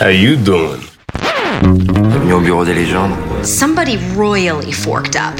How 0.00 0.08
you 0.08 0.36
doing? 0.36 0.80
Bienvenue 1.62 2.32
au 2.32 2.40
bureau 2.40 2.64
des 2.64 2.74
légendes? 2.74 3.12
Somebody 3.42 3.98
royally 4.16 4.72
forked 4.72 5.16
up. 5.16 5.34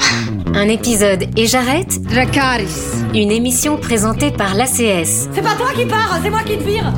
Un 0.54 0.68
épisode 0.68 1.26
et 1.36 1.46
j'arrête 1.46 2.02
Dracaris. 2.02 3.04
Une 3.14 3.30
émission 3.30 3.76
présentée 3.76 4.32
par 4.32 4.54
l'ACS, 4.54 5.28
C'est 5.32 5.42
pas 5.42 5.54
toi 5.54 5.68
qui 5.76 5.84
pars, 5.86 6.18
c'est 6.22 6.30
moi 6.30 6.40
qui 6.44 6.56
te 6.58 6.64
vire. 6.64 6.92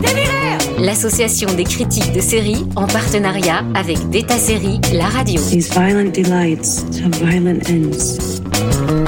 T'es 0.00 0.14
viré 0.14 0.34
l'association 0.78 1.52
des 1.54 1.64
critiques 1.64 2.12
de 2.12 2.20
séries 2.20 2.66
en 2.76 2.86
partenariat 2.86 3.64
avec 3.74 3.98
Beta 4.08 4.38
Série, 4.38 4.80
la 4.92 5.06
radio. 5.06 5.40
These 5.50 5.70
violent 5.72 6.10
delights 6.12 6.84
have 7.02 7.14
violent 7.20 7.60
ends. 7.68 9.03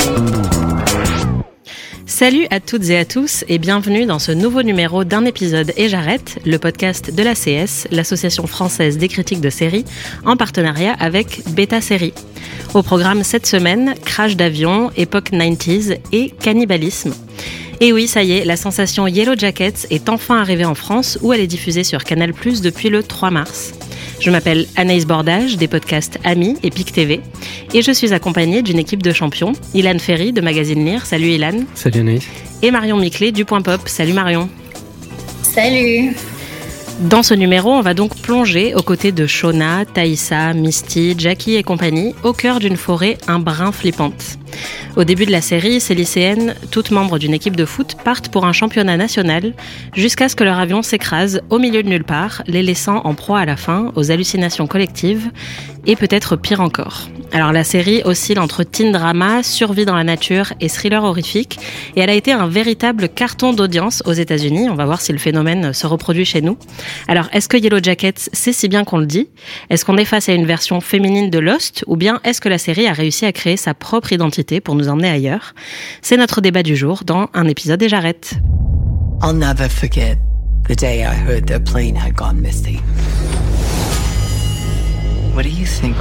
Salut 2.27 2.48
à 2.50 2.58
toutes 2.58 2.90
et 2.90 2.98
à 2.98 3.04
tous 3.04 3.45
et 3.46 3.58
bienvenue 3.58 4.04
dans 4.04 4.18
ce 4.18 4.32
nouveau 4.32 4.64
numéro 4.64 5.04
d'un 5.04 5.25
épisode 5.26 5.72
et 5.76 5.88
j'arrête, 5.88 6.40
le 6.45 6.58
podcast 6.58 7.14
de 7.14 7.22
l'ACS, 7.22 7.86
l'association 7.93 8.48
française 8.48 8.98
des 8.98 9.07
critiques 9.07 9.40
de 9.40 9.48
séries, 9.48 9.84
en 10.25 10.36
partenariat 10.36 10.96
avec 10.98 11.43
Beta 11.50 11.81
Série. 11.81 12.14
Au 12.75 12.82
programme 12.82 13.22
cette 13.22 13.46
semaine, 13.46 13.94
crash 14.04 14.34
d'avion, 14.34 14.90
époque 14.96 15.31
90s 15.31 16.00
et 16.11 16.31
cannibalisme. 16.31 17.14
Et 17.79 17.93
oui, 17.93 18.08
ça 18.08 18.25
y 18.25 18.32
est, 18.32 18.45
la 18.45 18.56
sensation 18.56 19.06
Yellow 19.06 19.36
Jackets 19.39 19.86
est 19.90 20.08
enfin 20.08 20.40
arrivée 20.40 20.64
en 20.64 20.75
France 20.75 21.20
où 21.22 21.32
elle 21.32 21.40
est 21.40 21.46
diffusée 21.46 21.84
sur 21.84 22.03
Canal+ 22.03 22.32
depuis 22.61 22.89
le 22.89 23.04
3 23.04 23.31
mars. 23.31 23.72
Je 24.18 24.30
m'appelle 24.30 24.66
Anaïs 24.76 25.06
Bordage 25.06 25.56
des 25.56 25.68
podcasts 25.68 26.18
Ami 26.25 26.56
et 26.62 26.70
PIC 26.70 26.93
TV 26.93 27.20
et 27.75 27.82
je 27.82 27.93
suis 27.93 28.12
accompagnée 28.14 28.62
d'une 28.62 28.79
équipe 28.79 29.02
de 29.02 29.12
champions, 29.12 29.52
Ilan 29.75 29.98
Ferry 29.98 30.32
de 30.32 30.40
Magazine 30.40 30.84
Lire. 30.84 31.04
Salut 31.04 31.29
Ilan. 31.29 31.64
Salut 31.75 32.00
Anaïs. 32.00 32.27
Et 32.62 32.70
Marion 32.70 32.97
Miclet 32.97 33.33
du 33.33 33.44
Point 33.44 33.62
Pop. 33.62 33.80
Salut 33.86 34.14
Marion. 34.14 34.48
Salut 35.42 36.14
Dans 37.00 37.22
ce 37.22 37.34
numéro, 37.34 37.70
on 37.70 37.83
va 37.83 37.94
donc 37.94 38.16
plonger 38.16 38.75
aux 38.75 38.83
côtés 38.83 39.12
de 39.12 39.27
Shona, 39.27 39.84
Thaïsa, 39.84 40.55
Misty, 40.55 41.14
Jackie 41.19 41.55
et 41.56 41.62
compagnie 41.62 42.14
au 42.25 42.33
cœur 42.33 42.58
d'une 42.58 42.77
forêt 42.77 43.19
un 43.28 43.39
brin 43.39 43.73
flippante. 43.73 44.39
Au 44.97 45.05
début 45.05 45.27
de 45.27 45.33
la 45.33 45.41
série, 45.41 45.81
ces 45.81 45.95
lycéennes, 45.95 46.55
toutes 46.71 46.91
membres 46.91 47.19
d'une 47.19 47.35
équipe 47.35 47.57
de 47.57 47.65
foot, 47.65 47.97
partent 48.05 48.29
pour 48.29 48.47
un 48.47 48.53
championnat 48.53 48.97
national 48.97 49.55
jusqu'à 49.95 50.29
ce 50.29 50.37
que 50.37 50.45
leur 50.45 50.59
avion 50.59 50.83
s'écrase 50.83 51.41
au 51.51 51.59
milieu 51.59 51.83
de 51.83 51.89
nulle 51.89 52.05
part, 52.05 52.43
les 52.47 52.63
laissant 52.63 53.03
en 53.05 53.15
proie 53.15 53.41
à 53.41 53.45
la 53.45 53.57
fin 53.57 53.93
aux 53.95 54.11
hallucinations 54.11 54.67
collectives 54.67 55.31
et 55.87 55.97
peut-être 55.97 56.37
pire 56.37 56.61
encore. 56.61 57.09
Alors 57.33 57.53
la 57.53 57.65
série 57.65 58.03
oscille 58.05 58.39
entre 58.39 58.63
teen 58.63 58.93
drama, 58.93 59.43
survie 59.43 59.85
dans 59.85 59.97
la 59.97 60.05
nature 60.05 60.53
et 60.61 60.69
thriller 60.69 61.03
horrifique 61.03 61.59
et 61.95 62.01
elle 62.01 62.11
a 62.11 62.15
été 62.15 62.33
un 62.33 62.47
véritable 62.47 63.09
carton 63.09 63.53
d'audience 63.53 64.03
aux 64.07 64.13
États-Unis. 64.13 64.69
On 64.70 64.75
va 64.75 64.85
voir 64.85 65.01
si 65.01 65.13
le 65.13 65.19
phénomène 65.19 65.73
se 65.73 65.87
reproduit 65.87 66.25
chez 66.25 66.41
nous. 66.41 66.57
Alors 67.09 67.29
est-ce 67.33 67.48
que 67.48 67.57
Yellow 67.57 67.81
Jackets 67.83 68.31
c'est 68.33 68.53
si 68.53 68.69
bien 68.69 68.85
qu'on 68.85 68.98
le 68.98 69.07
dit? 69.07 69.29
Est-ce 69.70 69.85
qu'on 69.85 69.97
est 69.97 70.05
face 70.05 70.29
à 70.29 70.33
une 70.33 70.47
version 70.47 70.81
féminine 70.81 71.31
de 71.31 71.39
Lost? 71.39 71.85
Ou 71.87 71.97
bien 71.97 72.20
est-ce 72.25 72.41
que 72.41 72.48
la 72.48 72.59
série 72.59 72.87
a 72.87 72.93
réussi 72.93 73.27
à 73.27 73.33
créer 73.33 73.57
sa 73.57 73.75
propre 73.75 74.13
identité? 74.13 74.45
Pour 74.61 74.75
nous 74.75 74.89
emmener 74.89 75.11
ailleurs 75.11 75.55
C'est 76.02 76.16
notre 76.16 76.41
débat 76.41 76.62
du 76.62 76.77
jour 76.77 77.02
dans 77.05 77.28
un 77.34 77.47
épisode 77.48 77.83
et 77.83 77.89
j'arrête. 77.89 78.34
I'll 79.22 79.33
never 79.34 79.69
forget 79.69 80.19
the 80.69 80.75
day 80.75 81.05
I 81.05 81.14
heard 81.14 81.47
their 81.47 81.61
plane 81.61 81.97
had 81.97 82.14
gone 82.14 82.41
missing. 82.41 82.80
What 85.34 85.42
do 85.42 85.50
you 85.50 85.67
think 85.67 85.97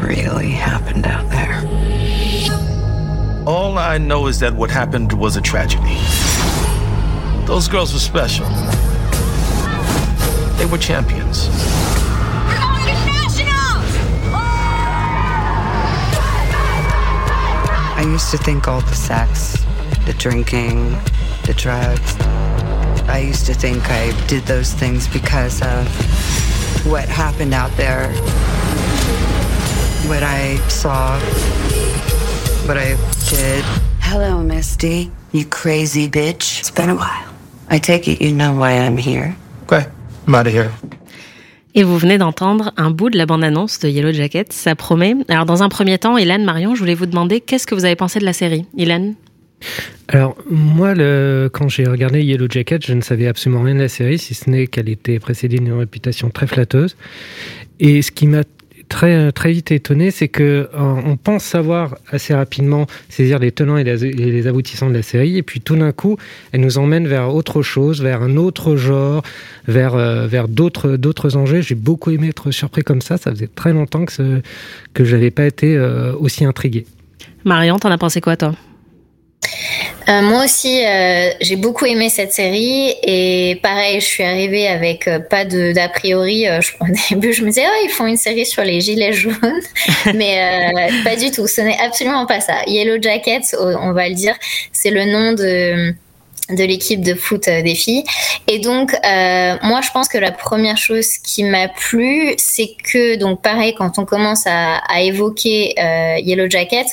really 0.00 0.50
happened 0.50 1.06
out 1.06 1.28
there? 1.30 1.62
All 3.46 3.78
I 3.78 3.98
know 3.98 4.26
is 4.28 4.38
that 4.40 4.54
what 4.54 4.70
happened 4.70 5.12
was 5.12 5.36
a 5.36 5.40
tragedy. 5.40 5.98
Those 7.46 7.68
girls 7.68 7.92
were 7.92 7.98
special. 7.98 8.46
They 10.56 10.66
were 10.66 10.78
champions. 10.78 11.48
I 18.00 18.04
used 18.04 18.30
to 18.30 18.38
think 18.38 18.66
all 18.66 18.80
the 18.80 18.94
sex, 18.94 19.62
the 20.06 20.14
drinking, 20.14 20.92
the 21.44 21.52
drugs. 21.54 22.16
I 23.10 23.18
used 23.18 23.44
to 23.44 23.52
think 23.52 23.90
I 23.90 24.18
did 24.26 24.44
those 24.44 24.72
things 24.72 25.06
because 25.06 25.60
of 25.60 25.86
what 26.86 27.06
happened 27.10 27.52
out 27.52 27.70
there, 27.76 28.10
what 30.08 30.22
I 30.22 30.56
saw, 30.68 31.20
what 32.66 32.78
I 32.78 32.96
did. 33.28 33.62
Hello, 34.00 34.42
Misty. 34.42 35.12
You 35.32 35.44
crazy 35.44 36.08
bitch. 36.08 36.60
It's 36.60 36.70
been 36.70 36.88
a 36.88 36.96
while. 36.96 37.34
I 37.68 37.76
take 37.76 38.08
it 38.08 38.22
you 38.22 38.32
know 38.32 38.54
why 38.54 38.78
I'm 38.78 38.96
here. 38.96 39.36
Okay, 39.64 39.86
I'm 40.26 40.34
out 40.34 40.46
of 40.46 40.54
here. 40.54 40.72
Et 41.74 41.84
vous 41.84 41.98
venez 41.98 42.18
d'entendre 42.18 42.72
un 42.76 42.90
bout 42.90 43.10
de 43.10 43.16
la 43.16 43.26
bande-annonce 43.26 43.78
de 43.78 43.88
Yellow 43.88 44.12
Jacket, 44.12 44.52
ça 44.52 44.74
promet. 44.74 45.14
Alors 45.28 45.46
dans 45.46 45.62
un 45.62 45.68
premier 45.68 45.98
temps, 45.98 46.18
Ilan, 46.18 46.40
Marion, 46.40 46.74
je 46.74 46.80
voulais 46.80 46.94
vous 46.94 47.06
demander 47.06 47.40
qu'est-ce 47.40 47.66
que 47.66 47.74
vous 47.76 47.84
avez 47.84 47.96
pensé 47.96 48.18
de 48.18 48.24
la 48.24 48.32
série? 48.32 48.66
Ilan 48.76 49.14
Alors, 50.08 50.36
moi, 50.50 50.94
quand 51.50 51.68
j'ai 51.68 51.86
regardé 51.86 52.22
Yellow 52.22 52.48
Jacket, 52.50 52.84
je 52.84 52.92
ne 52.92 53.02
savais 53.02 53.28
absolument 53.28 53.62
rien 53.62 53.76
de 53.76 53.80
la 53.80 53.88
série, 53.88 54.18
si 54.18 54.34
ce 54.34 54.50
n'est 54.50 54.66
qu'elle 54.66 54.88
était 54.88 55.20
précédée 55.20 55.58
d'une 55.58 55.72
réputation 55.72 56.30
très 56.30 56.48
flatteuse. 56.48 56.96
Et 57.78 58.02
ce 58.02 58.10
qui 58.10 58.26
m'a 58.26 58.42
très, 58.90 59.32
très 59.32 59.52
vite 59.52 59.70
étonné, 59.70 60.10
c'est 60.10 60.28
que 60.28 60.42
euh, 60.42 60.68
on 60.74 61.16
pense 61.16 61.44
savoir 61.44 61.96
assez 62.10 62.34
rapidement 62.34 62.86
saisir 63.08 63.38
les 63.38 63.52
tenants 63.52 63.78
et 63.78 63.84
les, 63.84 64.46
aboutissants 64.46 64.90
de 64.90 64.94
la 64.94 65.02
série, 65.02 65.38
et 65.38 65.42
puis 65.42 65.60
tout 65.60 65.76
d'un 65.76 65.92
coup, 65.92 66.18
elle 66.52 66.60
nous 66.60 66.76
emmène 66.76 67.06
vers 67.06 67.34
autre 67.34 67.62
chose, 67.62 68.02
vers 68.02 68.22
un 68.22 68.36
autre 68.36 68.76
genre, 68.76 69.22
vers, 69.66 69.94
euh, 69.94 70.26
vers 70.26 70.48
d'autres, 70.48 70.96
d'autres 70.96 71.36
enjeux. 71.36 71.62
J'ai 71.62 71.76
beaucoup 71.76 72.10
aimé 72.10 72.28
être 72.28 72.50
surpris 72.50 72.82
comme 72.82 73.00
ça. 73.00 73.16
Ça 73.16 73.30
faisait 73.30 73.48
très 73.54 73.72
longtemps 73.72 74.04
que, 74.04 74.42
que 74.92 75.04
je 75.04 75.16
n'avais 75.16 75.30
pas 75.30 75.46
été 75.46 75.76
euh, 75.76 76.12
aussi 76.18 76.44
intrigué. 76.44 76.84
Marion, 77.44 77.78
t'en 77.78 77.90
as 77.90 77.98
pensé 77.98 78.20
quoi 78.20 78.36
toi? 78.36 78.54
Euh, 80.08 80.22
moi 80.22 80.44
aussi, 80.44 80.84
euh, 80.84 81.30
j'ai 81.40 81.56
beaucoup 81.56 81.86
aimé 81.86 82.08
cette 82.08 82.32
série 82.32 82.94
et 83.02 83.58
pareil, 83.62 84.00
je 84.00 84.06
suis 84.06 84.24
arrivée 84.24 84.66
avec 84.66 85.06
euh, 85.06 85.18
pas 85.20 85.44
de 85.44 85.72
d'a 85.72 85.88
priori. 85.88 86.46
Je, 86.60 86.72
au 86.80 86.86
début, 87.10 87.32
je 87.32 87.42
me 87.42 87.48
disais, 87.48 87.64
oh, 87.66 87.80
ils 87.84 87.90
font 87.90 88.06
une 88.06 88.16
série 88.16 88.46
sur 88.46 88.64
les 88.64 88.80
gilets 88.80 89.12
jaunes, 89.12 89.60
mais 90.14 90.90
pas 91.04 91.16
du 91.16 91.30
tout. 91.30 91.46
Ce 91.46 91.60
n'est 91.60 91.78
absolument 91.78 92.26
pas 92.26 92.40
ça. 92.40 92.54
Yellow 92.66 93.00
Jackets, 93.00 93.54
on 93.58 93.92
va 93.92 94.08
le 94.08 94.14
dire, 94.14 94.34
c'est 94.72 94.90
le 94.90 95.04
nom 95.04 95.32
de 95.32 95.94
de 96.54 96.64
l'équipe 96.64 97.02
de 97.02 97.14
foot 97.14 97.44
des 97.46 97.74
filles. 97.74 98.04
Et 98.48 98.58
donc, 98.58 98.92
euh, 98.92 99.56
moi, 99.62 99.80
je 99.82 99.90
pense 99.92 100.08
que 100.08 100.18
la 100.18 100.32
première 100.32 100.76
chose 100.76 101.18
qui 101.18 101.44
m'a 101.44 101.68
plu, 101.68 102.34
c'est 102.36 102.70
que, 102.82 103.16
donc, 103.16 103.42
pareil, 103.42 103.74
quand 103.74 103.98
on 103.98 104.04
commence 104.04 104.46
à, 104.46 104.76
à 104.88 105.00
évoquer 105.00 105.74
euh, 105.78 106.16
Yellow 106.18 106.48
Jacket, 106.48 106.86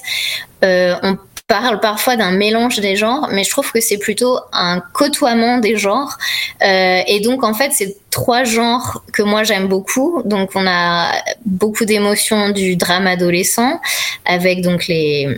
euh, 0.64 0.96
on 1.04 1.18
parle 1.48 1.80
parfois 1.80 2.18
d'un 2.18 2.32
mélange 2.32 2.80
des 2.80 2.96
genres, 2.98 3.30
mais 3.32 3.44
je 3.44 3.50
trouve 3.50 3.72
que 3.72 3.80
c'est 3.80 3.98
plutôt 3.98 4.38
un 4.52 4.82
côtoiement 4.94 5.60
des 5.60 5.78
genres. 5.78 6.18
Euh, 6.62 7.00
et 7.08 7.22
donc, 7.22 7.44
en 7.44 7.54
fait, 7.54 7.72
c'est 7.72 7.96
trois 8.10 8.44
genres 8.44 9.02
que 9.14 9.24
moi 9.24 9.44
j'aime 9.44 9.68
beaucoup. 9.68 10.22
Donc, 10.26 10.52
on 10.56 10.68
a 10.68 11.14
beaucoup 11.46 11.86
d'émotions 11.86 12.50
du 12.50 12.76
drame 12.76 13.08
adolescent, 13.08 13.80
avec 14.26 14.62
donc 14.62 14.88
les 14.88 15.38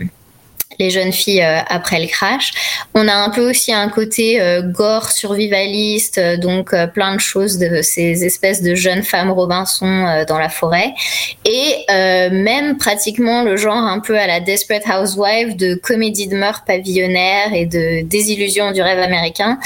les 0.80 0.90
jeunes 0.90 1.12
filles 1.12 1.42
euh, 1.42 1.60
après 1.68 2.00
le 2.00 2.06
crash. 2.06 2.52
On 2.94 3.06
a 3.06 3.14
un 3.14 3.30
peu 3.30 3.48
aussi 3.48 3.72
un 3.72 3.88
côté 3.88 4.40
euh, 4.40 4.62
gore 4.62 5.10
survivaliste, 5.10 6.18
euh, 6.18 6.36
donc 6.38 6.74
plein 6.94 7.14
de 7.14 7.20
choses 7.20 7.58
de 7.58 7.82
ces 7.82 8.24
espèces 8.24 8.62
de 8.62 8.74
jeunes 8.74 9.02
femmes 9.02 9.30
Robinson 9.30 10.24
dans 10.26 10.38
la 10.38 10.48
forêt. 10.48 10.92
Et 11.44 11.84
même 11.90 12.78
pratiquement 12.78 13.42
le 13.42 13.56
genre 13.56 13.76
un 13.76 14.00
peu 14.00 14.18
à 14.18 14.26
la 14.26 14.40
Desperate 14.40 14.86
Housewife 14.86 15.56
de 15.56 15.74
comédie 15.74 16.28
de 16.28 16.36
meurtre 16.36 16.64
pavillonnaire 16.66 17.52
et 17.52 17.66
de 17.66 18.02
désillusion 18.02 18.72
du 18.72 18.80
rêve 18.80 18.98
américain. 18.98 19.58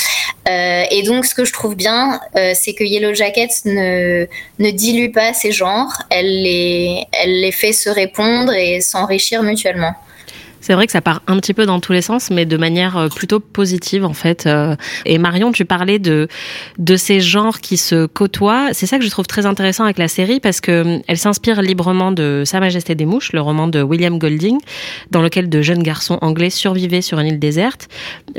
Et 0.47 1.03
donc, 1.07 1.25
ce 1.25 1.35
que 1.35 1.45
je 1.45 1.53
trouve 1.53 1.77
bien, 1.77 2.21
c'est 2.55 2.75
que 2.75 2.85
Yellow 2.85 3.15
Jackets 3.15 3.65
ne, 3.65 4.27
dilue 4.59 5.13
pas 5.13 5.33
ces 5.33 5.53
genres, 5.53 5.93
elle 6.11 6.43
les 6.43 7.53
fait 7.53 7.73
se 7.73 7.89
répondre 7.89 8.53
et 8.53 8.81
s'enrichir 8.81 9.43
mutuellement. 9.43 9.95
C'est 10.65 10.73
vrai 10.73 10.87
que 10.87 10.93
ça 10.93 11.03
part 11.03 11.21
un 11.27 11.37
petit 11.37 11.53
peu 11.53 11.67
dans 11.67 11.79
tous 11.79 11.93
les 11.93 12.01
sens, 12.01 12.31
mais 12.31 12.47
de 12.47 12.57
manière 12.57 12.97
euh, 12.97 13.09
plutôt 13.09 13.39
positive 13.39 14.03
en 14.03 14.15
fait. 14.15 14.47
Euh. 14.47 14.77
Et 15.05 15.19
Marion, 15.19 15.53
tu 15.53 15.67
parlais 15.67 15.99
de 15.99 16.27
de 16.79 16.97
ces 16.97 17.21
genres 17.21 17.61
qui 17.61 17.77
se 17.77 18.07
côtoient. 18.07 18.71
C'est 18.73 18.87
ça 18.87 18.99
que 18.99 19.05
je 19.05 19.11
trouve 19.11 19.27
très 19.27 19.45
intéressant 19.45 19.85
avec 19.85 19.99
la 19.99 20.09
série 20.09 20.41
parce 20.41 20.63
que 20.63 20.71
euh, 20.73 20.99
elle 21.07 21.19
s'inspire 21.19 21.61
librement 21.61 22.13
de 22.13 22.45
Sa 22.47 22.61
Majesté 22.61 22.95
des 22.95 23.05
mouches, 23.05 23.35
le 23.35 23.43
roman 23.43 23.69
de 23.69 23.83
William 23.83 24.19
Golding, 24.19 24.57
dans 25.11 25.21
lequel 25.21 25.51
de 25.51 25.61
jeunes 25.61 25.83
garçons 25.83 26.17
anglais 26.23 26.49
survivaient 26.49 27.03
sur 27.03 27.19
une 27.19 27.27
île 27.27 27.39
déserte. 27.39 27.89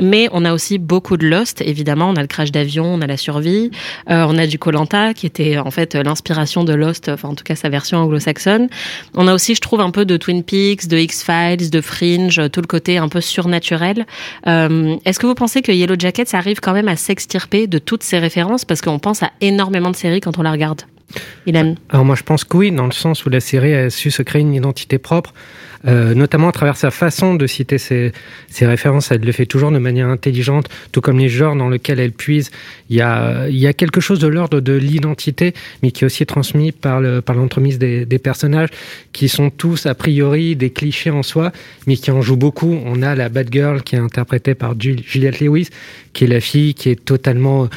Mais 0.02 0.28
on 0.32 0.44
a 0.44 0.52
aussi 0.52 0.78
beaucoup 0.78 1.16
de 1.16 1.28
Lost, 1.28 1.60
évidemment. 1.60 2.10
On 2.10 2.16
a 2.16 2.22
le 2.22 2.26
crash 2.26 2.50
d'avion, 2.50 2.86
on 2.86 3.02
a 3.02 3.06
la 3.06 3.18
survie, 3.18 3.70
on 4.08 4.36
a 4.36 4.48
du 4.48 4.58
Colanta 4.58 5.14
qui 5.14 5.26
était 5.26 5.58
en 5.58 5.70
fait 5.70 5.94
l'inspiration 5.94 6.64
de 6.64 6.74
Lost, 6.74 7.08
enfin 7.08 7.28
en 7.28 7.34
tout 7.36 7.44
cas 7.44 7.54
sa 7.54 7.68
version 7.68 7.98
anglo-saxonne. 7.98 8.68
On 9.14 9.28
a 9.28 9.34
aussi, 9.34 9.54
je 9.54 9.60
trouve, 9.60 9.80
un 9.80 9.92
peu 9.92 10.04
de 10.04 10.16
Twin 10.16 10.42
Peaks, 10.42 10.88
de 10.88 10.98
X 10.98 11.24
Files, 11.24 11.70
de 11.70 11.80
Fringe 11.80 12.15
tout 12.52 12.60
le 12.60 12.66
côté 12.66 12.98
un 12.98 13.08
peu 13.08 13.20
surnaturel. 13.20 14.06
Euh, 14.46 14.96
Est-ce 15.04 15.18
que 15.18 15.26
vous 15.26 15.34
pensez 15.34 15.62
que 15.62 15.72
Yellow 15.72 15.96
Jackets 15.98 16.34
arrive 16.34 16.60
quand 16.60 16.72
même 16.72 16.88
à 16.88 16.96
s'extirper 16.96 17.66
de 17.66 17.78
toutes 17.78 18.02
ces 18.02 18.18
références? 18.18 18.64
Parce 18.64 18.80
qu'on 18.80 18.98
pense 18.98 19.22
à 19.22 19.30
énormément 19.40 19.90
de 19.90 19.96
séries 19.96 20.20
quand 20.20 20.38
on 20.38 20.42
la 20.42 20.52
regarde 20.52 20.82
Ilan 21.46 21.74
Alors 21.88 22.04
moi 22.04 22.16
je 22.16 22.22
pense 22.22 22.44
que 22.44 22.56
oui, 22.56 22.72
dans 22.72 22.86
le 22.86 22.92
sens 22.92 23.24
où 23.24 23.30
la 23.30 23.40
série 23.40 23.74
a 23.74 23.90
su 23.90 24.10
se 24.10 24.22
créer 24.22 24.42
une 24.42 24.54
identité 24.54 24.98
propre. 24.98 25.32
Euh, 25.86 26.14
notamment 26.14 26.48
à 26.48 26.52
travers 26.52 26.76
sa 26.76 26.90
façon 26.90 27.34
de 27.34 27.46
citer 27.46 27.78
ses, 27.78 28.12
références. 28.60 29.12
Elle 29.12 29.20
le 29.20 29.32
fait 29.32 29.46
toujours 29.46 29.70
de 29.70 29.78
manière 29.78 30.08
intelligente, 30.08 30.68
tout 30.90 31.00
comme 31.00 31.18
les 31.18 31.28
genres 31.28 31.54
dans 31.54 31.68
lesquels 31.68 32.00
elle 32.00 32.12
puise. 32.12 32.50
Il 32.90 32.96
y 32.96 33.00
a, 33.00 33.48
il 33.48 33.56
y 33.56 33.66
a 33.66 33.72
quelque 33.72 34.00
chose 34.00 34.18
de 34.18 34.26
l'ordre 34.26 34.60
de 34.60 34.72
l'identité, 34.72 35.54
mais 35.82 35.92
qui 35.92 36.02
est 36.02 36.06
aussi 36.06 36.26
transmis 36.26 36.72
par 36.72 37.00
le, 37.00 37.20
par 37.22 37.36
l'entremise 37.36 37.78
des, 37.78 38.06
personnages, 38.18 38.70
qui 39.12 39.28
sont 39.28 39.50
tous 39.50 39.86
a 39.86 39.94
priori 39.94 40.56
des 40.56 40.70
clichés 40.70 41.10
en 41.10 41.22
soi, 41.22 41.52
mais 41.86 41.96
qui 41.96 42.10
en 42.10 42.22
jouent 42.22 42.36
beaucoup. 42.36 42.80
On 42.84 43.02
a 43.02 43.14
la 43.14 43.28
Bad 43.28 43.48
Girl 43.52 43.82
qui 43.82 43.94
est 43.94 44.00
interprétée 44.00 44.54
par 44.54 44.74
Juliette 44.80 45.40
Lewis, 45.40 45.68
qui 46.12 46.24
est 46.24 46.28
la 46.28 46.40
fille 46.40 46.74
qui 46.74 46.88
est 46.88 47.04
totalement 47.04 47.68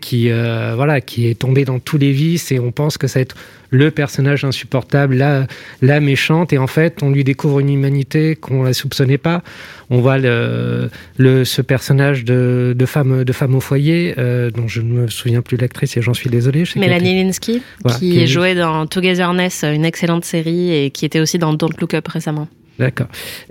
qui 0.00 0.30
euh, 0.30 0.74
voilà, 0.74 1.00
qui 1.00 1.28
est 1.28 1.38
tombée 1.38 1.64
dans 1.64 1.78
tous 1.78 1.98
les 1.98 2.12
vices, 2.12 2.50
et 2.50 2.58
on 2.58 2.72
pense 2.72 2.98
que 2.98 3.06
ça 3.06 3.20
va 3.20 3.22
être 3.22 3.36
le 3.70 3.90
personnage 3.90 4.44
insupportable, 4.44 5.16
la, 5.16 5.46
la 5.82 6.00
méchante, 6.00 6.52
et 6.52 6.58
en 6.58 6.66
fait, 6.66 7.02
on 7.02 7.10
lui 7.10 7.24
découvre 7.24 7.60
une 7.60 7.70
humanité 7.70 8.36
qu'on 8.36 8.62
ne 8.62 8.66
la 8.66 8.72
soupçonnait 8.72 9.18
pas. 9.18 9.42
On 9.90 10.00
voit 10.00 10.18
le, 10.18 10.90
le, 11.16 11.44
ce 11.44 11.62
personnage 11.62 12.24
de, 12.24 12.74
de, 12.76 12.86
femme, 12.86 13.24
de 13.24 13.32
femme 13.32 13.54
au 13.54 13.60
foyer, 13.60 14.14
euh, 14.18 14.50
dont 14.50 14.68
je 14.68 14.80
ne 14.80 14.92
me 14.92 15.08
souviens 15.08 15.42
plus 15.42 15.56
l'actrice, 15.56 15.96
et 15.96 16.02
j'en 16.02 16.14
suis 16.14 16.30
désolé. 16.30 16.64
Mélanie 16.76 17.22
Linsky, 17.22 17.62
voilà, 17.82 17.98
qui, 17.98 18.12
qui 18.12 18.26
jouait 18.26 18.54
dans 18.54 18.86
Togetherness, 18.86 19.64
une 19.64 19.84
excellente 19.84 20.24
série, 20.24 20.72
et 20.72 20.90
qui 20.90 21.04
était 21.04 21.20
aussi 21.20 21.38
dans 21.38 21.52
Don't 21.52 21.74
Look 21.80 21.94
Up 21.94 22.08
récemment. 22.08 22.48
D'accord. 22.78 23.06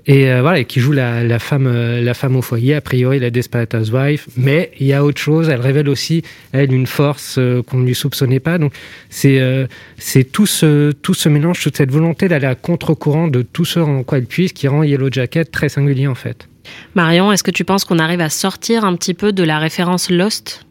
Et 0.06 0.30
euh, 0.30 0.42
voilà, 0.42 0.63
qui 0.63 0.80
joue 0.80 0.92
la, 0.92 1.24
la 1.24 1.39
femme, 1.39 1.68
euh, 1.68 2.01
la 2.01 2.13
femme 2.13 2.36
au 2.36 2.44
foyer, 2.44 2.75
a 2.75 2.81
priori 2.81 3.19
la 3.19 3.31
Desperate 3.31 3.74
Housewife, 3.74 4.27
mais 4.38 4.72
il 4.80 4.86
y 4.86 4.94
a 4.94 5.04
autre 5.04 5.19
chose. 5.19 5.50
Elle 5.50 5.62
révèle 5.62 5.89
aussi 5.89 6.22
elle 6.51 6.72
une 6.72 6.86
force 6.86 7.38
euh, 7.39 7.63
qu'on 7.63 7.77
ne 7.77 7.86
lui 7.86 7.95
soupçonnait 7.95 8.39
pas. 8.39 8.60
Donc 8.60 8.74
c'est 9.10 9.39
euh, 9.39 9.66
c'est 9.98 10.24
tout 10.24 10.45
ce 10.45 10.92
tout 10.92 11.16
ce 11.16 11.27
mélange, 11.30 11.60
toute 11.60 11.75
cette 11.75 11.92
volonté 11.92 12.27
d'aller 12.27 12.45
à 12.45 12.56
contre-courant 12.56 13.27
de 13.27 13.42
tout 13.42 13.66
ce 13.66 13.80
en 13.80 14.04
quoi 14.04 14.19
elle 14.19 14.27
puise, 14.27 14.54
qui 14.54 14.68
rend 14.68 14.83
Yellow 14.83 15.10
Jacket 15.12 15.51
très 15.51 15.69
singulier 15.69 16.07
en 16.07 16.16
fait. 16.16 16.48
Marion, 16.94 17.31
est-ce 17.31 17.44
que 17.44 17.51
tu 17.51 17.63
penses 17.63 17.83
qu'on 17.83 18.00
arrive 18.00 18.21
à 18.21 18.30
sortir 18.30 18.86
un 18.86 18.95
petit 18.95 19.13
peu 19.13 19.31
de 19.31 19.44
la 19.44 19.57
référence 19.57 20.10
Lost? 20.10 20.66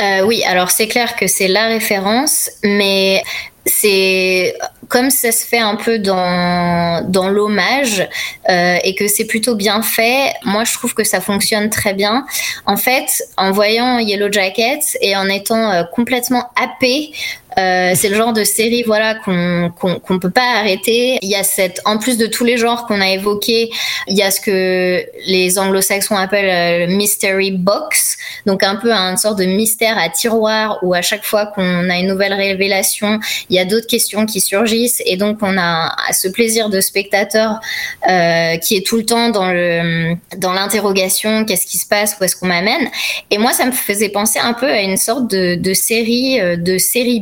Euh, 0.00 0.24
oui, 0.24 0.42
alors 0.44 0.70
c'est 0.70 0.86
clair 0.86 1.16
que 1.16 1.26
c'est 1.26 1.48
la 1.48 1.66
référence, 1.66 2.50
mais 2.62 3.22
c'est 3.68 4.54
comme 4.88 5.10
ça 5.10 5.32
se 5.32 5.46
fait 5.46 5.58
un 5.58 5.76
peu 5.76 5.98
dans, 5.98 7.04
dans 7.06 7.28
l'hommage 7.28 8.08
euh, 8.48 8.78
et 8.82 8.94
que 8.94 9.06
c'est 9.06 9.26
plutôt 9.26 9.54
bien 9.54 9.82
fait, 9.82 10.32
moi 10.44 10.64
je 10.64 10.72
trouve 10.74 10.94
que 10.94 11.04
ça 11.04 11.20
fonctionne 11.20 11.68
très 11.70 11.94
bien. 11.94 12.24
En 12.66 12.76
fait, 12.76 13.22
en 13.36 13.52
voyant 13.52 13.98
Yellow 13.98 14.32
Jackets 14.32 14.96
et 15.00 15.16
en 15.16 15.28
étant 15.28 15.70
euh, 15.70 15.82
complètement 15.84 16.50
happé 16.56 17.12
euh, 17.56 17.92
c'est 17.94 18.08
le 18.08 18.16
genre 18.16 18.32
de 18.32 18.44
série 18.44 18.82
voilà 18.82 19.14
qu'on 19.14 19.70
qu'on 19.78 19.98
qu'on 19.98 20.18
peut 20.18 20.30
pas 20.30 20.58
arrêter. 20.58 21.18
Il 21.22 21.28
y 21.28 21.34
a 21.34 21.42
cette, 21.42 21.80
en 21.84 21.98
plus 21.98 22.18
de 22.18 22.26
tous 22.26 22.44
les 22.44 22.56
genres 22.56 22.86
qu'on 22.86 23.00
a 23.00 23.08
évoqués, 23.08 23.70
il 24.06 24.16
y 24.16 24.22
a 24.22 24.30
ce 24.30 24.40
que 24.40 25.02
les 25.26 25.58
anglo-saxons 25.58 26.16
appellent 26.16 26.88
le 26.88 26.94
mystery 26.94 27.52
box, 27.52 28.16
donc 28.46 28.62
un 28.62 28.76
peu 28.76 28.92
une 28.92 29.16
sorte 29.16 29.38
de 29.38 29.44
mystère 29.44 29.96
à 29.98 30.08
tiroir 30.08 30.78
où 30.82 30.94
à 30.94 31.02
chaque 31.02 31.24
fois 31.24 31.46
qu'on 31.46 31.88
a 31.90 31.98
une 31.98 32.06
nouvelle 32.06 32.34
révélation, 32.34 33.18
il 33.48 33.56
y 33.56 33.58
a 33.58 33.64
d'autres 33.64 33.86
questions 33.86 34.26
qui 34.26 34.40
surgissent 34.40 35.02
et 35.06 35.16
donc 35.16 35.38
on 35.42 35.58
a 35.58 35.96
ce 36.12 36.28
plaisir 36.28 36.68
de 36.68 36.80
spectateur 36.80 37.58
euh, 38.08 38.56
qui 38.58 38.76
est 38.76 38.86
tout 38.86 38.96
le 38.96 39.04
temps 39.04 39.30
dans 39.30 39.50
le 39.50 40.14
dans 40.36 40.52
l'interrogation, 40.52 41.44
qu'est-ce 41.44 41.66
qui 41.66 41.78
se 41.78 41.86
passe, 41.86 42.16
où 42.20 42.24
est-ce 42.24 42.36
qu'on 42.36 42.46
m'amène. 42.46 42.88
Et 43.30 43.38
moi, 43.38 43.52
ça 43.52 43.64
me 43.64 43.72
faisait 43.72 44.10
penser 44.10 44.38
un 44.38 44.52
peu 44.52 44.70
à 44.70 44.82
une 44.82 44.96
sorte 44.96 45.30
de, 45.30 45.54
de 45.54 45.74
série 45.74 46.38
de 46.58 46.78
série 46.78 47.20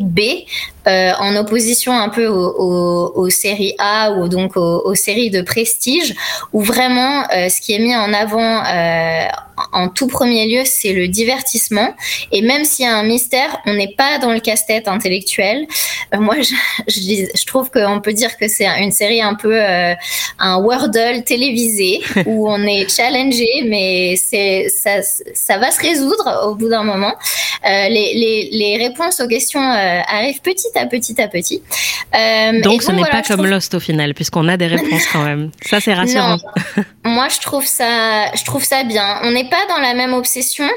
euh, 0.87 1.13
en 1.19 1.37
opposition 1.37 1.93
un 1.93 2.09
peu 2.09 2.27
aux, 2.27 3.31
séries 3.31 3.75
A 3.79 4.13
ou 4.13 4.29
donc 4.29 4.57
aux, 4.57 4.83
aux, 4.85 4.95
séries 4.95 5.31
de 5.31 5.43
prestige, 5.43 6.15
où 6.53 6.63
vraiment 6.63 7.25
euh, 7.33 7.49
ce 7.49 7.61
qui 7.61 7.75
est 7.75 7.79
mis 7.79 7.95
en 7.97 8.13
avant 8.13 8.65
euh, 8.65 9.27
en 9.73 9.89
tout 9.89 10.07
premier 10.07 10.47
lieu, 10.47 10.63
c'est 10.65 10.93
le 10.93 11.09
divertissement. 11.09 11.95
Et 12.33 12.43
même 12.43 12.65
s'il 12.65 12.85
y 12.85 12.89
a 12.89 12.97
un 12.97 13.03
mystère, 13.03 13.59
on 13.67 13.75
n'est 13.75 13.95
pas 13.97 14.19
dans 14.19 14.33
le 14.33 14.41
casse-tête 14.41 14.89
intellectuel. 14.89 15.67
Euh, 16.15 16.19
moi, 16.19 16.37
je, 16.41 16.55
je, 16.89 17.27
je 17.35 17.47
trouve 17.47 17.71
qu'on 17.71 18.01
peut 18.01 18.13
dire 18.13 18.37
que 18.37 18.49
c'est 18.49 18.67
une 18.67 18.93
série 18.93 19.23
un 19.23 19.35
peu 19.35 19.55
euh, 19.55 19.95
un 20.39 20.59
Wordle 20.59 21.23
télévisé 21.25 22.03
où 22.27 22.49
on 22.51 22.63
est 22.63 22.89
challengé, 22.95 23.49
mais 23.67 24.17
c'est 24.17 24.69
ça, 24.69 25.03
ça 25.35 25.59
va 25.59 25.71
se 25.71 25.81
résoudre 25.81 26.47
au 26.47 26.55
bout 26.55 26.69
d'un 26.69 26.85
moment. 26.85 27.15
Euh, 27.65 27.89
les, 27.89 28.15
les, 28.15 28.49
les, 28.53 28.77
réponses 28.77 29.21
aux 29.21 29.27
questions 29.27 29.61
arrivent 29.61 30.43
petit 30.43 30.69
à 30.77 30.87
petit 30.87 31.21
à 31.21 31.29
petit. 31.29 31.63
Donc, 32.63 32.83
ce 32.83 32.93
n'est 32.93 32.99
voilà, 32.99 33.15
pas 33.15 33.23
comme 33.23 33.39
trouve... 33.39 33.51
Lost 33.51 33.75
au 33.75 33.81
final, 33.81 34.15
puisqu'on 34.15 34.49
a 34.49 34.57
des 34.57 34.67
réponses 34.67 35.07
quand 35.13 35.25
même. 35.25 35.51
Ça, 35.63 35.81
c'est 35.81 35.95
rassurant. 35.95 36.37
Non. 36.77 36.85
Moi, 37.05 37.29
je 37.29 37.41
trouve 37.41 37.65
ça, 37.65 38.33
je 38.35 38.45
trouve 38.45 38.63
ça 38.63 38.85
bien. 38.85 39.21
On 39.23 39.33
n'est 39.33 39.46
pas 39.47 39.65
dans 39.69 39.79
la 39.79 39.95
même 39.95 40.13
obsession, 40.13 40.69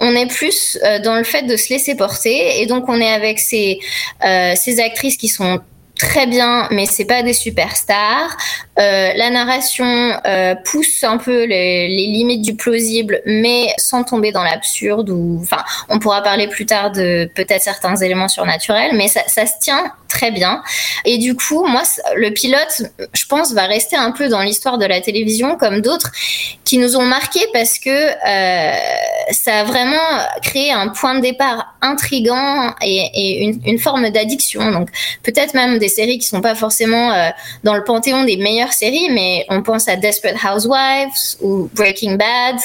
on 0.00 0.14
est 0.14 0.26
plus 0.26 0.78
euh, 0.84 0.98
dans 1.00 1.16
le 1.16 1.24
fait 1.24 1.42
de 1.42 1.56
se 1.56 1.70
laisser 1.70 1.94
porter, 1.94 2.60
et 2.60 2.66
donc 2.66 2.88
on 2.88 3.00
est 3.00 3.12
avec 3.12 3.38
ces, 3.38 3.78
euh, 4.24 4.54
ces 4.56 4.80
actrices 4.80 5.16
qui 5.16 5.28
sont 5.28 5.60
très 5.98 6.26
bien, 6.26 6.68
mais 6.70 6.86
c'est 6.86 7.04
pas 7.04 7.22
des 7.22 7.32
superstars. 7.32 8.36
Euh, 8.78 9.12
la 9.14 9.30
narration 9.30 10.12
euh, 10.26 10.54
pousse 10.54 11.02
un 11.02 11.16
peu 11.16 11.44
les, 11.44 11.88
limites 11.88 12.42
du 12.42 12.54
plausible, 12.54 13.22
mais 13.24 13.68
sans 13.78 14.04
tomber 14.04 14.32
dans 14.32 14.42
l'absurde. 14.42 15.10
Enfin, 15.40 15.64
on 15.88 15.98
pourra 15.98 16.22
parler 16.22 16.48
plus 16.48 16.66
tard 16.66 16.92
de 16.92 17.30
peut-être 17.34 17.62
certains 17.62 17.96
éléments 17.96 18.28
surnaturels, 18.28 18.92
mais 18.94 19.08
ça, 19.08 19.22
se 19.26 19.52
tient 19.60 19.92
très 20.08 20.30
bien. 20.30 20.62
Et 21.04 21.18
du 21.18 21.34
coup, 21.34 21.64
moi, 21.66 21.82
le 22.14 22.30
pilote, 22.30 22.82
je 23.14 23.26
pense, 23.26 23.52
va 23.52 23.66
rester 23.66 23.96
un 23.96 24.10
peu 24.10 24.28
dans 24.28 24.42
l'histoire 24.42 24.78
de 24.78 24.84
la 24.84 25.00
télévision, 25.00 25.56
comme 25.56 25.80
d'autres 25.80 26.10
qui 26.64 26.78
nous 26.78 26.96
ont 26.96 27.04
marqué 27.04 27.40
parce 27.52 27.78
que 27.78 27.90
euh, 27.90 28.76
ça 29.30 29.60
a 29.60 29.64
vraiment 29.64 29.96
créé 30.42 30.72
un 30.72 30.88
point 30.88 31.14
de 31.14 31.20
départ 31.20 31.74
intrigant 31.80 32.74
et, 32.82 33.08
et 33.14 33.44
une, 33.44 33.60
une, 33.64 33.78
forme 33.78 34.10
d'addiction. 34.10 34.72
Donc, 34.72 34.88
peut-être 35.22 35.54
même 35.54 35.78
des 35.78 35.85
séries 35.88 36.18
qui 36.18 36.26
sont 36.26 36.40
pas 36.40 36.54
forcément 36.54 37.12
euh, 37.12 37.30
dans 37.64 37.74
le 37.74 37.84
panthéon 37.84 38.24
des 38.24 38.36
meilleures 38.36 38.72
séries, 38.72 39.08
mais 39.10 39.44
on 39.48 39.62
pense 39.62 39.88
à 39.88 39.96
Desperate 39.96 40.36
Housewives 40.42 41.36
ou 41.40 41.70
Breaking 41.74 42.16
Bad. 42.16 42.56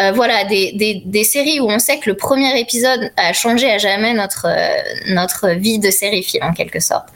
Euh, 0.00 0.12
voilà, 0.12 0.44
des, 0.44 0.72
des, 0.72 1.02
des, 1.04 1.24
séries 1.24 1.60
où 1.60 1.68
on 1.68 1.78
sait 1.78 1.98
que 1.98 2.10
le 2.10 2.16
premier 2.16 2.58
épisode 2.58 3.10
a 3.16 3.32
changé 3.32 3.70
à 3.70 3.78
jamais 3.78 4.14
notre, 4.14 4.46
euh, 4.48 4.76
notre 5.08 5.50
vie 5.50 5.78
de 5.78 5.90
série-film, 5.90 6.44
en 6.44 6.52
quelque 6.52 6.80
sorte. 6.80 7.08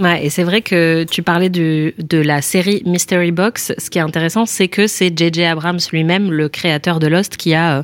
Ouais, 0.00 0.24
et 0.24 0.30
c'est 0.30 0.42
vrai 0.42 0.62
que 0.62 1.04
tu 1.04 1.22
parlais 1.22 1.50
du, 1.50 1.94
de 1.98 2.18
la 2.18 2.40
série 2.40 2.82
Mystery 2.86 3.30
Box. 3.30 3.74
Ce 3.76 3.90
qui 3.90 3.98
est 3.98 4.02
intéressant, 4.02 4.46
c'est 4.46 4.66
que 4.66 4.86
c'est 4.86 5.16
J.J. 5.16 5.44
Abrams 5.44 5.78
lui-même, 5.92 6.32
le 6.32 6.48
créateur 6.48 6.98
de 6.98 7.06
Lost, 7.06 7.36
qui 7.36 7.54
a 7.54 7.78
euh, 7.78 7.82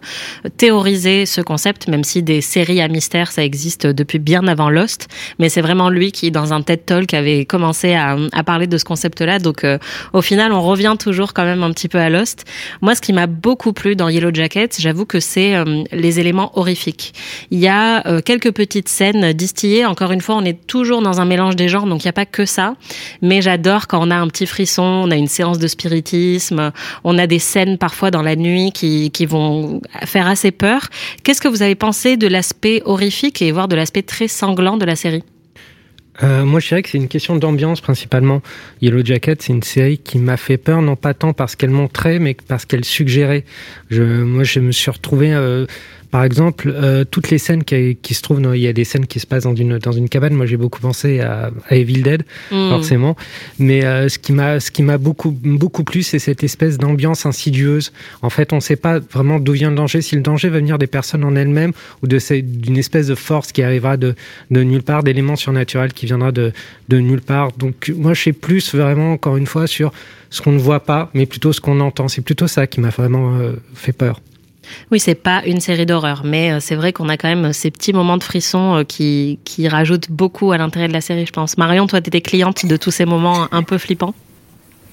théorisé 0.57 1.27
ce 1.27 1.43
concept, 1.43 1.87
même 1.87 2.05
si 2.05 2.23
des 2.23 2.41
séries 2.41 2.81
à 2.81 2.89
mystère, 2.89 3.31
ça 3.31 3.45
existe 3.45 3.87
depuis 3.87 4.19
bien 4.19 4.49
avant 4.49 4.71
Lost. 4.71 5.09
Mais 5.39 5.51
c'est 5.51 5.61
vraiment 5.61 5.91
lui 5.91 6.11
qui, 6.11 6.31
dans 6.31 6.55
un 6.55 6.63
TED 6.63 6.87
Talk, 6.87 7.13
avait 7.13 7.45
commencé 7.45 7.93
à, 7.93 8.17
à 8.33 8.43
parler 8.43 8.67
de 8.67 8.79
ce 8.79 8.85
concept-là. 8.85 9.39
Donc, 9.39 9.65
euh, 9.65 9.79
au 10.15 10.23
final, 10.23 10.53
on 10.53 10.63
revient 10.63 10.97
toujours 10.99 11.35
quand 11.35 11.45
même 11.45 11.63
un 11.63 11.73
petit 11.73 11.89
peu 11.89 11.99
à 11.99 12.09
Lost. 12.09 12.47
Moi, 12.81 12.95
ce 12.95 13.03
qui 13.03 13.13
m'a 13.13 13.27
beaucoup 13.27 13.75
plu 13.75 13.97
dans 13.97 14.09
Yellow 14.09 14.33
Jacket, 14.33 14.77
j'avoue 14.81 15.05
que 15.05 15.21
c'est 15.21 15.55
euh, 15.55 15.85
les 15.93 16.19
éléments 16.19 16.59
horrifiques. 16.59 17.13
Il 17.51 17.59
y 17.59 17.69
a 17.69 18.03
quelques 18.23 18.53
petites 18.53 18.89
scènes 18.89 19.33
distillées. 19.35 19.85
Encore 19.85 20.13
une 20.13 20.21
fois, 20.21 20.37
on 20.37 20.45
est 20.45 20.67
toujours 20.67 21.03
dans 21.03 21.21
un 21.21 21.25
mélange 21.27 21.55
des 21.55 21.69
genres, 21.69 21.87
il 22.05 22.07
n'y 22.07 22.11
a 22.11 22.13
pas 22.13 22.27
que 22.27 22.45
ça. 22.45 22.75
Mais 23.23 23.43
j'adore 23.43 23.87
quand 23.87 24.07
on 24.07 24.11
a 24.11 24.17
un 24.17 24.29
petit 24.29 24.47
frisson, 24.47 24.83
on 24.83 25.11
a 25.11 25.17
une 25.17 25.27
séance 25.27 25.59
de 25.59 25.67
spiritisme, 25.67 26.73
on 27.05 27.19
a 27.19 27.27
des 27.27 27.39
scènes 27.39 27.79
parfois 27.79 28.11
dans 28.11 28.23
la 28.23 28.37
nuit 28.37 28.73
qui, 28.73 29.11
qui 29.11 29.27
vont 29.27 29.81
faire 30.05 30.27
assez 30.27 30.51
peur. 30.51 30.89
Qu'est-ce 31.23 31.41
que 31.41 31.49
vous 31.49 31.63
avez 31.63 31.75
pensé 31.75 32.17
de 32.17 32.27
l'aspect 32.27 32.83
horrifique 32.85 33.43
et 33.43 33.53
voire 33.53 33.69
de 33.69 33.77
l'aspect 33.77 34.03
très 34.03 34.29
sanglant 34.29 34.77
de 34.77 34.85
la 34.85 34.97
série? 34.97 35.23
Euh, 36.23 36.45
moi, 36.45 36.61
je 36.61 36.69
dirais 36.69 36.83
que 36.83 36.89
c'est 36.89 36.99
une 36.99 37.09
question 37.09 37.37
d'ambiance 37.37 37.81
principalement. 37.81 38.43
Yellow 38.83 39.05
Jacket, 39.05 39.41
c'est 39.41 39.53
une 39.53 39.63
série 39.63 39.99
qui 39.99 40.19
m'a 40.19 40.37
fait 40.37 40.57
peur, 40.57 40.83
non 40.83 40.97
pas 40.97 41.15
tant 41.15 41.33
parce 41.33 41.55
qu'elle 41.55 41.71
montrait, 41.71 42.19
mais 42.19 42.37
parce 42.49 42.65
qu'elle 42.65 42.85
suggérait. 42.85 43.45
Je, 43.89 44.03
moi, 44.03 44.43
je 44.43 44.61
me 44.61 44.73
suis 44.73 44.91
retrouvé 44.91 45.33
euh, 45.33 45.67
Par 46.11 46.25
exemple, 46.25 46.73
euh, 46.75 47.05
toutes 47.05 47.31
les 47.31 47.39
scènes 47.39 47.65
qui, 47.65 47.97
qui 48.01 48.15
se 48.15 48.23
trouvent, 48.23 48.41
il 48.55 48.61
y 48.61 48.67
a 48.67 48.73
des 48.73 48.85
scènes 48.85 49.07
qui 49.07 49.21
se 49.21 49.27
passent 49.27 49.45
dans 49.45 49.55
une 49.55 49.79
dans 49.79 49.93
une 49.93 50.09
cabane. 50.09 50.35
Moi, 50.35 50.47
j'ai 50.47 50.57
beaucoup 50.57 50.81
pensé 50.81 51.21
à, 51.21 51.51
à, 51.69 51.77
Evil 51.77 52.03
Dead, 52.03 52.23
Mm. 52.51 52.71
forcément. 52.71 53.17
Mais 53.59 53.85
euh, 53.85 54.09
ce 54.09 54.19
qui 54.19 54.33
m'a 54.33 54.61
ce 54.61 54.71
qui 54.71 54.83
m'a 54.83 54.99
beaucoup 54.99 55.31
beaucoup 55.43 55.85
plu, 55.85 56.03
c'est 56.03 56.19
cette 56.19 56.43
espèce 56.45 56.79
d'ambiance 56.79 57.27
insidieuse. 57.27 57.93
En 58.23 58.31
fait, 58.31 58.53
on 58.53 58.57
ne 58.57 58.61
sait 58.61 58.77
pas 58.77 58.99
vraiment 58.99 59.39
d'où 59.39 59.53
vient 59.53 59.71
le 59.71 59.77
danger. 59.77 60.01
Si 60.01 60.15
le 60.17 60.23
danger 60.23 60.49
va 60.49 60.59
venir 60.59 60.79
des 60.79 60.87
personnes 60.87 61.25
en 61.25 61.35
elles-mêmes 61.37 61.73
ou 62.03 62.07
de 62.07 62.19
d'une 62.41 62.77
espèce 62.77 63.07
de 63.09 63.15
force 63.15 63.53
qui 63.53 63.63
arrivera 63.63 63.97
de 63.97 64.15
de 64.51 64.63
nulle 64.63 64.83
part, 64.83 65.03
d'éléments 65.03 65.37
surnaturels 65.37 65.93
qui 65.93 66.07
viendra 66.07 66.33
de 66.33 66.53
de 66.89 66.99
nulle 66.99 67.21
part. 67.21 67.53
Donc, 67.53 67.93
moi, 67.97 68.15
je 68.15 68.23
sais 68.23 68.33
plus 68.33 68.75
vraiment 68.75 69.13
encore 69.13 69.37
une 69.37 69.47
fois 69.47 69.67
sur 69.67 69.93
ce 70.31 70.43
qu'on 70.43 70.53
ne 70.53 70.59
voit 70.59 70.81
pas, 70.81 71.11
mais 71.15 71.27
plutôt 71.27 71.53
ce 71.53 71.61
qu'on 71.61 71.81
entend. 71.81 72.09
C'est 72.09 72.23
plutôt 72.23 72.47
ça 72.47 72.67
qui 72.67 72.81
m'a 72.81 72.91
vraiment 72.91 73.37
euh, 73.39 73.53
fait 73.75 73.93
peur. 73.93 74.21
Oui, 74.91 75.01
c'est 75.01 75.15
pas 75.15 75.43
une 75.45 75.61
série 75.61 75.87
d'horreur, 75.87 76.23
mais 76.25 76.53
euh, 76.53 76.61
c'est 76.61 76.75
vrai 76.75 76.93
qu'on 76.93 77.09
a 77.09 77.17
quand 77.17 77.29
même 77.29 77.53
ces 77.53 77.71
petits 77.71 77.93
moments 77.93 78.17
de 78.17 78.25
frisson 78.25 78.77
euh, 78.77 78.85
qui, 78.85 79.39
qui 79.45 79.69
rajoutent 79.69 80.11
beaucoup 80.11 80.53
à 80.53 80.59
l'intérêt 80.59 80.89
de 80.89 80.93
la 80.93 81.01
série, 81.01 81.27
je 81.27 81.33
pense. 81.33 81.59
Marion, 81.59 81.87
toi, 81.87 82.01
t'étais 82.01 82.21
cliente 82.21 82.67
de 82.67 82.77
tous 82.77 82.91
ces 82.91 83.05
moments 83.05 83.49
un 83.53 83.63
peu 83.63 83.79
flippants? 83.79 84.15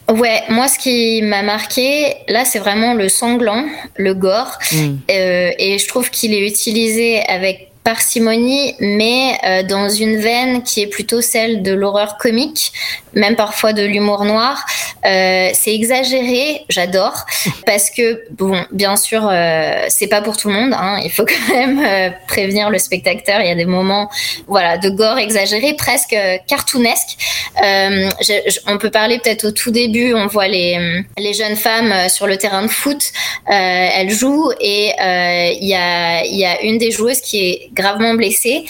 Ouais, 0.08 0.44
moi 0.50 0.68
ce 0.68 0.78
qui 0.78 1.24
m'a 1.24 1.42
marqué, 1.42 2.14
là 2.28 2.46
c'est 2.46 2.60
vraiment 2.60 2.94
le 2.94 3.10
sanglant, 3.10 3.66
le 3.98 4.14
gore, 4.14 4.60
Mm. 4.72 4.98
Euh, 5.10 5.52
et 5.58 5.78
je 5.78 5.88
trouve 5.88 6.10
qu'il 6.10 6.34
est 6.34 6.48
utilisé 6.48 7.22
avec 7.28 7.72
parcimonie, 7.86 8.76
mais 8.80 9.38
euh, 9.46 9.64
dans 9.64 9.88
une 9.90 10.18
veine 10.18 10.64
qui 10.64 10.82
est 10.82 10.88
plutôt 10.88 11.22
celle 11.22 11.62
de 11.62 11.72
l'horreur 11.72 12.18
comique, 12.18 12.74
même 13.14 13.36
parfois 13.38 13.72
de 13.72 13.84
l'humour 13.84 14.26
noir. 14.26 14.66
Euh, 15.06 15.50
c'est 15.54 15.74
exagéré, 15.74 16.64
j'adore, 16.68 17.26
parce 17.68 17.90
que 17.92 18.24
bon, 18.32 18.60
bien 18.72 18.96
sûr, 18.98 19.30
euh, 19.32 19.86
c'est 19.88 20.08
pas 20.08 20.22
pour 20.22 20.36
tout 20.36 20.50
le 20.50 20.56
monde. 20.56 20.74
Hein, 20.74 21.00
il 21.04 21.12
faut 21.12 21.26
quand 21.26 21.54
même 21.56 21.80
euh, 21.86 22.10
prévenir 22.28 22.70
le 22.72 22.80
spectateur. 22.80 23.40
Il 23.40 23.48
y 23.48 23.52
a 23.52 23.56
des 23.56 23.66
moments, 23.66 24.10
voilà, 24.48 24.78
de 24.80 24.90
gore 24.90 25.20
exagéré, 25.20 25.76
presque 25.76 26.14
euh, 26.14 26.38
cartoonesque. 26.48 27.18
Euh, 27.64 28.10
je- 28.20 28.50
je- 28.52 28.60
on 28.68 28.78
peut 28.80 28.90
parler 28.90 29.20
peut-être 29.20 29.46
au 29.46 29.52
tout 29.52 29.70
début, 29.72 30.14
on 30.16 30.26
voit 30.26 30.48
les, 30.48 31.04
les 31.20 31.34
jeunes 31.34 31.56
femmes 31.56 31.94
sur 32.10 32.26
le 32.26 32.38
terrain 32.38 32.64
de 32.64 32.68
foot, 32.68 33.04
euh, 33.50 33.52
elles 33.98 34.10
jouent 34.10 34.52
et 34.60 34.92
euh, 35.00 35.50
il 35.62 35.68
y, 35.68 35.76
a, 35.76 36.26
il 36.26 36.36
y 36.36 36.46
a 36.46 36.62
une 36.62 36.80
des 36.80 36.90
joueuses 36.90 37.22
qui 37.22 37.48
est 37.48 37.70
gravement 37.76 38.16
blessée 38.16 38.66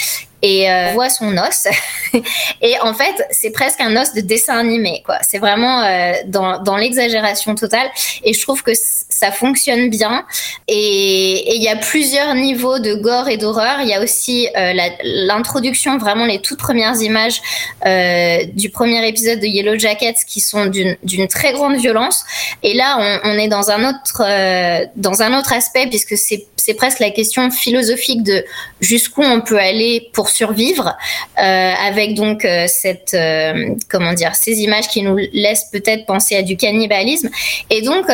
et 0.46 0.70
euh, 0.70 0.92
voit 0.94 1.10
son 1.10 1.36
os. 1.38 1.68
et 2.62 2.76
en 2.82 2.94
fait, 2.94 3.16
c'est 3.32 3.50
presque 3.50 3.82
un 3.82 3.96
os 4.00 4.14
de 4.14 4.22
dessin 4.22 4.58
animé, 4.60 5.02
quoi. 5.04 5.18
C'est 5.28 5.40
vraiment 5.40 5.82
euh, 5.82 6.14
dans, 6.28 6.62
dans 6.62 6.78
l'exagération 6.78 7.56
totale. 7.56 7.88
Et 8.24 8.34
je 8.34 8.42
trouve 8.42 8.62
que 8.62 8.72
ça 8.76 9.32
fonctionne 9.32 9.90
bien. 9.90 10.26
Et 10.68 11.56
il 11.56 11.64
y 11.64 11.68
a 11.68 11.76
plusieurs 11.76 12.36
niveaux 12.36 12.78
de 12.78 12.94
gore 12.94 13.28
et 13.28 13.38
d'horreur. 13.38 13.82
Il 13.82 13.88
y 13.88 13.94
a 13.94 14.04
aussi 14.04 14.48
euh, 14.56 14.74
l'introduction, 15.04 15.98
vraiment 15.98 16.26
les 16.26 16.42
toutes 16.42 16.60
premières 16.60 17.02
images 17.02 17.42
du 18.54 18.70
premier 18.70 19.08
épisode 19.08 19.40
de 19.40 19.48
Yellow 19.48 19.80
Jackets 19.80 20.26
qui 20.28 20.42
sont 20.42 20.66
d'une 20.68 21.28
très 21.28 21.54
grande 21.54 21.78
violence. 21.78 22.24
Et 22.62 22.74
là, 22.74 22.98
on, 23.24 23.32
on 23.32 23.38
est 23.40 23.48
dans 23.48 23.72
un 23.72 23.90
autre 23.90 24.22
dans 24.96 25.22
un 25.22 25.38
autre 25.38 25.54
aspect 25.54 25.88
puisque 25.88 26.18
c'est 26.18 26.46
c'est 26.66 26.74
presque 26.74 26.98
la 27.00 27.12
question 27.12 27.52
philosophique 27.52 28.24
de 28.24 28.44
jusqu'où 28.82 29.22
on 29.22 29.40
peut 29.42 29.60
aller 29.60 30.10
pour 30.14 30.30
survivre, 30.30 30.98
euh, 31.38 31.72
avec 31.88 32.16
donc 32.16 32.44
euh, 32.44 32.66
cette 32.68 33.14
euh, 33.14 33.76
comment 33.88 34.14
dire 34.14 34.34
ces 34.34 34.62
images 34.62 34.88
qui 34.88 35.04
nous 35.04 35.16
laissent 35.32 35.70
peut-être 35.72 36.08
penser 36.08 36.36
à 36.36 36.42
du 36.42 36.58
cannibalisme. 36.58 37.30
Et 37.70 37.84
donc 37.84 38.08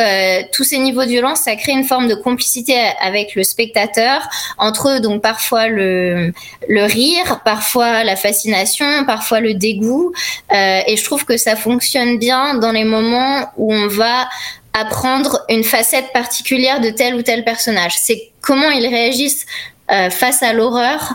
tous 0.52 0.64
ces 0.64 0.78
niveaux 0.78 1.04
de 1.04 1.08
violence, 1.08 1.40
ça 1.40 1.56
crée 1.56 1.72
une 1.72 1.84
forme 1.84 2.08
de 2.08 2.14
complicité 2.14 2.74
avec 3.00 3.34
le 3.34 3.42
spectateur, 3.42 4.28
entre 4.58 5.00
donc 5.00 5.22
parfois 5.22 5.68
le 5.68 6.32
le 6.68 6.84
rire, 6.84 7.40
parfois 7.46 8.04
la 8.04 8.16
fascination, 8.16 9.06
parfois 9.06 9.40
le 9.40 9.54
dégoût. 9.54 10.12
Et 10.52 10.94
je 10.96 11.04
trouve 11.04 11.24
que 11.24 11.38
ça 11.38 11.56
fonctionne 11.56 12.18
bien 12.18 12.54
dans 12.56 12.72
les 12.72 12.84
moments 12.84 13.50
où 13.56 13.72
on 13.72 13.88
va 13.88 14.28
apprendre 14.74 15.44
une 15.48 15.64
facette 15.64 16.12
particulière 16.12 16.80
de 16.80 16.90
tel 16.90 17.14
ou 17.14 17.22
tel 17.22 17.44
personnage. 17.44 17.94
Comment 18.42 18.70
ils 18.70 18.86
réagissent 18.86 19.46
euh, 19.90 20.10
face 20.10 20.42
à 20.42 20.52
l'horreur 20.52 21.14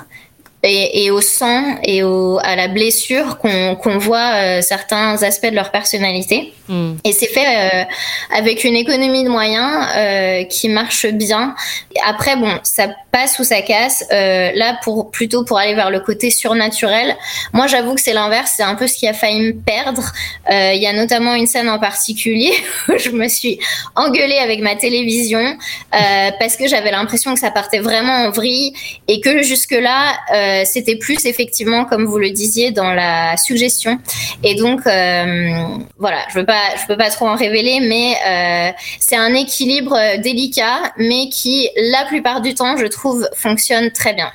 et, 0.64 1.06
et 1.06 1.12
au 1.12 1.22
sang 1.22 1.78
et 1.84 2.04
au, 2.04 2.40
à 2.42 2.56
la 2.56 2.68
blessure 2.68 3.38
qu'on 3.38 3.98
voit 3.98 4.34
euh, 4.34 4.62
certains 4.62 5.22
aspects 5.22 5.50
de 5.50 5.56
leur 5.56 5.72
personnalité. 5.72 6.54
Mm. 6.68 6.94
Et 7.04 7.14
c'est 7.14 7.28
fait 7.28 7.46
euh, 7.46 7.84
avec 8.36 8.64
une 8.64 8.76
économie 8.76 9.24
de 9.24 9.30
moyens 9.30 9.88
euh, 9.96 10.44
qui 10.46 10.68
marche 10.70 11.06
bien. 11.06 11.56
Après, 12.06 12.36
bon, 12.36 12.50
ça 12.64 12.90
passe 13.12 13.38
ou 13.40 13.44
ça 13.44 13.62
casse. 13.62 14.04
Là, 14.10 14.80
pour 14.84 15.12
plutôt 15.12 15.44
pour 15.44 15.58
aller 15.58 15.76
vers 15.76 15.90
le 15.90 16.00
côté 16.00 16.30
surnaturel, 16.30 17.16
moi, 17.54 17.68
j'avoue 17.68 17.96
que 17.96 18.02
c'est 18.02 18.14
l'inverse. 18.14 18.54
C'est 18.58 18.64
un 18.64 18.76
peu 18.76 18.88
ce 18.88 18.98
qui 18.98 19.08
a 19.08 19.14
failli 19.14 19.40
me 19.40 19.54
perdre. 19.54 20.04
Il 20.50 20.82
y 20.82 20.88
a 20.88 20.94
notamment 20.94 21.34
une 21.34 21.48
scène 21.48 21.70
en 21.70 21.80
particulier 21.80 22.52
où 22.90 22.98
je 22.98 23.10
me 23.10 23.28
suis 23.28 23.60
engueulée 23.96 24.38
avec 24.38 24.62
ma 24.62 24.76
télévision 24.76 25.58
parce 26.40 26.58
que 26.58 26.68
j'avais 26.68 26.92
l'impression 26.92 27.34
que 27.34 27.40
ça 27.40 27.52
partait 27.52 27.80
vraiment 27.80 28.14
en 28.14 28.30
vrille 28.30 28.74
et 29.08 29.20
que 29.22 29.42
jusque-là, 29.42 30.16
euh, 30.48 30.64
c'était 30.66 30.96
plus 30.96 31.26
effectivement, 31.26 31.86
comme 31.86 32.06
vous 32.06 32.18
le 32.18 32.32
disiez, 32.32 32.72
dans 32.72 32.94
la 32.94 33.38
suggestion. 33.38 34.00
Et 34.44 34.56
donc, 34.56 34.86
euh, 34.86 35.78
voilà, 35.98 36.20
je 36.30 36.40
veux 36.40 36.46
pas, 36.46 36.76
je 36.82 36.88
peux 36.88 36.98
pas 36.98 37.10
trop 37.10 37.28
en 37.28 37.36
révéler, 37.36 37.80
mais 37.82 38.14
euh, 38.28 38.72
c'est 39.00 39.18
un 39.18 39.34
équilibre 39.34 39.98
délicat, 40.22 40.94
mais 40.98 41.30
qui, 41.30 41.70
la 41.76 42.06
plupart 42.08 42.42
du 42.42 42.54
temps, 42.54 42.78
je 42.78 42.86
trouve, 42.86 43.28
fonctionne 43.36 43.92
très 43.92 44.14
bien. 44.14 44.32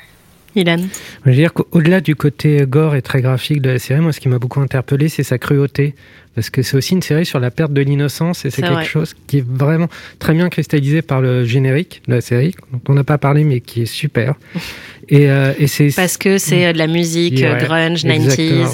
Ilan 0.55 0.77
Je 1.25 1.31
veux 1.31 1.37
dire 1.37 1.53
qu'au-delà 1.55 2.01
du 2.01 2.15
côté 2.15 2.65
gore 2.67 2.95
et 2.95 3.03
très 3.03 3.23
graphique 3.23 3.63
de 3.63 3.71
la 3.71 3.79
série, 3.79 4.01
moi, 4.01 4.13
ce 4.13 4.21
qui 4.21 4.29
m'a 4.29 4.39
beaucoup 4.39 4.61
interpellé, 4.61 5.09
c'est 5.09 5.23
sa 5.23 5.39
cruauté. 5.39 5.95
Parce 6.35 6.49
que 6.51 6.63
c'est 6.63 6.77
aussi 6.77 6.95
une 6.95 7.03
série 7.03 7.27
sur 7.27 7.41
la 7.41 7.51
perte 7.51 7.73
de 7.73 7.83
l'innocence 7.83 8.45
et 8.45 8.51
c'est 8.51 8.63
quelque 8.63 8.73
vrai. 8.75 8.85
chose 8.85 9.15
qui 9.27 9.39
est 9.39 9.47
vraiment 9.47 9.89
très 10.19 10.33
bien 10.33 10.49
cristallisé 10.49 11.03
par 11.03 11.21
le 11.21 11.45
générique 11.45 12.03
de 12.09 12.15
la 12.15 12.21
série, 12.21 12.55
dont 12.73 12.81
on 12.89 12.95
n'a 12.95 13.05
pas 13.05 13.19
parlé 13.19 13.45
mais 13.45 13.61
qui 13.61 13.83
est 13.83 13.87
super. 13.87 14.35
Et, 15.09 15.29
euh, 15.29 15.53
et 15.59 15.67
c'est 15.67 15.89
Parce 15.95 16.17
que 16.17 16.39
c'est 16.39 16.65
euh, 16.65 16.73
de 16.73 16.79
la 16.79 16.87
musique 16.87 17.43
euh, 17.43 17.55
Ouais, 17.59 17.65
grunge, 17.65 18.05
exactement, 18.05 18.65
90s. 18.65 18.73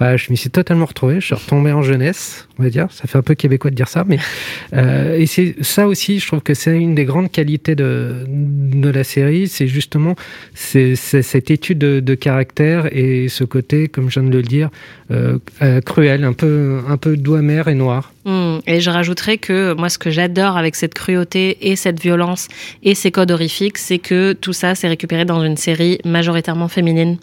ouais. 0.00 0.06
Ouais, 0.12 0.16
je 0.16 0.30
m'y 0.30 0.36
suis 0.36 0.50
totalement 0.50 0.86
retrouvé. 0.86 1.16
Je 1.20 1.26
suis 1.26 1.34
retombé 1.34 1.72
en 1.72 1.82
jeunesse, 1.82 2.46
on 2.58 2.62
va 2.62 2.70
dire. 2.70 2.86
Ça 2.90 3.06
fait 3.08 3.18
un 3.18 3.22
peu 3.22 3.34
québécois 3.34 3.70
de 3.70 3.74
dire 3.76 3.88
ça, 3.88 4.04
mais 4.06 4.18
euh, 4.74 5.18
et 5.18 5.26
c'est 5.26 5.56
ça 5.62 5.86
aussi. 5.88 6.20
Je 6.20 6.26
trouve 6.28 6.40
que 6.42 6.54
c'est 6.54 6.78
une 6.78 6.94
des 6.94 7.04
grandes 7.04 7.30
qualités 7.30 7.74
de 7.74 8.24
de 8.28 8.88
la 8.88 9.02
série, 9.02 9.48
c'est 9.48 9.66
justement 9.66 10.14
c'est 10.54 10.94
cette 10.94 11.50
étude 11.50 11.78
de, 11.78 12.00
de 12.00 12.14
caractère 12.14 12.88
et 12.96 13.28
ce 13.28 13.42
côté, 13.44 13.88
comme 13.88 14.10
je 14.10 14.20
viens 14.20 14.30
de 14.30 14.36
le 14.36 14.42
dire, 14.42 14.70
euh, 15.10 15.38
cruel, 15.84 16.22
un 16.24 16.34
peu 16.34 16.77
un 16.88 16.96
peu 16.96 17.16
doux 17.16 17.34
amer 17.34 17.68
et 17.68 17.74
noir. 17.74 18.12
Mm. 18.28 18.58
Et 18.66 18.80
je 18.80 18.90
rajouterais 18.90 19.38
que 19.38 19.74
moi, 19.74 19.88
ce 19.88 19.98
que 19.98 20.10
j'adore 20.10 20.56
avec 20.56 20.76
cette 20.76 20.94
cruauté 20.94 21.56
et 21.62 21.76
cette 21.76 22.00
violence 22.00 22.48
et 22.82 22.94
ces 22.94 23.10
codes 23.10 23.30
horrifiques, 23.30 23.78
c'est 23.78 23.98
que 23.98 24.34
tout 24.34 24.52
ça, 24.52 24.74
c'est 24.74 24.88
récupéré 24.88 25.24
dans 25.24 25.42
une 25.42 25.56
série 25.56 25.98
majoritairement 26.04 26.68
féminine. 26.68 27.16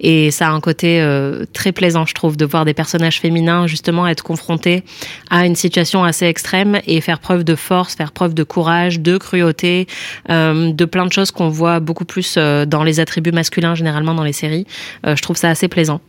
Et 0.00 0.30
ça 0.30 0.48
a 0.48 0.50
un 0.50 0.60
côté 0.60 1.00
euh, 1.00 1.44
très 1.52 1.72
plaisant, 1.72 2.04
je 2.04 2.14
trouve, 2.14 2.36
de 2.36 2.44
voir 2.44 2.64
des 2.64 2.74
personnages 2.74 3.20
féminins 3.20 3.66
justement 3.66 4.06
être 4.06 4.22
confrontés 4.22 4.82
à 5.30 5.46
une 5.46 5.56
situation 5.56 6.04
assez 6.04 6.26
extrême 6.26 6.80
et 6.86 7.00
faire 7.00 7.20
preuve 7.20 7.44
de 7.44 7.54
force, 7.54 7.94
faire 7.94 8.12
preuve 8.12 8.34
de 8.34 8.42
courage, 8.42 9.00
de 9.00 9.16
cruauté, 9.16 9.86
euh, 10.28 10.72
de 10.72 10.84
plein 10.84 11.06
de 11.06 11.12
choses 11.12 11.30
qu'on 11.30 11.48
voit 11.48 11.80
beaucoup 11.80 12.04
plus 12.04 12.34
euh, 12.36 12.66
dans 12.66 12.84
les 12.84 13.00
attributs 13.00 13.32
masculins 13.32 13.74
généralement 13.74 14.14
dans 14.14 14.24
les 14.24 14.32
séries. 14.32 14.66
Je 15.04 15.20
trouve 15.22 15.36
ça 15.36 15.48
assez 15.48 15.68
plaisant. 15.68 16.00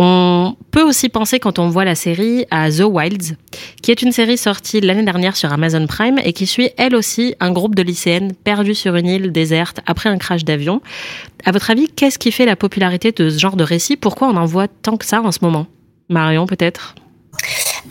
On 0.00 0.54
peut 0.70 0.84
aussi 0.84 1.08
penser 1.08 1.40
quand 1.40 1.58
on 1.58 1.70
voit 1.70 1.84
la 1.84 1.96
série 1.96 2.46
à 2.52 2.70
The 2.70 2.84
Wilds, 2.84 3.34
qui 3.82 3.90
est 3.90 4.00
une 4.00 4.12
série 4.12 4.38
sortie 4.38 4.80
l'année 4.80 5.02
dernière 5.02 5.34
sur 5.34 5.52
Amazon 5.52 5.88
Prime 5.88 6.20
et 6.22 6.32
qui 6.32 6.46
suit 6.46 6.70
elle 6.76 6.94
aussi 6.94 7.34
un 7.40 7.50
groupe 7.50 7.74
de 7.74 7.82
lycéennes 7.82 8.32
perdues 8.32 8.76
sur 8.76 8.94
une 8.94 9.08
île 9.08 9.32
déserte 9.32 9.80
après 9.86 10.08
un 10.08 10.16
crash 10.16 10.44
d'avion. 10.44 10.82
À 11.44 11.50
votre 11.50 11.72
avis, 11.72 11.88
qu'est-ce 11.88 12.20
qui 12.20 12.30
fait 12.30 12.46
la 12.46 12.54
popularité 12.54 13.10
de 13.10 13.28
ce 13.28 13.40
genre 13.40 13.56
de 13.56 13.64
récit? 13.64 13.96
Pourquoi 13.96 14.28
on 14.28 14.36
en 14.36 14.46
voit 14.46 14.68
tant 14.68 14.96
que 14.96 15.04
ça 15.04 15.20
en 15.20 15.32
ce 15.32 15.40
moment? 15.42 15.66
Marion, 16.08 16.46
peut-être? 16.46 16.94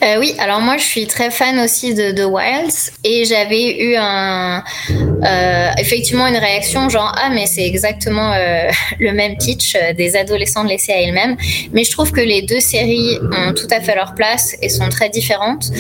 Euh, 0.04 0.20
oui, 0.20 0.36
alors 0.38 0.62
moi 0.62 0.78
je 0.78 0.84
suis 0.84 1.08
très 1.08 1.32
fan 1.32 1.60
aussi 1.60 1.96
de 1.96 2.12
The 2.12 2.26
Wilds 2.30 2.92
et 3.04 3.26
j'avais 3.26 3.84
eu 3.84 3.96
un 3.98 4.64
euh, 4.90 5.70
effectivement 5.80 6.28
une 6.28 6.38
réaction 6.38 6.88
genre 6.88 7.12
ah 7.18 7.30
mais 7.32 7.48
c'est 7.48 7.66
exactement 7.66 8.32
euh, 8.34 8.70
le 9.00 9.12
même 9.12 9.38
pitch 9.38 9.76
des 9.98 10.16
adolescents 10.16 10.64
laissés 10.64 10.92
à 10.92 11.02
elles-mêmes 11.02 11.36
mais 11.72 11.84
je 11.84 11.90
trouve 11.90 12.12
que 12.12 12.22
les 12.22 12.44
deux 12.44 12.60
séries 12.60 13.18
ont 13.32 13.54
tout 13.54 13.68
à 13.72 13.82
fait 13.82 13.96
leur 13.96 14.14
place 14.14 14.56
et 14.62 14.70
sont 14.70 14.90
très 14.90 15.10
différentes. 15.10 15.72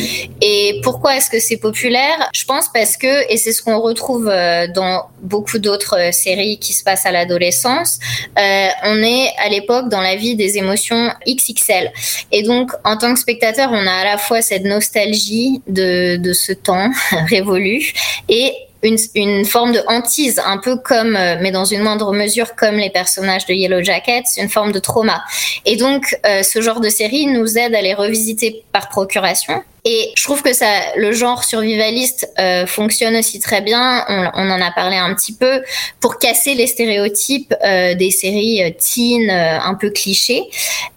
Et 0.41 0.79
pourquoi 0.83 1.17
est-ce 1.17 1.29
que 1.29 1.39
c'est 1.39 1.57
populaire? 1.57 2.29
Je 2.33 2.45
pense 2.45 2.69
parce 2.73 2.97
que 2.97 3.31
et 3.31 3.37
c'est 3.37 3.51
ce 3.51 3.61
qu'on 3.61 3.79
retrouve 3.79 4.25
dans 4.73 5.03
beaucoup 5.21 5.59
d'autres 5.59 6.11
séries 6.11 6.57
qui 6.57 6.73
se 6.73 6.83
passent 6.83 7.05
à 7.05 7.11
l'adolescence 7.11 7.99
on 8.35 9.03
est 9.03 9.29
à 9.37 9.49
l'époque 9.49 9.89
dans 9.89 10.01
la 10.01 10.15
vie 10.15 10.35
des 10.35 10.57
émotions 10.57 11.11
XXL 11.27 11.91
et 12.31 12.43
donc 12.43 12.71
en 12.83 12.97
tant 12.97 13.13
que 13.13 13.19
spectateur 13.19 13.69
on 13.71 13.85
a 13.85 14.06
la 14.07 14.17
fois 14.17 14.41
cette 14.41 14.63
nostalgie 14.63 15.61
de, 15.67 16.17
de 16.17 16.33
ce 16.33 16.53
temps 16.53 16.89
révolu 17.29 17.93
et 18.29 18.53
une, 18.83 18.97
une, 19.15 19.43
forme 19.43 19.71
de 19.71 19.81
hantise, 19.87 20.39
un 20.45 20.59
peu 20.59 20.77
comme, 20.77 21.15
euh, 21.15 21.35
mais 21.41 21.51
dans 21.51 21.65
une 21.65 21.81
moindre 21.81 22.13
mesure, 22.13 22.55
comme 22.55 22.75
les 22.75 22.91
personnages 22.91 23.45
de 23.47 23.53
Yellow 23.53 23.81
Jackets, 23.81 24.37
une 24.37 24.49
forme 24.49 24.71
de 24.71 24.79
trauma. 24.79 25.23
Et 25.65 25.77
donc, 25.77 26.15
euh, 26.25 26.43
ce 26.43 26.61
genre 26.61 26.79
de 26.79 26.89
série 26.89 27.25
nous 27.25 27.57
aide 27.57 27.73
à 27.73 27.81
les 27.81 27.95
revisiter 27.95 28.63
par 28.71 28.87
procuration. 28.89 29.63
Et 29.89 30.11
je 30.17 30.23
trouve 30.25 30.41
que 30.41 30.51
ça, 30.51 30.67
le 30.97 31.13
genre 31.13 31.45
survivaliste 31.45 32.29
euh, 32.39 32.67
fonctionne 32.67 33.15
aussi 33.15 33.39
très 33.39 33.61
bien. 33.61 34.03
On, 34.09 34.31
on, 34.33 34.49
en 34.49 34.59
a 34.59 34.69
parlé 34.69 34.97
un 34.97 35.15
petit 35.15 35.33
peu 35.33 35.63
pour 36.01 36.19
casser 36.19 36.55
les 36.55 36.67
stéréotypes 36.67 37.53
euh, 37.63 37.95
des 37.95 38.11
séries 38.11 38.61
euh, 38.63 38.71
teen 38.71 39.29
euh, 39.29 39.57
un 39.61 39.75
peu 39.75 39.89
clichés, 39.89 40.43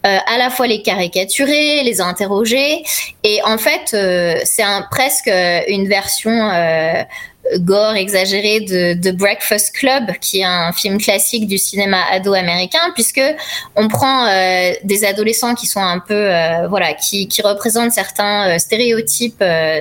à 0.03 0.39
la 0.39 0.51
fois 0.51 0.67
les 0.67 0.83
caricaturer, 0.83 1.85
les 1.85 2.01
interroger. 2.01 2.83
Et 3.23 3.41
en 3.45 3.59
fait, 3.59 3.97
c'est 4.45 4.63
un, 4.63 4.83
presque 4.91 5.31
une 5.69 5.87
version 5.87 6.51
gore 7.59 7.95
exagéré 7.95 8.61
de, 8.61 8.95
de, 8.95 9.11
Breakfast 9.11 9.75
Club, 9.75 10.13
qui 10.21 10.41
est 10.41 10.45
un 10.45 10.73
film 10.73 10.99
classique 10.99 11.47
du 11.47 11.59
cinéma 11.59 11.99
ado 12.11 12.35
américain, 12.35 12.93
puisque 12.95 13.23
on 13.77 13.89
prend 13.89 14.27
euh, 14.27 14.73
des 14.85 15.05
adolescents 15.05 15.55
qui 15.55 15.67
sont 15.67 15.81
un 15.81 15.99
peu, 15.99 16.15
euh, 16.15 16.69
voilà, 16.69 16.95
qui, 16.95 17.29
qui, 17.29 17.43
représentent 17.43 17.93
certains 17.93 18.49
euh, 18.49 18.59
stéréotypes 18.59 19.41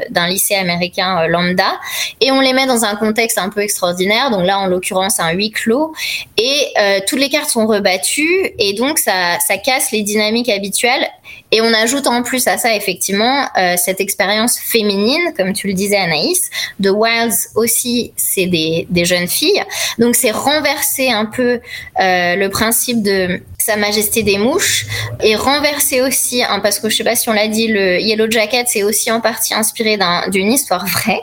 d'un 0.09 0.27
lycée 0.27 0.55
américain 0.55 1.27
lambda, 1.27 1.79
et 2.21 2.31
on 2.31 2.39
les 2.39 2.53
met 2.53 2.65
dans 2.65 2.85
un 2.85 2.95
contexte 2.95 3.37
un 3.37 3.49
peu 3.49 3.61
extraordinaire. 3.61 4.31
Donc 4.31 4.45
là, 4.45 4.59
en 4.59 4.67
l'occurrence, 4.67 5.19
un 5.19 5.31
huis 5.31 5.51
clos, 5.51 5.93
et 6.37 6.73
toutes 7.07 7.19
les 7.19 7.29
cartes 7.29 7.49
sont 7.49 7.67
rebattues, 7.67 8.51
et 8.57 8.73
donc 8.73 8.99
ça 8.99 9.37
casse 9.63 9.91
les 9.91 10.03
dynamiques 10.03 10.49
habituelles. 10.49 11.07
Et 11.51 11.61
on 11.61 11.73
ajoute 11.73 12.05
en 12.07 12.21
plus 12.21 12.47
à 12.47 12.57
ça 12.57 12.75
effectivement 12.75 13.47
euh, 13.57 13.75
cette 13.77 13.99
expérience 13.99 14.59
féminine, 14.59 15.33
comme 15.35 15.53
tu 15.53 15.67
le 15.67 15.73
disais 15.73 15.97
Anaïs, 15.97 16.49
de 16.79 16.89
Wilds 16.89 17.49
aussi, 17.55 18.13
c'est 18.15 18.45
des, 18.45 18.85
des, 18.89 19.05
jeunes 19.05 19.27
filles. 19.27 19.63
Donc 19.97 20.15
c'est 20.15 20.31
renverser 20.31 21.09
un 21.09 21.25
peu 21.25 21.59
euh, 21.99 22.35
le 22.35 22.47
principe 22.49 23.01
de 23.01 23.41
Sa 23.57 23.77
Majesté 23.77 24.21
des 24.21 24.37
mouches 24.37 24.85
et 25.21 25.35
renverser 25.35 26.01
aussi, 26.01 26.43
hein, 26.43 26.59
parce 26.61 26.79
que 26.79 26.89
je 26.89 26.97
sais 26.97 27.03
pas 27.03 27.15
si 27.15 27.29
on 27.29 27.33
l'a 27.33 27.47
dit, 27.47 27.67
le 27.67 27.99
Yellow 27.99 28.29
Jacket 28.29 28.67
c'est 28.67 28.83
aussi 28.83 29.11
en 29.11 29.19
partie 29.19 29.53
inspiré 29.53 29.97
d'une 30.27 30.51
histoire 30.51 30.85
vraie, 30.85 31.21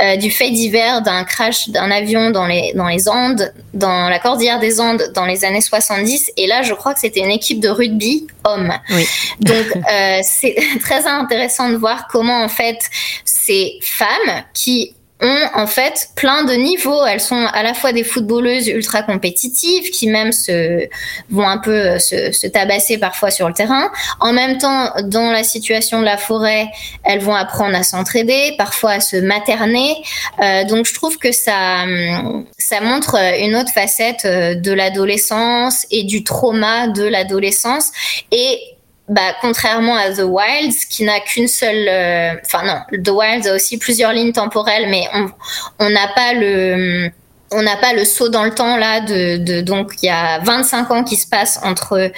euh, 0.00 0.16
du 0.16 0.30
fait 0.30 0.50
divers 0.50 1.02
d'un 1.02 1.24
crash 1.24 1.68
d'un 1.68 1.90
avion 1.90 2.30
dans 2.30 2.46
les, 2.46 2.72
dans 2.74 2.88
les 2.88 3.08
Andes, 3.08 3.52
dans 3.72 4.08
la 4.08 4.18
cordillère 4.18 4.58
des 4.58 4.80
Andes 4.80 5.12
dans 5.14 5.26
les 5.26 5.44
années 5.44 5.60
70. 5.60 6.32
Et 6.36 6.46
là, 6.46 6.62
je 6.62 6.74
crois 6.74 6.94
que 6.94 7.00
c'était 7.00 7.20
une 7.20 7.30
équipe 7.30 7.60
de 7.60 7.68
rugby 7.68 8.26
homme. 8.44 8.72
Oui. 8.90 9.06
Donc 9.40 9.61
euh, 9.62 10.20
c'est 10.22 10.56
très 10.80 11.06
intéressant 11.06 11.70
de 11.70 11.76
voir 11.76 12.08
comment 12.08 12.42
en 12.42 12.48
fait 12.48 12.78
ces 13.24 13.78
femmes 13.82 14.42
qui 14.54 14.94
ont 15.22 15.48
en 15.54 15.66
fait 15.66 16.08
plein 16.16 16.44
de 16.44 16.52
niveaux. 16.52 17.06
Elles 17.06 17.20
sont 17.20 17.46
à 17.52 17.62
la 17.62 17.74
fois 17.74 17.92
des 17.92 18.02
footballeuses 18.02 18.66
ultra 18.68 19.02
compétitives 19.02 19.90
qui 19.90 20.08
même 20.08 20.32
se 20.32 20.88
vont 21.30 21.46
un 21.46 21.58
peu 21.58 21.98
se, 21.98 22.32
se, 22.32 22.46
tabasser 22.48 22.98
parfois 22.98 23.30
sur 23.30 23.48
le 23.48 23.54
terrain. 23.54 23.90
En 24.20 24.32
même 24.32 24.58
temps, 24.58 24.90
dans 25.04 25.30
la 25.30 25.44
situation 25.44 26.00
de 26.00 26.04
la 26.04 26.16
forêt, 26.18 26.66
elles 27.04 27.20
vont 27.20 27.34
apprendre 27.34 27.76
à 27.76 27.84
s'entraider, 27.84 28.54
parfois 28.58 28.92
à 28.92 29.00
se 29.00 29.16
materner. 29.16 29.94
Euh, 30.42 30.64
donc 30.64 30.86
je 30.86 30.94
trouve 30.94 31.18
que 31.18 31.30
ça 31.30 31.84
ça 32.58 32.80
montre 32.80 33.16
une 33.38 33.54
autre 33.54 33.72
facette 33.72 34.24
euh, 34.24 34.54
de 34.54 34.72
l'adolescence 34.72 35.86
et 35.90 36.02
du 36.02 36.24
trauma 36.24 36.88
de 36.88 37.04
l'adolescence 37.04 37.92
et 38.32 38.58
bah, 39.12 39.34
contrairement 39.42 39.94
à 39.94 40.10
The 40.10 40.22
Wilds, 40.24 40.86
qui 40.88 41.04
n'a 41.04 41.20
qu'une 41.20 41.46
seule, 41.46 41.86
euh, 41.86 42.34
enfin 42.44 42.64
non, 42.64 42.98
The 42.98 43.10
Wilds 43.10 43.46
a 43.46 43.54
aussi 43.54 43.76
plusieurs 43.76 44.12
lignes 44.12 44.32
temporelles, 44.32 44.88
mais 44.88 45.06
on 45.78 45.90
n'a 45.90 46.08
pas 46.08 46.32
le, 46.32 47.10
on 47.50 47.60
n'a 47.60 47.76
pas 47.76 47.92
le 47.92 48.06
saut 48.06 48.30
dans 48.30 48.44
le 48.44 48.54
temps 48.54 48.78
là 48.78 49.00
de, 49.00 49.36
de 49.36 49.60
donc 49.60 49.92
il 50.02 50.06
y 50.06 50.08
a 50.08 50.38
25 50.38 50.90
ans 50.90 51.04
qui 51.04 51.16
se 51.16 51.26
passent 51.26 51.60
entre 51.62 52.10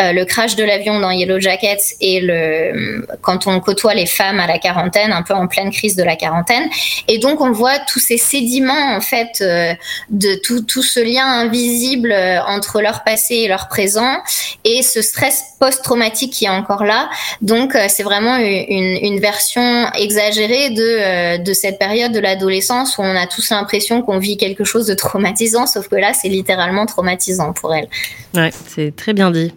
euh, 0.00 0.12
le 0.12 0.24
crash 0.24 0.56
de 0.56 0.64
l'avion 0.64 0.98
dans 0.98 1.10
Yellow 1.10 1.38
Jackets 1.40 1.96
et 2.00 2.20
le 2.20 3.06
quand 3.20 3.46
on 3.46 3.60
côtoie 3.60 3.94
les 3.94 4.06
femmes 4.06 4.40
à 4.40 4.46
la 4.46 4.58
quarantaine, 4.58 5.12
un 5.12 5.22
peu 5.22 5.34
en 5.34 5.46
pleine 5.46 5.70
crise 5.70 5.96
de 5.96 6.02
la 6.02 6.16
quarantaine. 6.16 6.68
Et 7.08 7.18
donc 7.18 7.40
on 7.40 7.52
voit 7.52 7.78
tous 7.80 7.98
ces 7.98 8.16
sédiments 8.16 8.96
en 8.96 9.00
fait 9.00 9.40
euh, 9.40 9.74
de 10.08 10.34
tout, 10.42 10.62
tout 10.62 10.82
ce 10.82 11.00
lien 11.00 11.26
invisible 11.26 12.12
euh, 12.12 12.40
entre 12.44 12.80
leur 12.80 13.04
passé 13.04 13.34
et 13.36 13.48
leur 13.48 13.68
présent 13.68 14.18
et 14.64 14.82
ce 14.82 15.02
stress 15.02 15.44
post-traumatique 15.58 16.32
qui 16.32 16.46
est 16.46 16.50
encore 16.50 16.84
là. 16.84 17.10
Donc 17.42 17.76
c'est 17.88 18.02
vraiment 18.02 18.36
une, 18.36 19.20
version 19.20 19.90
exagérée 19.92 20.70
de, 20.70 21.44
de 21.44 21.52
cette 21.52 21.78
période 21.78 22.12
de 22.12 22.20
l'adolescence 22.20 22.96
où 22.96 23.02
on 23.02 23.16
a 23.16 23.26
tous 23.26 23.50
l'impression 23.50 24.00
qu'on 24.00 24.18
vit 24.18 24.38
quelque 24.38 24.64
chose 24.64 24.86
de 24.86 24.94
traumatisant, 24.94 25.66
sauf 25.66 25.88
que 25.88 25.96
là 25.96 26.14
c'est 26.14 26.28
littéralement 26.28 26.86
traumatisant 26.86 27.52
pour 27.52 27.74
elle. 27.74 27.88
Ouais, 28.34 28.50
c'est 28.68 28.94
très 28.96 29.12
bien 29.12 29.30
dit. 29.30 29.52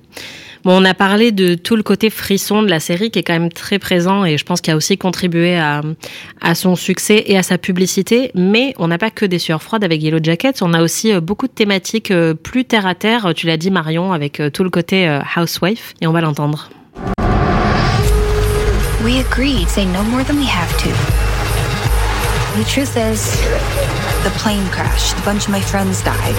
On 0.65 0.85
a 0.85 0.93
parlé 0.93 1.33
de 1.33 1.55
tout 1.55 1.75
le 1.75 1.83
côté 1.83 2.09
frisson 2.09 2.63
de 2.63 2.69
la 2.69 2.79
série 2.79 3.11
qui 3.11 3.19
est 3.19 3.23
quand 3.23 3.33
même 3.33 3.51
très 3.51 3.79
présent 3.79 4.23
et 4.23 4.37
je 4.37 4.45
pense 4.45 4.61
qu'il 4.61 4.71
a 4.71 4.77
aussi 4.77 4.97
contribué 4.97 5.57
à, 5.57 5.81
à 6.39 6.55
son 6.55 6.77
succès 6.77 7.23
et 7.27 7.37
à 7.37 7.43
sa 7.43 7.57
publicité. 7.57 8.31
Mais 8.33 8.73
on 8.77 8.87
n'a 8.87 8.97
pas 8.97 9.11
que 9.11 9.25
des 9.25 9.39
sueurs 9.39 9.61
froides 9.61 9.83
avec 9.83 10.01
Yellow 10.01 10.19
Jackets. 10.23 10.61
On 10.61 10.73
a 10.73 10.81
aussi 10.81 11.11
euh, 11.11 11.19
beaucoup 11.19 11.47
de 11.47 11.51
thématiques 11.51 12.11
euh, 12.11 12.33
plus 12.33 12.63
terre 12.63 12.87
à 12.87 12.95
terre. 12.95 13.33
Tu 13.35 13.45
l'as 13.45 13.57
dit 13.57 13.71
Marion 13.71 14.13
avec 14.13 14.39
euh, 14.39 14.49
tout 14.49 14.63
le 14.63 14.69
côté 14.69 15.19
housewife 15.35 15.95
et 15.99 16.07
on 16.07 16.13
va 16.13 16.21
l'entendre. 16.21 16.69
We 19.03 19.19
agreed 19.19 19.67
say 19.67 19.85
no 19.85 20.01
more 20.03 20.23
than 20.23 20.37
we 20.37 20.47
have 20.47 20.77
to. 20.77 20.89
The 22.57 22.65
truth 22.65 22.95
is, 22.95 23.37
the 24.23 24.31
plane 24.39 24.65
crashed. 24.71 25.17
A 25.17 25.25
bunch 25.25 25.43
of 25.45 25.49
my 25.49 25.59
friends 25.59 26.01
died. 26.03 26.35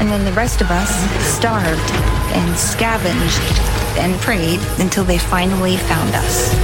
And 0.00 0.08
then 0.08 0.24
the 0.24 0.32
rest 0.32 0.62
of 0.62 0.70
us 0.70 0.88
starved 1.36 2.19
and 2.32 2.58
scavenged 2.58 3.40
and 3.98 4.18
prayed 4.20 4.60
until 4.78 5.04
they 5.04 5.18
finally 5.18 5.76
found 5.76 6.14
us. 6.14 6.54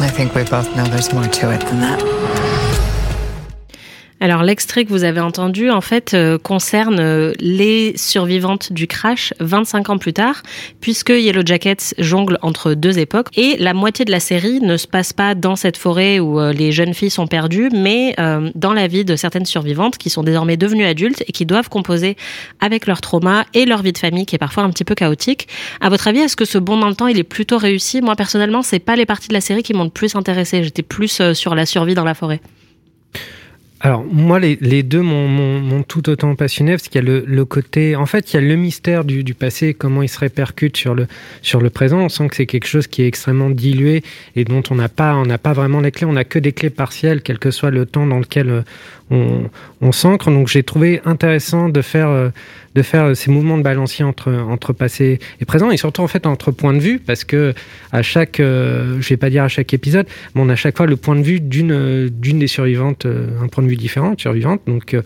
I 0.00 0.08
think 0.08 0.34
we 0.34 0.44
both 0.44 0.74
know 0.76 0.84
there's 0.84 1.12
more 1.12 1.24
to 1.24 1.52
it 1.52 1.60
than 1.60 1.80
that. 1.80 2.29
Alors 4.22 4.42
l'extrait 4.42 4.84
que 4.84 4.90
vous 4.90 5.04
avez 5.04 5.20
entendu 5.20 5.70
en 5.70 5.80
fait 5.80 6.12
euh, 6.12 6.36
concerne 6.36 7.00
euh, 7.00 7.32
les 7.40 7.96
survivantes 7.96 8.70
du 8.70 8.86
crash 8.86 9.32
25 9.40 9.88
ans 9.88 9.96
plus 9.96 10.12
tard 10.12 10.42
puisque 10.82 11.08
Yellow 11.08 11.40
Jackets 11.42 11.94
jongle 11.96 12.38
entre 12.42 12.74
deux 12.74 12.98
époques 12.98 13.28
et 13.38 13.56
la 13.58 13.72
moitié 13.72 14.04
de 14.04 14.10
la 14.10 14.20
série 14.20 14.60
ne 14.60 14.76
se 14.76 14.86
passe 14.86 15.14
pas 15.14 15.34
dans 15.34 15.56
cette 15.56 15.78
forêt 15.78 16.18
où 16.18 16.38
euh, 16.38 16.52
les 16.52 16.70
jeunes 16.70 16.92
filles 16.92 17.08
sont 17.08 17.26
perdues 17.26 17.70
mais 17.72 18.14
dans 18.54 18.74
la 18.74 18.86
vie 18.86 19.04
de 19.04 19.16
certaines 19.16 19.46
survivantes 19.46 19.96
qui 19.96 20.10
sont 20.10 20.22
désormais 20.22 20.56
devenues 20.56 20.84
adultes 20.84 21.24
et 21.26 21.32
qui 21.32 21.46
doivent 21.46 21.68
composer 21.68 22.16
avec 22.60 22.86
leur 22.86 23.00
trauma 23.00 23.46
et 23.54 23.64
leur 23.64 23.82
vie 23.82 23.92
de 23.92 23.98
famille 23.98 24.26
qui 24.26 24.34
est 24.34 24.38
parfois 24.38 24.64
un 24.64 24.70
petit 24.70 24.84
peu 24.84 24.94
chaotique. 24.94 25.48
À 25.80 25.88
votre 25.88 26.06
avis, 26.08 26.20
est-ce 26.20 26.36
que 26.36 26.44
ce 26.44 26.58
bond 26.58 26.76
dans 26.76 26.88
le 26.88 26.94
temps, 26.94 27.06
il 27.06 27.18
est 27.18 27.24
plutôt 27.24 27.56
réussi? 27.56 28.02
Moi 28.02 28.16
personnellement, 28.16 28.62
c'est 28.62 28.78
pas 28.78 28.96
les 28.96 29.06
parties 29.06 29.28
de 29.28 29.34
la 29.34 29.40
série 29.40 29.62
qui 29.62 29.72
m'ont 29.72 29.84
le 29.84 29.90
plus 29.90 30.14
intéressé, 30.14 30.62
j'étais 30.62 30.82
plus 30.82 31.32
sur 31.32 31.54
la 31.54 31.64
survie 31.64 31.94
dans 31.94 32.04
la 32.04 32.14
forêt. 32.14 32.40
Alors 33.82 34.04
moi 34.04 34.38
les, 34.38 34.82
deux 34.82 35.00
m'ont 35.00 35.82
tout 35.82 36.10
autant 36.10 36.34
passionné 36.34 36.72
parce 36.72 36.88
qu'il 36.88 37.02
y 37.02 37.08
a 37.08 37.20
le, 37.24 37.44
côté 37.46 37.96
en 37.96 38.04
fait 38.04 38.32
il 38.32 38.34
y 38.34 38.38
a 38.38 38.42
le 38.42 38.54
mystère 38.54 39.06
du, 39.06 39.24
du, 39.24 39.32
passé 39.32 39.72
comment 39.72 40.02
il 40.02 40.08
se 40.08 40.18
répercute 40.18 40.76
sur 40.76 40.94
le 40.94 41.06
sur 41.40 41.62
le 41.62 41.70
présent. 41.70 42.00
On 42.00 42.10
sent 42.10 42.28
que 42.28 42.36
c'est 42.36 42.46
quelque 42.46 42.66
chose 42.66 42.86
qui 42.86 43.02
est 43.02 43.06
extrêmement 43.06 43.48
dilué 43.48 44.02
et 44.36 44.44
dont 44.44 44.62
on 44.70 44.74
n'a 44.74 44.90
pas 44.90 45.14
on 45.14 45.24
n'a 45.24 45.38
pas 45.38 45.54
vraiment 45.54 45.80
les 45.80 45.92
clés. 45.92 46.06
On 46.06 46.12
n'a 46.12 46.24
que 46.24 46.38
des 46.38 46.52
clés 46.52 46.68
partielles 46.68 47.22
quel 47.22 47.38
que 47.38 47.50
soit 47.50 47.70
le 47.70 47.86
temps 47.86 48.06
dans 48.06 48.18
lequel 48.18 48.64
on, 49.10 49.92
s'ancre. 49.92 50.30
Donc 50.30 50.48
j'ai 50.48 50.62
trouvé 50.62 51.00
intéressant 51.04 51.68
de 51.68 51.82
faire 51.82 52.32
de 52.74 52.82
faire 52.82 53.16
ces 53.16 53.30
mouvements 53.30 53.58
de 53.58 53.62
balancier 53.62 54.04
entre 54.04 54.32
entre 54.32 54.72
passé 54.72 55.18
et 55.40 55.44
présent 55.44 55.70
et 55.70 55.76
surtout 55.76 56.02
en 56.02 56.08
fait 56.08 56.26
entre 56.26 56.52
points 56.52 56.72
de 56.72 56.78
vue 56.78 56.98
parce 56.98 57.24
que 57.24 57.52
à 57.90 58.02
chaque 58.02 58.38
euh, 58.38 58.98
je 59.00 59.08
vais 59.08 59.16
pas 59.16 59.30
dire 59.30 59.42
à 59.42 59.48
chaque 59.48 59.74
épisode 59.74 60.06
mais 60.34 60.42
on 60.42 60.48
a 60.48 60.56
chaque 60.56 60.76
fois 60.76 60.86
le 60.86 60.96
point 60.96 61.16
de 61.16 61.22
vue 61.22 61.40
d'une 61.40 62.08
d'une 62.08 62.38
des 62.38 62.46
survivantes 62.46 63.06
un 63.06 63.48
point 63.48 63.64
de 63.64 63.68
vue 63.68 63.76
différentes 63.76 64.20
survivantes 64.20 64.60
donc 64.66 64.94
euh, 64.94 65.02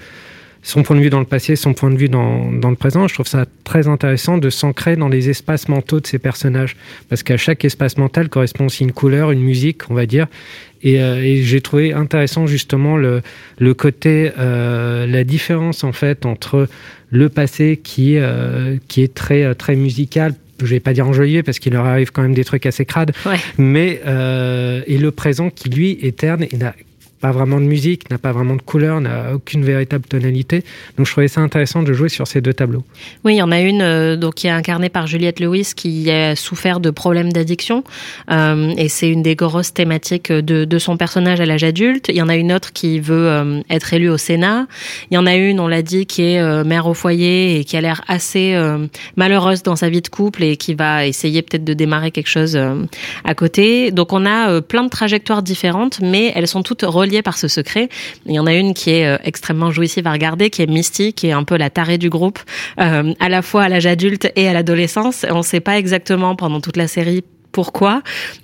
son 0.64 0.82
point 0.82 0.96
de 0.96 1.02
vue 1.02 1.10
dans 1.10 1.20
le 1.20 1.26
passé 1.26 1.54
son 1.56 1.74
point 1.74 1.90
de 1.90 1.96
vue 1.96 2.08
dans, 2.08 2.50
dans 2.50 2.70
le 2.70 2.76
présent. 2.76 3.06
Je 3.06 3.14
trouve 3.14 3.28
ça 3.28 3.44
très 3.62 3.86
intéressant 3.86 4.38
de 4.38 4.50
s'ancrer 4.50 4.96
dans 4.96 5.08
les 5.08 5.28
espaces 5.28 5.68
mentaux 5.68 6.00
de 6.00 6.06
ces 6.06 6.18
personnages. 6.18 6.74
Parce 7.08 7.22
qu'à 7.22 7.36
chaque 7.36 7.64
espace 7.64 7.98
mental 7.98 8.28
correspond 8.28 8.66
aussi 8.66 8.82
une 8.82 8.92
couleur 8.92 9.30
une 9.30 9.42
musique 9.42 9.82
on 9.90 9.94
va 9.94 10.06
dire. 10.06 10.26
Et, 10.82 11.00
euh, 11.00 11.22
et 11.22 11.42
j'ai 11.42 11.60
trouvé 11.60 11.92
intéressant 11.92 12.46
justement 12.46 12.96
le, 12.96 13.22
le 13.58 13.74
côté 13.74 14.32
euh, 14.38 15.06
la 15.06 15.22
différence 15.22 15.84
en 15.84 15.92
fait 15.92 16.26
entre 16.26 16.66
le 17.10 17.28
passé 17.28 17.78
qui 17.82 18.16
euh, 18.16 18.76
qui 18.88 19.02
est 19.02 19.14
très 19.14 19.54
très 19.54 19.76
musical. 19.76 20.34
Je 20.60 20.66
vais 20.66 20.80
pas 20.80 20.92
dire 20.94 21.06
enjoyé 21.06 21.42
parce 21.42 21.58
qu'il 21.58 21.74
leur 21.74 21.84
arrive 21.84 22.10
quand 22.10 22.22
même 22.22 22.34
des 22.34 22.44
trucs 22.44 22.64
assez 22.64 22.86
crades. 22.86 23.12
Ouais. 23.26 23.36
mais 23.58 24.00
euh, 24.06 24.82
et 24.86 24.96
le 24.96 25.10
présent 25.10 25.50
qui 25.50 25.68
lui 25.68 25.98
est 26.00 26.16
terne 26.16 26.44
et 26.50 26.56
n'a 26.56 26.74
pas 27.24 27.32
vraiment 27.32 27.58
de 27.58 27.64
musique, 27.64 28.10
n'a 28.10 28.18
pas 28.18 28.32
vraiment 28.32 28.54
de 28.54 28.60
couleur, 28.60 29.00
n'a 29.00 29.32
aucune 29.32 29.64
véritable 29.64 30.04
tonalité. 30.04 30.62
Donc 30.98 31.06
je 31.06 31.12
trouvais 31.12 31.26
ça 31.26 31.40
intéressant 31.40 31.82
de 31.82 31.90
jouer 31.94 32.10
sur 32.10 32.26
ces 32.26 32.42
deux 32.42 32.52
tableaux. 32.52 32.84
Oui, 33.24 33.32
il 33.32 33.38
y 33.38 33.42
en 33.42 33.50
a 33.50 33.60
une 33.62 33.80
euh, 33.80 34.16
donc 34.16 34.34
qui 34.34 34.46
est 34.46 34.50
incarnée 34.50 34.90
par 34.90 35.06
Juliette 35.06 35.40
Lewis 35.40 35.72
qui 35.74 36.10
a 36.10 36.36
souffert 36.36 36.80
de 36.80 36.90
problèmes 36.90 37.32
d'addiction 37.32 37.82
euh, 38.30 38.74
et 38.76 38.90
c'est 38.90 39.08
une 39.08 39.22
des 39.22 39.36
grosses 39.36 39.72
thématiques 39.72 40.30
de, 40.30 40.78
son 40.78 40.98
personnage 40.98 41.40
à 41.40 41.46
l'âge 41.46 41.64
adulte. 41.64 42.10
Il 42.10 42.16
y 42.16 42.20
en 42.20 42.28
a 42.28 42.36
une 42.36 42.52
autre 42.52 42.74
qui 42.74 43.00
veut 43.00 43.26
euh, 43.26 43.62
être 43.70 43.94
élue 43.94 44.10
au 44.10 44.18
Sénat. 44.18 44.66
Il 45.10 45.14
y 45.14 45.16
en 45.16 45.24
a 45.24 45.34
une, 45.34 45.60
on 45.60 45.68
l'a 45.68 45.80
dit, 45.80 46.04
qui 46.04 46.20
est 46.24 46.64
mère 46.64 46.86
au 46.86 46.92
foyer 46.92 47.58
et 47.58 47.64
qui 47.64 47.78
a 47.78 47.80
l'air 47.80 48.02
assez 48.06 48.54
malheureuse 49.16 49.62
dans 49.62 49.76
sa 49.76 49.88
vie 49.88 50.02
de 50.02 50.08
couple 50.08 50.42
et 50.42 50.58
qui 50.58 50.74
va 50.74 51.06
essayer 51.06 51.40
peut-être 51.40 51.64
de 51.64 51.72
démarrer 51.72 52.10
quelque 52.10 52.28
chose 52.28 52.58
à 53.24 53.34
côté. 53.34 53.92
Donc 53.92 54.12
on 54.12 54.26
a 54.26 54.60
plein 54.60 54.84
de 54.84 54.90
trajectoires 54.90 55.42
différentes, 55.42 56.00
mais 56.02 56.30
elles 56.34 56.48
sont 56.48 56.62
toutes 56.62 56.82
reliées 56.82 57.13
par 57.22 57.38
ce 57.38 57.48
secret. 57.48 57.88
Il 58.26 58.32
y 58.32 58.38
en 58.38 58.46
a 58.46 58.54
une 58.54 58.74
qui 58.74 58.90
est 58.90 59.18
extrêmement 59.24 59.70
jouissive 59.70 60.06
à 60.06 60.12
regarder, 60.12 60.50
qui 60.50 60.62
est 60.62 60.66
Misty, 60.66 61.12
qui 61.12 61.28
est 61.28 61.32
un 61.32 61.44
peu 61.44 61.56
la 61.56 61.70
tarée 61.70 61.98
du 61.98 62.10
groupe, 62.10 62.38
à 62.76 63.28
la 63.28 63.42
fois 63.42 63.64
à 63.64 63.68
l'âge 63.68 63.86
adulte 63.86 64.30
et 64.36 64.48
à 64.48 64.52
l'adolescence. 64.52 65.26
On 65.30 65.38
ne 65.38 65.42
sait 65.42 65.60
pas 65.60 65.78
exactement 65.78 66.36
pendant 66.36 66.60
toute 66.60 66.76
la 66.76 66.88
série 66.88 67.24
pourquoi, 67.54 68.02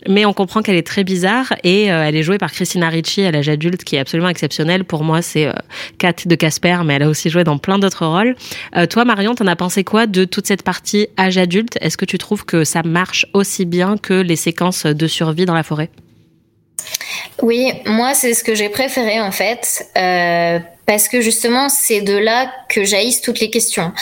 mais 0.08 0.24
on 0.24 0.32
comprend 0.32 0.62
qu'elle 0.62 0.76
est 0.76 0.86
très 0.86 1.02
bizarre 1.02 1.52
et 1.64 1.92
euh, 1.92 2.04
elle 2.06 2.14
est 2.14 2.22
jouée 2.22 2.38
par 2.38 2.52
Christina 2.52 2.88
Ricci 2.88 3.22
à 3.22 3.32
l'âge 3.32 3.48
adulte 3.48 3.82
qui 3.82 3.96
est 3.96 3.98
absolument 3.98 4.28
exceptionnelle. 4.28 4.84
Pour 4.84 5.02
moi, 5.02 5.20
c'est 5.20 5.46
euh, 5.46 5.52
Kat 5.98 6.14
de 6.24 6.34
Casper, 6.36 6.78
mais 6.84 6.94
elle 6.94 7.02
a 7.02 7.08
aussi 7.08 7.28
joué 7.28 7.42
dans 7.42 7.58
plein 7.58 7.80
d'autres 7.80 8.06
rôles. 8.06 8.36
Euh, 8.76 8.86
toi, 8.86 9.04
Marion, 9.04 9.34
t'en 9.34 9.48
as 9.48 9.56
pensé 9.56 9.82
quoi 9.82 10.06
de 10.06 10.24
toute 10.24 10.46
cette 10.46 10.62
partie 10.62 11.08
âge 11.18 11.38
adulte? 11.38 11.76
Est-ce 11.80 11.96
que 11.96 12.04
tu 12.04 12.18
trouves 12.18 12.44
que 12.44 12.62
ça 12.62 12.82
marche 12.84 13.26
aussi 13.34 13.66
bien 13.66 13.96
que 13.98 14.14
les 14.14 14.36
séquences 14.36 14.86
de 14.86 15.06
survie 15.08 15.44
dans 15.44 15.54
la 15.54 15.64
forêt? 15.64 15.90
Oui, 17.42 17.72
moi 17.86 18.14
c'est 18.14 18.34
ce 18.34 18.44
que 18.44 18.54
j'ai 18.54 18.68
préféré 18.68 19.20
en 19.20 19.32
fait, 19.32 19.86
euh, 19.96 20.58
parce 20.86 21.08
que 21.08 21.20
justement 21.20 21.68
c'est 21.68 22.00
de 22.00 22.16
là 22.16 22.50
que 22.68 22.84
jaillissent 22.84 23.20
toutes 23.20 23.40
les 23.40 23.50
questions. 23.50 23.92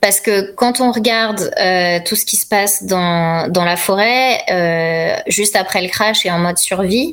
Parce 0.00 0.20
que 0.20 0.52
quand 0.52 0.80
on 0.80 0.92
regarde 0.92 1.50
euh, 1.60 1.98
tout 2.06 2.14
ce 2.14 2.24
qui 2.24 2.36
se 2.36 2.46
passe 2.46 2.84
dans, 2.84 3.48
dans 3.48 3.64
la 3.64 3.76
forêt, 3.76 4.38
euh, 4.48 5.16
juste 5.26 5.56
après 5.56 5.82
le 5.82 5.88
crash 5.88 6.24
et 6.24 6.30
en 6.30 6.38
mode 6.38 6.58
survie, 6.58 7.12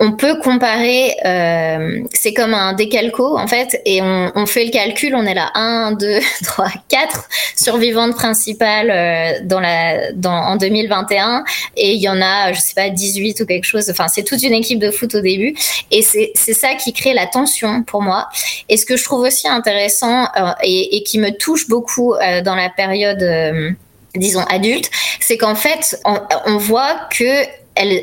on 0.00 0.12
peut 0.12 0.40
comparer, 0.40 1.14
euh, 1.24 2.00
c'est 2.12 2.32
comme 2.32 2.54
un 2.54 2.72
décalco 2.72 3.38
en 3.38 3.46
fait, 3.46 3.80
et 3.84 4.02
on, 4.02 4.32
on, 4.34 4.46
fait 4.46 4.64
le 4.64 4.70
calcul, 4.70 5.14
on 5.14 5.26
est 5.26 5.34
là 5.34 5.50
1, 5.54 5.92
2, 5.92 6.18
3, 6.44 6.68
4 6.88 7.28
survivantes 7.56 8.14
principales 8.14 8.90
euh, 8.90 9.40
dans 9.44 9.60
la, 9.60 10.12
dans, 10.12 10.32
en 10.32 10.56
2021, 10.56 11.44
et 11.76 11.92
il 11.92 12.00
y 12.00 12.08
en 12.08 12.20
a, 12.20 12.52
je 12.52 12.60
sais 12.60 12.74
pas, 12.74 12.88
18 12.88 13.40
ou 13.40 13.46
quelque 13.46 13.64
chose, 13.64 13.88
enfin 13.90 14.08
c'est 14.08 14.24
toute 14.24 14.42
une 14.42 14.54
équipe 14.54 14.78
de 14.78 14.90
foot 14.90 15.14
au 15.14 15.20
début, 15.20 15.54
et 15.90 16.02
c'est 16.02 16.54
ça 16.54 16.74
qui 16.74 16.92
crée 16.92 17.14
la 17.14 17.26
tension 17.26 17.82
pour 17.82 18.02
moi. 18.02 18.28
Et 18.68 18.76
ce 18.76 18.86
que 18.86 18.96
je 18.96 19.04
trouve 19.04 19.20
aussi 19.20 19.48
intéressant 19.48 20.24
euh, 20.36 20.52
et, 20.62 20.96
et, 20.96 21.02
qui 21.02 21.18
me 21.18 21.30
touche 21.30 21.68
beaucoup 21.68 22.14
euh, 22.14 22.42
dans 22.42 22.54
la 22.54 22.70
période 22.70 23.22
euh, 23.22 23.70
disons 24.14 24.42
adulte, 24.42 24.90
c'est 25.20 25.36
qu'en 25.36 25.54
fait, 25.54 26.00
on, 26.04 26.18
on, 26.46 26.56
voit 26.56 27.08
que 27.16 27.44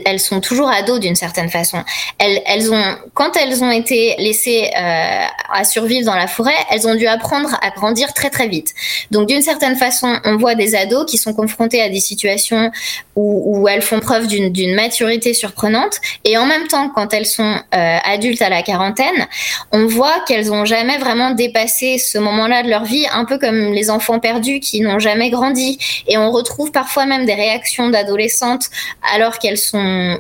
elles, 0.06 0.20
sont 0.20 0.42
toujours 0.42 0.70
ados 0.70 1.00
d'une 1.00 1.16
certaine 1.16 1.50
façon. 1.50 1.84
Elles, 2.20 2.74
ont, 2.74 2.96
quand 3.14 3.36
elles 3.38 3.64
ont 3.64 3.72
été 3.72 4.16
laissées 4.18 4.70
euh, 4.76 5.24
à 5.54 5.64
survivre 5.64 6.06
dans 6.06 6.16
la 6.16 6.28
forêt, 6.28 6.56
elles 6.72 6.88
ont 6.88 6.96
dû 6.96 7.08
apprendre 7.08 7.58
à 7.62 7.70
grandir 7.70 8.14
très 8.14 8.30
très 8.30 8.48
vite. 8.48 8.74
Donc 9.12 9.28
d'une 9.28 9.42
certaine 9.42 9.76
façon, 9.76 10.20
on 10.24 10.38
voit 10.38 10.56
des 10.56 10.76
ados 10.76 11.10
qui 11.10 11.18
sont 11.18 11.34
confrontés 11.34 11.82
à 11.82 11.90
des 11.90 12.00
situations 12.00 12.72
où, 13.16 13.60
où 13.60 13.68
elles 13.68 13.82
font 13.82 14.00
preuve 14.00 14.28
d'une 14.28 14.76
maturité 14.76 15.34
surprenante, 15.34 16.00
et 16.24 16.38
en 16.38 16.46
même 16.46 16.68
temps, 16.68 16.90
quand 16.90 17.14
elles 17.14 17.26
sont 17.26 17.58
euh, 17.76 17.98
adultes 18.04 18.42
à 18.42 18.50
la 18.50 18.62
quarantaine, 18.64 19.28
on 19.72 19.86
voit 19.86 20.20
qu'elles 20.28 20.52
ont 20.52 20.66
jamais 20.66 20.98
vraiment 20.98 21.32
dépassé 21.32 21.98
ce 21.98 22.18
moment-là 22.18 22.64
de 22.64 22.70
leur 22.70 22.84
vie, 22.84 23.06
un 23.12 23.26
peu 23.26 23.38
comme 23.38 23.74
les 23.74 23.90
enfants 23.90 24.20
perdus 24.20 24.60
qui 24.60 24.82
n'ont 24.82 25.00
jamais 25.00 25.30
grandi. 25.30 25.78
Et 26.08 26.18
on 26.18 26.32
retrouve 26.32 26.72
parfois 26.72 27.06
même 27.06 27.26
des 27.26 27.34
réactions 27.34 27.90
d'adolescentes 27.90 28.70
alors 29.14 29.40
qu'elles 29.40 29.58
sont 29.70 30.20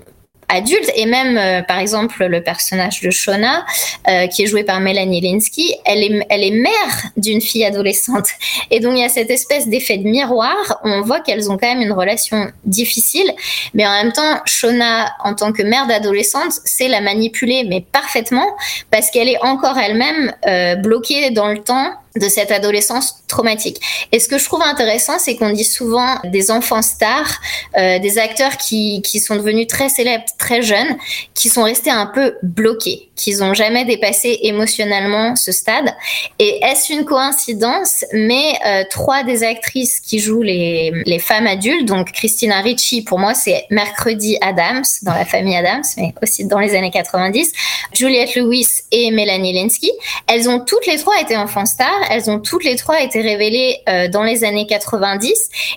adultes. 0.49 0.91
Et 0.95 1.05
même 1.05 1.37
euh, 1.37 1.61
par 1.61 1.79
exemple 1.79 2.25
le 2.25 2.41
personnage 2.41 3.01
de 3.01 3.09
Shona 3.09 3.65
euh, 4.07 4.27
qui 4.27 4.43
est 4.43 4.45
joué 4.47 4.63
par 4.63 4.79
Melanie 4.79 5.21
Linsky 5.21 5.75
elle 5.85 6.03
est 6.03 6.25
elle 6.29 6.43
est 6.43 6.51
mère 6.51 7.11
d'une 7.17 7.41
fille 7.41 7.65
adolescente. 7.65 8.27
Et 8.71 8.79
donc 8.79 8.93
il 8.95 9.01
y 9.01 9.03
a 9.03 9.09
cette 9.09 9.29
espèce 9.29 9.67
d'effet 9.67 9.97
de 9.97 10.07
miroir 10.07 10.55
où 10.83 10.87
on 10.87 11.01
voit 11.01 11.19
qu'elles 11.19 11.51
ont 11.51 11.57
quand 11.57 11.67
même 11.67 11.81
une 11.81 11.91
relation 11.91 12.49
difficile. 12.65 13.29
Mais 13.73 13.85
en 13.85 13.91
même 13.91 14.13
temps 14.13 14.41
Shona 14.45 15.11
en 15.23 15.33
tant 15.33 15.51
que 15.51 15.63
mère 15.63 15.87
d'adolescente 15.87 16.53
c'est 16.65 16.87
la 16.87 17.01
manipuler 17.01 17.65
mais 17.67 17.81
parfaitement 17.81 18.47
parce 18.91 19.11
qu'elle 19.11 19.27
est 19.27 19.43
encore 19.43 19.77
elle-même 19.77 20.33
euh, 20.47 20.75
bloquée 20.75 21.31
dans 21.31 21.47
le 21.47 21.59
temps 21.59 21.91
de 22.19 22.29
cette 22.29 22.51
adolescence 22.51 23.23
traumatique. 23.27 23.81
Et 24.11 24.19
ce 24.19 24.27
que 24.27 24.37
je 24.37 24.45
trouve 24.45 24.61
intéressant, 24.61 25.19
c'est 25.19 25.35
qu'on 25.35 25.51
dit 25.51 25.63
souvent 25.63 26.19
des 26.25 26.51
enfants 26.51 26.81
stars, 26.81 27.39
euh, 27.77 27.99
des 27.99 28.17
acteurs 28.17 28.57
qui, 28.57 29.01
qui 29.01 29.19
sont 29.19 29.35
devenus 29.35 29.67
très 29.67 29.89
célèbres 29.89 30.25
très 30.37 30.61
jeunes, 30.61 30.97
qui 31.33 31.49
sont 31.49 31.63
restés 31.63 31.89
un 31.89 32.05
peu 32.05 32.35
bloqués, 32.43 33.09
qu'ils 33.15 33.39
n'ont 33.39 33.53
jamais 33.53 33.85
dépassé 33.85 34.39
émotionnellement 34.43 35.35
ce 35.35 35.51
stade. 35.51 35.93
Et 36.39 36.59
est-ce 36.63 36.93
une 36.93 37.05
coïncidence? 37.05 38.05
Mais 38.13 38.53
euh, 38.65 38.83
trois 38.89 39.23
des 39.23 39.43
actrices 39.43 39.99
qui 39.99 40.19
jouent 40.19 40.43
les, 40.43 40.91
les 41.05 41.19
femmes 41.19 41.47
adultes, 41.47 41.85
donc 41.85 42.11
Christina 42.11 42.61
Ricci, 42.61 43.01
pour 43.01 43.19
moi 43.19 43.33
c'est 43.33 43.65
Mercredi 43.69 44.37
Adams, 44.41 44.83
dans 45.03 45.13
la 45.13 45.25
famille 45.25 45.55
Adams, 45.55 45.83
mais 45.97 46.13
aussi 46.21 46.45
dans 46.45 46.59
les 46.59 46.75
années 46.75 46.91
90, 46.91 47.51
Juliette 47.93 48.35
Lewis 48.35 48.81
et 48.91 49.11
Melanie 49.11 49.53
Linsky, 49.53 49.91
elles 50.27 50.49
ont 50.49 50.59
toutes 50.59 50.85
les 50.85 50.97
trois 50.97 51.19
été 51.19 51.35
enfants 51.37 51.65
stars 51.65 52.06
elles 52.09 52.29
ont 52.29 52.39
toutes 52.39 52.63
les 52.63 52.75
trois 52.75 53.01
été 53.01 53.21
révélées 53.21 53.77
euh, 53.89 54.07
dans 54.07 54.23
les 54.23 54.43
années 54.43 54.67
90. 54.67 55.33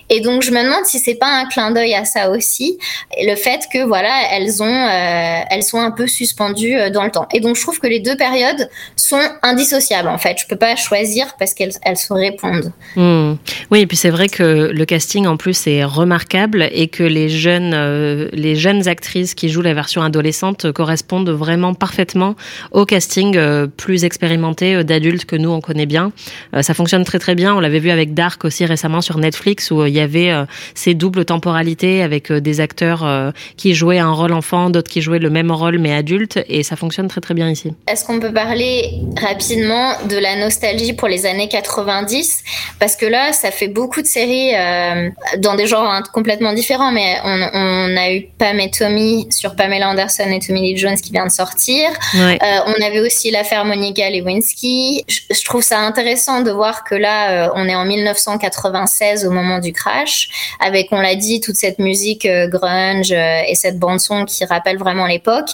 Et 0.09 0.21
donc, 0.21 0.41
je 0.41 0.51
me 0.51 0.63
demande 0.63 0.85
si 0.85 0.99
c'est 0.99 1.15
pas 1.15 1.27
un 1.27 1.45
clin 1.45 1.71
d'œil 1.71 1.93
à 1.93 2.05
ça 2.05 2.29
aussi, 2.29 2.77
le 3.21 3.35
fait 3.35 3.61
que 3.71 3.85
voilà, 3.85 4.11
elles 4.31 4.61
ont, 4.61 4.65
euh, 4.65 5.41
elles 5.49 5.63
sont 5.63 5.79
un 5.79 5.91
peu 5.91 6.07
suspendues 6.07 6.75
euh, 6.75 6.89
dans 6.89 7.03
le 7.03 7.11
temps. 7.11 7.27
Et 7.33 7.39
donc, 7.39 7.55
je 7.55 7.61
trouve 7.61 7.79
que 7.79 7.87
les 7.87 7.99
deux 7.99 8.15
périodes 8.15 8.69
sont 8.95 9.21
indissociables 9.43 10.09
en 10.09 10.17
fait. 10.17 10.37
Je 10.39 10.47
peux 10.47 10.55
pas 10.55 10.75
choisir 10.75 11.35
parce 11.37 11.53
qu'elles 11.53 11.73
elles 11.83 11.97
se 11.97 12.13
répondent. 12.13 12.71
Mmh. 12.95 13.33
Oui, 13.71 13.81
et 13.81 13.87
puis 13.87 13.97
c'est 13.97 14.09
vrai 14.09 14.29
que 14.29 14.71
le 14.73 14.85
casting 14.85 15.27
en 15.27 15.37
plus 15.37 15.67
est 15.67 15.83
remarquable 15.83 16.69
et 16.71 16.87
que 16.87 17.03
les 17.03 17.29
jeunes, 17.29 18.29
les 18.33 18.55
jeunes 18.55 18.87
actrices 18.87 19.33
qui 19.33 19.49
jouent 19.49 19.61
la 19.61 19.73
version 19.73 20.01
adolescente 20.01 20.71
correspondent 20.71 21.29
vraiment 21.29 21.73
parfaitement 21.73 22.35
au 22.71 22.85
casting 22.85 23.37
plus 23.77 24.03
expérimenté 24.03 24.83
d'adultes 24.83 25.25
que 25.25 25.35
nous 25.35 25.49
on 25.49 25.61
connaît 25.61 25.85
bien. 25.85 26.11
Euh, 26.55 26.61
ça 26.61 26.73
fonctionne 26.73 27.03
très 27.03 27.19
très 27.19 27.35
bien. 27.35 27.55
On 27.55 27.59
l'avait 27.59 27.79
vu 27.79 27.91
avec 27.91 28.13
Dark 28.13 28.43
aussi 28.45 28.65
récemment 28.65 29.01
sur 29.01 29.17
Netflix 29.17 29.71
où 29.71 29.81
euh, 29.81 29.89
il 29.89 29.95
y 29.95 29.99
avait 29.99 30.31
euh, 30.31 30.45
ces 30.75 30.93
doubles 30.93 31.25
temporalités 31.25 32.01
avec 32.01 32.31
des 32.31 32.59
acteurs 32.59 33.31
qui 33.57 33.73
jouaient 33.73 33.99
un 33.99 34.11
rôle 34.11 34.33
enfant, 34.33 34.69
d'autres 34.69 34.89
qui 34.89 35.01
jouaient 35.01 35.19
le 35.19 35.29
même 35.29 35.51
rôle 35.51 35.79
mais 35.79 35.93
adulte 35.93 36.39
et 36.47 36.63
ça 36.63 36.75
fonctionne 36.75 37.07
très 37.07 37.21
très 37.21 37.33
bien 37.33 37.49
ici. 37.49 37.73
Est-ce 37.87 38.05
qu'on 38.05 38.19
peut 38.19 38.33
parler 38.33 38.91
rapidement 39.21 39.93
de 40.09 40.17
la 40.17 40.35
nostalgie 40.35 40.93
pour 40.93 41.07
les 41.07 41.25
années 41.25 41.47
90 41.47 42.43
parce 42.79 42.95
que 42.95 43.05
là 43.05 43.33
ça 43.33 43.51
fait 43.51 43.67
beaucoup 43.67 44.01
de 44.01 44.07
séries 44.07 44.55
euh, 44.55 45.09
dans 45.37 45.55
des 45.55 45.67
genres 45.67 45.89
hein, 45.89 46.03
complètement 46.13 46.53
différents 46.53 46.91
mais 46.91 47.17
on, 47.23 47.49
on, 47.53 47.97
a 47.97 48.13
eu 48.13 48.27
Pam 48.37 48.59
et 48.59 48.71
Tommy 48.71 49.27
sur 49.31 49.55
Pamela 49.55 49.89
Anderson 49.89 50.29
et 50.29 50.39
Tommy 50.39 50.61
Lee 50.61 50.77
Jones 50.77 50.95
qui 50.95 51.11
vient 51.11 51.25
de 51.25 51.31
sortir. 51.31 51.89
Ouais. 52.15 52.37
Euh, 52.41 52.59
on 52.67 52.85
avait 52.85 52.99
aussi 52.99 53.31
l'affaire 53.31 53.65
Monica 53.65 54.09
Lewinsky. 54.09 55.03
Je, 55.07 55.19
je 55.33 55.43
trouve 55.43 55.61
ça 55.61 55.79
intéressant 55.79 56.00
de 56.01 56.51
voir 56.51 56.83
que 56.83 56.95
là, 56.95 57.47
euh, 57.47 57.51
on 57.55 57.67
est 57.67 57.75
en 57.75 57.85
1996 57.85 59.25
au 59.25 59.31
moment 59.31 59.59
du 59.59 59.71
crash, 59.73 60.29
avec, 60.59 60.89
on 60.91 60.99
l'a 60.99 61.15
dit, 61.15 61.41
toute 61.41 61.55
cette 61.55 61.79
musique 61.79 62.25
euh, 62.25 62.47
grunge 62.47 63.11
euh, 63.11 63.41
et 63.47 63.55
cette 63.55 63.79
bande 63.79 63.99
son 63.99 64.25
qui 64.25 64.43
rappelle 64.45 64.77
vraiment 64.77 65.05
l'époque. 65.05 65.49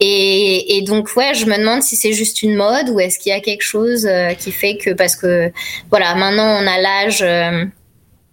Et, 0.00 0.82
donc, 0.86 1.10
ouais, 1.16 1.34
je 1.34 1.46
me 1.46 1.56
demande 1.56 1.82
si 1.82 1.96
c'est 1.96 2.12
juste 2.12 2.42
une 2.42 2.56
mode 2.56 2.88
ou 2.90 2.98
est-ce 2.98 3.18
qu'il 3.18 3.30
y 3.30 3.34
a 3.34 3.40
quelque 3.40 3.62
chose 3.62 4.08
qui 4.38 4.50
fait 4.50 4.76
que, 4.76 4.90
parce 4.90 5.14
que, 5.14 5.52
voilà, 5.90 6.14
maintenant 6.16 6.58
on 6.60 6.66
a 6.66 6.78
l'âge, 6.78 7.24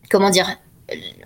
comment 0.10 0.32
dire, 0.32 0.58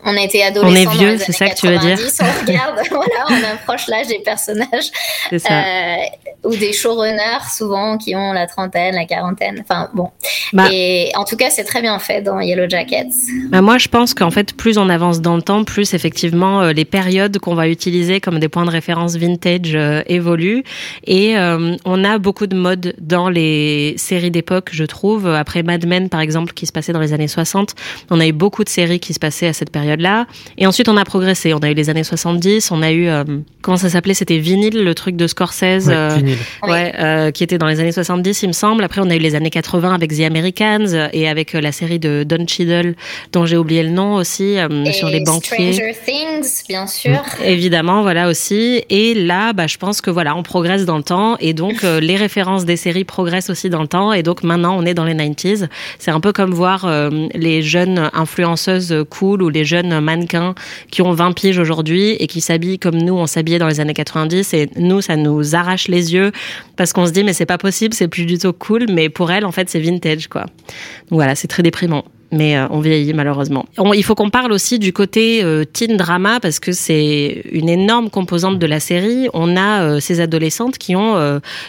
on 0.06 0.16
a 0.18 0.22
été 0.22 0.44
adolescents. 0.44 0.90
On 0.90 0.94
est 0.94 0.98
vieux, 0.98 1.18
c'est 1.18 1.32
ça 1.32 1.50
que 1.50 1.56
tu 1.56 1.68
veux 1.68 1.78
dire. 1.78 1.98
On 2.20 2.46
regarde, 2.46 2.80
voilà, 2.90 3.26
on 3.30 3.54
approche 3.54 3.88
l'âge 3.88 4.08
des 4.08 4.20
personnages. 4.20 4.92
Euh, 5.34 5.96
ou 6.44 6.56
des 6.56 6.74
showrunners, 6.74 7.46
souvent, 7.56 7.98
qui 7.98 8.16
ont 8.16 8.34
la 8.34 8.48
trentaine, 8.48 8.96
la 8.96 9.06
quarantaine. 9.06 9.62
Enfin, 9.62 9.90
bon. 9.94 10.10
Bah, 10.52 10.68
et 10.72 11.12
en 11.16 11.24
tout 11.24 11.38
cas, 11.38 11.50
c'est 11.50 11.64
très 11.64 11.82
bien 11.82 11.98
fait 12.00 12.22
dans 12.22 12.40
Yellow 12.40 12.68
Jackets. 12.68 13.08
Bah 13.50 13.62
moi, 13.62 13.78
je 13.78 13.88
pense 13.88 14.14
qu'en 14.14 14.30
fait, 14.30 14.54
plus 14.54 14.78
on 14.78 14.90
avance 14.90 15.22
dans 15.22 15.36
le 15.36 15.42
temps, 15.42 15.64
plus 15.64 15.94
effectivement, 15.94 16.62
euh, 16.62 16.74
les 16.74 16.86
périodes 16.86 17.40
qu'on 17.40 17.56
va 17.56 17.70
utiliser 17.70 18.20
comme 18.20 18.40
des 18.40 18.50
points 18.50 18.66
de 18.66 18.72
référence 18.72 19.16
vintage 19.16 19.74
euh, 19.76 20.02
évoluent. 20.08 20.64
Et 21.06 21.38
euh, 21.38 21.76
on 21.86 22.04
a 22.04 22.18
beaucoup 22.18 22.48
de 22.48 22.56
modes 22.56 22.94
dans 23.00 23.30
les 23.30 23.96
séries 23.98 24.32
d'époque, 24.32 24.70
je 24.74 24.84
trouve. 24.84 25.28
Après 25.28 25.64
Mad 25.64 25.86
Men, 25.86 26.10
par 26.10 26.20
exemple, 26.20 26.54
qui 26.54 26.66
se 26.66 26.74
passait 26.74 26.94
dans 26.94 27.00
les 27.00 27.14
années 27.14 27.28
60, 27.28 27.74
on 28.10 28.20
a 28.20 28.28
eu 28.28 28.34
beaucoup 28.34 28.66
de 28.66 28.70
séries 28.70 29.00
qui 29.00 29.14
se 29.14 29.20
passaient 29.20 29.48
à 29.48 29.54
cette 29.54 29.72
période 29.72 29.93
période-là. 29.98 30.26
Et 30.58 30.66
ensuite, 30.68 30.90
on 30.90 30.98
a 30.98 31.06
progressé. 31.06 31.54
On 31.54 31.60
a 31.60 31.70
eu 31.70 31.74
les 31.74 31.90
années 31.90 32.04
70, 32.04 32.72
on 32.72 32.82
a 32.82 32.92
eu, 32.92 33.08
euh, 33.08 33.24
comment 33.62 33.78
ça 33.78 33.90
s'appelait? 33.90 34.14
C'était 34.14 34.38
Vinyl, 34.38 34.84
le 34.84 34.96
truc 34.96 35.16
de 35.16 35.28
Scorsese, 35.28 35.88
Ouais, 35.88 35.94
euh, 35.94 36.10
vinyle. 36.16 36.38
ouais, 36.68 36.94
euh, 37.00 37.32
qui 37.32 37.44
était 37.44 37.58
dans 37.58 37.68
les 37.68 37.80
années 37.80 37.92
70, 37.92 38.44
il 38.44 38.48
me 38.48 38.54
semble. 38.54 38.84
Après, 38.84 39.02
on 39.04 39.10
a 39.10 39.16
eu 39.16 39.20
les 39.20 39.36
années 39.36 39.50
80 39.50 39.94
avec 39.94 40.16
The 40.16 40.22
Americans 40.22 41.10
et 41.14 41.28
avec 41.28 41.56
euh, 41.56 41.62
la 41.62 41.72
série 41.72 42.00
de 42.00 42.24
Don 42.28 42.46
Cheadle, 42.48 42.96
dont 43.32 43.46
j'ai 43.46 43.58
oublié 43.58 43.84
le 43.84 43.90
nom 43.90 44.16
aussi, 44.16 44.58
euh, 44.58 44.68
Et 44.86 44.94
sur 44.94 45.08
les 45.10 45.24
banquiers. 45.24 45.74
Stranger 45.74 45.96
Things, 46.06 46.64
bien 46.68 46.88
sûr. 46.88 47.22
Évidemment, 47.44 48.02
voilà 48.02 48.28
aussi. 48.30 48.84
Et 48.90 49.14
là, 49.14 49.54
bah, 49.54 49.68
je 49.68 49.78
pense 49.78 50.02
que 50.02 50.10
voilà, 50.10 50.36
on 50.36 50.44
progresse 50.44 50.86
dans 50.86 50.98
le 50.98 51.04
temps 51.04 51.38
et 51.40 51.54
donc 51.54 51.84
euh, 51.84 52.00
les 52.00 52.16
références 52.16 52.66
des 52.66 52.76
séries 52.78 53.04
progressent 53.04 53.50
aussi 53.50 53.70
dans 53.70 53.82
le 53.82 53.88
temps. 53.88 54.14
Et 54.14 54.24
donc 54.24 54.44
maintenant, 54.44 54.76
on 54.78 54.86
est 54.86 54.94
dans 54.94 55.06
les 55.06 55.14
90s. 55.14 55.68
C'est 56.00 56.12
un 56.12 56.20
peu 56.20 56.32
comme 56.34 56.52
voir 56.54 56.86
euh, 56.86 57.10
les 57.34 57.62
jeunes 57.62 58.10
influenceuses 58.14 58.96
cool 59.10 59.42
ou 59.44 59.50
les 59.50 59.66
jeunes 59.66 59.83
mannequins 59.84 60.56
qui 60.92 61.02
ont 61.02 61.12
20 61.12 61.34
piges 61.34 61.58
aujourd'hui 61.58 62.12
et 62.12 62.28
qui 62.28 62.42
s'habillent 62.42 62.80
comme 62.80 62.98
nous, 62.98 63.16
on 63.16 63.28
s'habillait 63.28 63.60
dans 63.60 63.68
les 63.68 63.80
années 63.80 63.94
90. 63.94 64.54
Et 64.54 64.70
nous, 64.78 65.02
ça 65.02 65.16
nous 65.16 65.56
arrache 65.56 65.88
les 65.88 66.14
yeux 66.14 66.32
parce 66.76 66.94
qu'on 66.94 67.06
se 67.06 67.12
dit 67.12 67.24
mais 67.24 67.34
c'est 67.34 67.46
pas 67.46 67.58
possible, 67.58 67.94
c'est 67.94 68.08
plus 68.08 68.26
du 68.26 68.38
tout 68.38 68.54
cool. 68.54 68.86
Mais 68.90 69.10
pour 69.10 69.32
elles, 69.32 69.46
en 69.46 69.52
fait, 69.52 69.70
c'est 69.70 69.80
vintage 69.80 70.28
quoi. 70.28 70.42
Donc 70.42 71.20
voilà, 71.20 71.36
c'est 71.36 71.48
très 71.48 71.64
déprimant 71.64 72.06
mais 72.34 72.58
euh, 72.58 72.68
on 72.70 72.80
vieillit 72.80 73.14
malheureusement. 73.14 73.66
Il 73.94 74.04
faut 74.04 74.16
qu'on 74.16 74.30
parle 74.30 74.52
aussi 74.52 74.80
du 74.80 74.92
côté 74.92 75.44
euh, 75.44 75.64
teen 75.64 75.96
drama 75.96 76.40
parce 76.40 76.60
que 76.60 76.72
c'est 76.72 77.44
une 77.52 77.70
énorme 77.70 78.10
composante 78.10 78.60
de 78.60 78.66
la 78.66 78.80
série. 78.80 79.30
On 79.34 79.56
a 79.56 79.84
euh, 79.84 80.00
ces 80.00 80.20
adolescentes 80.20 80.78
qui 80.78 80.96
ont 80.96 81.14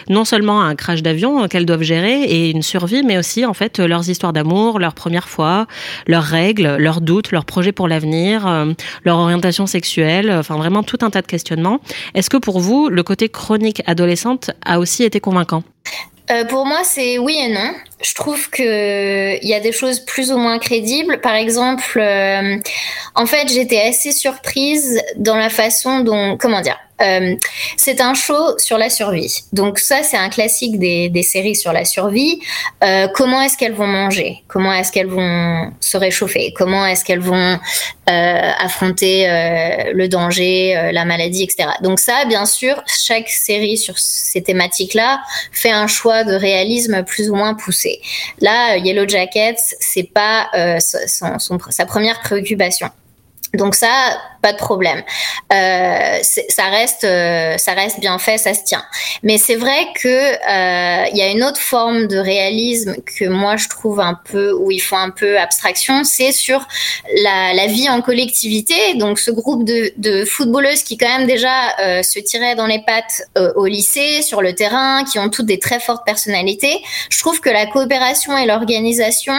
non 0.09 0.25
seulement 0.25 0.61
un 0.61 0.75
crash 0.75 1.03
d'avion 1.03 1.47
qu'elles 1.47 1.65
doivent 1.65 1.83
gérer 1.83 2.23
et 2.23 2.49
une 2.49 2.63
survie, 2.63 3.03
mais 3.03 3.17
aussi 3.17 3.45
en 3.45 3.53
fait 3.53 3.79
leurs 3.79 4.09
histoires 4.09 4.33
d'amour, 4.33 4.79
leurs 4.79 4.95
premières 4.95 5.29
fois, 5.29 5.67
leurs 6.07 6.23
règles, 6.23 6.77
leurs 6.77 7.01
doutes, 7.01 7.31
leurs 7.31 7.45
projets 7.45 7.71
pour 7.71 7.87
l'avenir, 7.87 8.65
leur 9.03 9.17
orientation 9.19 9.67
sexuelle, 9.67 10.31
enfin 10.31 10.57
vraiment 10.57 10.81
tout 10.83 10.97
un 11.01 11.09
tas 11.11 11.21
de 11.21 11.27
questionnements. 11.27 11.79
Est-ce 12.15 12.29
que 12.29 12.37
pour 12.37 12.59
vous, 12.59 12.89
le 12.89 13.03
côté 13.03 13.29
chronique 13.29 13.83
adolescente 13.85 14.51
a 14.65 14.79
aussi 14.79 15.03
été 15.03 15.19
convaincant? 15.19 15.63
Pour 16.49 16.65
moi, 16.65 16.79
c'est 16.83 17.19
oui 17.19 17.37
et 17.39 17.53
non. 17.53 17.71
Je 18.01 18.13
trouve 18.13 18.49
que 18.49 19.41
il 19.41 19.47
y 19.47 19.53
a 19.53 19.61
des 19.61 19.71
choses 19.71 20.01
plus 20.01 20.31
ou 20.31 20.37
moins 20.37 20.59
crédibles. 20.59 21.21
Par 21.21 21.35
exemple, 21.35 21.97
euh, 21.97 22.57
en 23.15 23.25
fait, 23.25 23.47
j'étais 23.47 23.81
assez 23.81 24.11
surprise 24.11 25.01
dans 25.15 25.37
la 25.37 25.49
façon 25.49 26.01
dont, 26.01 26.37
comment 26.37 26.59
dire, 26.59 26.77
euh, 27.01 27.35
c'est 27.75 27.99
un 27.99 28.13
show 28.13 28.57
sur 28.57 28.77
la 28.77 28.89
survie. 28.89 29.43
Donc 29.51 29.79
ça, 29.79 30.03
c'est 30.03 30.15
un 30.17 30.29
classique 30.29 30.79
des, 30.79 31.23
séries 31.23 31.55
sur 31.55 31.73
la 31.73 31.83
survie. 31.83 32.39
Euh, 32.83 33.07
comment 33.13 33.41
est-ce 33.41 33.57
qu'elles 33.57 33.73
vont 33.73 33.87
manger? 33.87 34.43
Comment 34.47 34.73
est-ce 34.73 34.91
qu'elles 34.91 35.07
vont 35.07 35.71
se 35.79 35.97
réchauffer? 35.97 36.53
Comment 36.55 36.85
est-ce 36.85 37.03
qu'elles 37.03 37.19
vont 37.19 37.59
affronter 38.07 39.25
le 39.93 40.07
danger, 40.07 40.91
la 40.93 41.05
maladie, 41.05 41.43
etc. 41.43 41.69
Donc 41.81 41.99
ça, 41.99 42.25
bien 42.25 42.45
sûr, 42.45 42.81
chaque 42.85 43.29
série 43.29 43.77
sur 43.77 43.97
ces 43.97 44.43
thématiques-là 44.43 45.21
fait 45.51 45.71
un 45.71 45.87
choix 45.87 46.23
de 46.23 46.33
réalisme 46.33 47.03
plus 47.03 47.29
ou 47.29 47.35
moins 47.35 47.55
poussé. 47.55 47.84
Là, 48.41 48.77
Yellow 48.77 49.07
Jackets, 49.07 49.55
c'est 49.79 50.11
pas 50.13 50.47
euh, 50.55 50.77
son- 50.79 51.59
sa 51.69 51.85
première 51.85 52.19
préoccupation. 52.21 52.89
Donc 53.55 53.75
ça, 53.75 53.89
pas 54.45 54.53
de 54.53 54.57
problème. 54.57 55.01
Euh, 55.51 56.19
ça 56.49 56.65
reste, 56.65 57.03
euh, 57.03 57.57
ça 57.57 57.73
reste 57.73 57.99
bien 57.99 58.19
fait, 58.19 58.37
ça 58.37 58.53
se 58.53 58.63
tient. 58.63 58.83
Mais 59.23 59.39
c'est 59.39 59.55
vrai 59.55 59.87
que 59.99 60.07
euh, 60.07 61.05
il 61.11 61.17
y 61.17 61.23
a 61.23 61.29
une 61.31 61.43
autre 61.43 61.59
forme 61.59 62.05
de 62.05 62.17
réalisme 62.17 62.95
que 63.17 63.25
moi 63.25 63.57
je 63.57 63.67
trouve 63.69 63.99
un 63.99 64.19
peu 64.31 64.51
où 64.51 64.69
ils 64.69 64.81
font 64.81 64.97
un 64.97 65.09
peu 65.09 65.39
abstraction, 65.39 66.03
c'est 66.03 66.31
sur 66.31 66.67
la, 67.23 67.65
vie 67.65 67.89
en 67.89 68.01
collectivité. 68.03 68.75
Donc 68.95 69.17
ce 69.17 69.31
groupe 69.31 69.63
de, 69.65 69.91
de 69.97 70.23
footballeuses 70.25 70.83
qui 70.83 70.97
quand 70.97 71.17
même 71.17 71.25
déjà 71.25 72.03
se 72.03 72.19
tiraient 72.19 72.53
dans 72.53 72.67
les 72.67 72.83
pattes 72.85 73.23
au 73.55 73.65
lycée, 73.65 74.21
sur 74.21 74.43
le 74.43 74.53
terrain, 74.53 75.03
qui 75.03 75.17
ont 75.17 75.29
toutes 75.29 75.47
des 75.47 75.57
très 75.57 75.79
fortes 75.79 76.05
personnalités. 76.05 76.79
Je 77.09 77.19
trouve 77.19 77.41
que 77.41 77.49
la 77.49 77.65
coopération 77.65 78.37
et 78.37 78.45
l'organisation, 78.45 79.33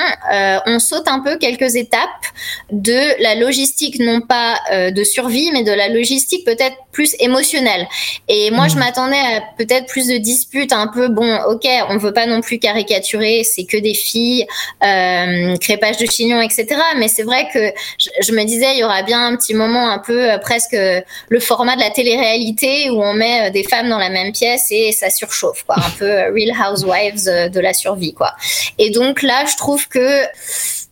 on 0.66 0.80
saute 0.80 1.06
un 1.06 1.20
peu 1.20 1.36
quelques 1.38 1.76
étapes 1.76 2.26
de 2.72 3.22
la 3.22 3.36
logistique 3.36 4.00
non 4.06 4.20
pas 4.20 4.58
euh, 4.72 4.90
de 4.90 5.04
survie, 5.04 5.50
mais 5.52 5.64
de 5.64 5.72
la 5.72 5.88
logistique 5.88 6.44
peut-être 6.44 6.76
plus 6.92 7.14
émotionnelle. 7.20 7.86
Et 8.28 8.50
moi, 8.50 8.68
je 8.68 8.76
m'attendais 8.76 9.18
à 9.18 9.42
peut-être 9.58 9.86
plus 9.86 10.08
de 10.08 10.16
disputes, 10.16 10.72
un 10.72 10.86
peu 10.86 11.08
bon, 11.08 11.36
ok, 11.48 11.66
on 11.90 11.98
veut 11.98 12.12
pas 12.12 12.26
non 12.26 12.40
plus 12.40 12.58
caricaturer, 12.58 13.44
c'est 13.44 13.64
que 13.64 13.76
des 13.76 13.92
filles, 13.92 14.46
euh, 14.82 15.56
crépage 15.58 15.98
de 15.98 16.06
chignon, 16.06 16.40
etc. 16.40 16.66
Mais 16.96 17.08
c'est 17.08 17.22
vrai 17.22 17.48
que 17.52 17.72
je, 17.98 18.08
je 18.22 18.32
me 18.32 18.44
disais, 18.44 18.72
il 18.72 18.78
y 18.78 18.84
aura 18.84 19.02
bien 19.02 19.26
un 19.26 19.36
petit 19.36 19.52
moment 19.52 19.90
un 19.90 19.98
peu 19.98 20.32
euh, 20.32 20.38
presque 20.38 20.74
euh, 20.74 21.02
le 21.28 21.40
format 21.40 21.76
de 21.76 21.80
la 21.80 21.90
télé-réalité 21.90 22.88
où 22.90 23.02
on 23.02 23.12
met 23.12 23.50
des 23.50 23.62
femmes 23.62 23.90
dans 23.90 23.98
la 23.98 24.08
même 24.08 24.32
pièce 24.32 24.68
et 24.70 24.92
ça 24.92 25.10
surchauffe, 25.10 25.64
quoi, 25.64 25.76
un 25.76 25.90
peu 25.98 26.08
Real 26.08 26.54
Housewives 26.58 27.50
de 27.52 27.60
la 27.60 27.74
survie, 27.74 28.14
quoi. 28.14 28.32
Et 28.78 28.90
donc 28.90 29.22
là, 29.22 29.44
je 29.50 29.56
trouve 29.56 29.86
que 29.88 30.22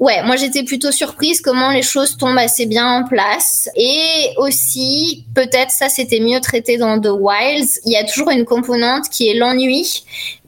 ouais, 0.05 0.23
moi 0.23 0.37
j'étais 0.37 0.63
plutôt 0.63 0.93
surprise 0.93 1.41
comment 1.41 1.71
les 1.71 1.83
choses 1.83 2.17
tombent 2.17 2.39
assez 2.39 2.67
bien 2.67 2.87
en 2.87 3.05
place. 3.05 3.69
Et 3.75 4.31
aussi, 4.37 5.25
peut-être 5.35 5.71
ça 5.71 5.89
c'était 5.89 6.21
mieux 6.21 6.41
traité 6.41 6.77
dans 6.77 7.01
The 7.01 7.11
Wilds, 7.11 7.81
il 7.87 7.93
y 7.93 7.97
a 7.97 8.05
toujours 8.05 8.31
une 8.31 8.45
composante 8.45 9.09
qui 9.09 9.29
est 9.29 9.35
l'ennui. 9.35 10.05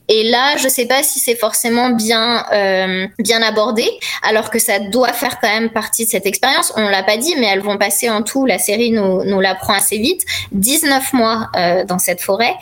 Et 0.08 0.24
là, 0.24 0.56
je 0.56 0.68
sais 0.68 0.86
pas 0.86 1.02
si 1.02 1.18
c'est 1.18 1.34
forcément 1.34 1.90
bien 1.90 2.44
euh, 2.52 3.06
bien 3.18 3.42
abordé, 3.42 3.88
alors 4.22 4.50
que 4.50 4.58
ça 4.58 4.78
doit 4.78 5.12
faire 5.12 5.38
quand 5.40 5.48
même 5.48 5.70
partie 5.70 6.04
de 6.04 6.10
cette 6.10 6.26
expérience. 6.26 6.72
On 6.76 6.88
l'a 6.88 7.02
pas 7.02 7.16
dit, 7.16 7.34
mais 7.38 7.46
elles 7.46 7.60
vont 7.60 7.78
passer 7.78 8.08
en 8.10 8.22
tout. 8.22 8.46
La 8.46 8.58
série 8.58 8.90
nous 8.90 9.24
nous 9.24 9.40
l'apprend 9.40 9.74
assez 9.74 9.98
vite. 9.98 10.24
19 10.52 11.12
mois 11.12 11.50
euh, 11.56 11.84
dans 11.84 11.98
cette 11.98 12.20
forêt. 12.20 12.54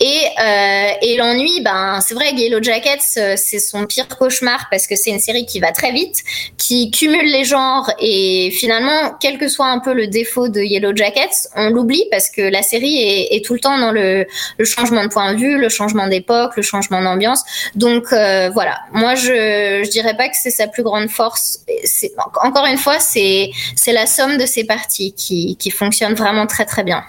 Et 0.00 0.20
euh, 0.40 0.90
et 1.02 1.16
l'ennui, 1.16 1.60
ben 1.62 2.00
c'est 2.00 2.14
vrai, 2.14 2.32
Yellow 2.32 2.62
Jackets, 2.62 3.18
euh, 3.18 3.34
c'est 3.36 3.58
son 3.58 3.86
pire 3.86 4.08
cauchemar 4.08 4.66
parce 4.70 4.86
que 4.86 4.96
c'est 4.96 5.10
une 5.10 5.20
série 5.20 5.46
qui 5.46 5.60
va 5.60 5.72
très 5.72 5.92
vite, 5.92 6.22
qui 6.56 6.90
cumule 6.90 7.30
les 7.30 7.44
genres 7.44 7.90
et 8.00 8.50
finalement, 8.52 9.16
quel 9.20 9.38
que 9.38 9.48
soit 9.48 9.66
un 9.66 9.78
peu 9.78 9.92
le 9.92 10.06
défaut 10.06 10.48
de 10.48 10.60
Yellow 10.60 10.94
Jackets, 10.94 11.48
on 11.54 11.70
l'oublie 11.70 12.04
parce 12.10 12.30
que 12.30 12.42
la 12.42 12.62
série 12.62 12.96
est, 12.96 13.36
est 13.36 13.44
tout 13.44 13.54
le 13.54 13.60
temps 13.60 13.78
dans 13.78 13.92
le, 13.92 14.26
le 14.58 14.64
changement 14.64 15.04
de 15.04 15.08
point 15.08 15.34
de 15.34 15.38
vue, 15.38 15.58
le 15.58 15.68
changement 15.68 16.08
d'époque, 16.08 16.56
le 16.56 16.62
changement 16.62 16.85
d'ambiance. 16.90 17.44
Donc 17.74 18.12
euh, 18.12 18.50
voilà, 18.52 18.78
moi 18.92 19.14
je 19.14 19.82
je 19.84 19.90
dirais 19.90 20.16
pas 20.16 20.28
que 20.28 20.36
c'est 20.40 20.50
sa 20.50 20.66
plus 20.66 20.82
grande 20.82 21.08
force. 21.08 21.60
C'est 21.84 22.12
encore 22.42 22.66
une 22.66 22.78
fois, 22.78 22.98
c'est 23.00 23.50
c'est 23.74 23.92
la 23.92 24.06
somme 24.06 24.38
de 24.38 24.46
ces 24.46 24.64
parties 24.64 25.12
qui 25.12 25.56
qui 25.56 25.70
fonctionne 25.70 26.14
vraiment 26.14 26.46
très 26.46 26.64
très 26.64 26.84
bien. 26.84 27.04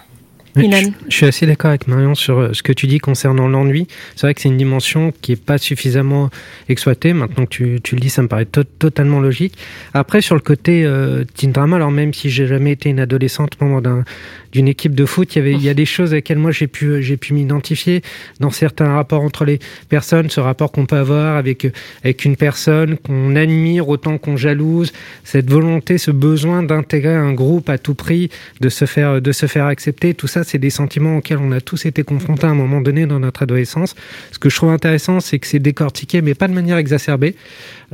Je, 0.56 0.62
je 1.08 1.14
suis 1.14 1.26
assez 1.26 1.46
d'accord 1.46 1.68
avec 1.68 1.86
Marion 1.86 2.16
sur 2.16 2.38
euh, 2.38 2.52
ce 2.52 2.64
que 2.64 2.72
tu 2.72 2.88
dis 2.88 2.98
concernant 2.98 3.46
l'ennui. 3.46 3.86
C'est 4.16 4.26
vrai 4.26 4.34
que 4.34 4.40
c'est 4.40 4.48
une 4.48 4.56
dimension 4.56 5.12
qui 5.20 5.32
est 5.32 5.36
pas 5.36 5.56
suffisamment 5.56 6.30
exploitée. 6.68 7.12
Maintenant 7.12 7.44
que 7.44 7.50
tu, 7.50 7.80
tu 7.80 7.94
le 7.94 8.00
dis, 8.00 8.10
ça 8.10 8.22
me 8.22 8.28
paraît 8.28 8.46
to- 8.46 8.64
totalement 8.64 9.20
logique. 9.20 9.54
Après, 9.94 10.20
sur 10.20 10.34
le 10.34 10.40
côté 10.40 10.84
euh, 10.84 11.22
teen 11.36 11.52
drama, 11.52 11.76
alors 11.76 11.92
même 11.92 12.12
si 12.12 12.28
j'ai 12.28 12.48
jamais 12.48 12.72
été 12.72 12.88
une 12.88 12.98
adolescente 12.98 13.60
membre 13.60 13.82
d'un 13.82 14.04
d'une 14.52 14.68
équipe 14.68 14.94
de 14.94 15.04
foot, 15.04 15.34
il 15.34 15.38
y 15.38 15.40
avait 15.42 15.52
il 15.52 15.62
y 15.62 15.68
a 15.68 15.74
des 15.74 15.84
choses 15.84 16.12
avec 16.12 16.28
lesquelles 16.28 16.38
moi 16.38 16.50
j'ai 16.50 16.66
pu 16.66 17.02
j'ai 17.02 17.16
pu 17.16 17.34
m'identifier 17.34 18.02
dans 18.40 18.50
certains 18.50 18.94
rapports 18.94 19.22
entre 19.22 19.44
les 19.44 19.58
personnes, 19.88 20.30
ce 20.30 20.40
rapport 20.40 20.72
qu'on 20.72 20.86
peut 20.86 20.96
avoir 20.96 21.36
avec 21.36 21.66
avec 22.02 22.24
une 22.24 22.36
personne 22.36 22.96
qu'on 22.98 23.36
admire 23.36 23.88
autant 23.88 24.18
qu'on 24.18 24.36
jalouse, 24.36 24.92
cette 25.24 25.50
volonté, 25.50 25.98
ce 25.98 26.10
besoin 26.10 26.62
d'intégrer 26.62 27.14
un 27.14 27.32
groupe 27.32 27.68
à 27.68 27.78
tout 27.78 27.94
prix, 27.94 28.30
de 28.60 28.68
se 28.68 28.84
faire 28.84 29.20
de 29.20 29.32
se 29.32 29.46
faire 29.46 29.66
accepter, 29.66 30.14
tout 30.14 30.26
ça 30.26 30.44
c'est 30.44 30.58
des 30.58 30.70
sentiments 30.70 31.18
auxquels 31.18 31.38
on 31.38 31.52
a 31.52 31.60
tous 31.60 31.86
été 31.86 32.02
confrontés 32.02 32.46
à 32.46 32.50
un 32.50 32.54
moment 32.54 32.80
donné 32.80 33.06
dans 33.06 33.20
notre 33.20 33.42
adolescence. 33.42 33.94
Ce 34.32 34.38
que 34.38 34.50
je 34.50 34.56
trouve 34.56 34.70
intéressant, 34.70 35.20
c'est 35.20 35.38
que 35.38 35.46
c'est 35.46 35.58
décortiqué, 35.58 36.22
mais 36.22 36.34
pas 36.34 36.48
de 36.48 36.54
manière 36.54 36.76
exacerbée. 36.78 37.34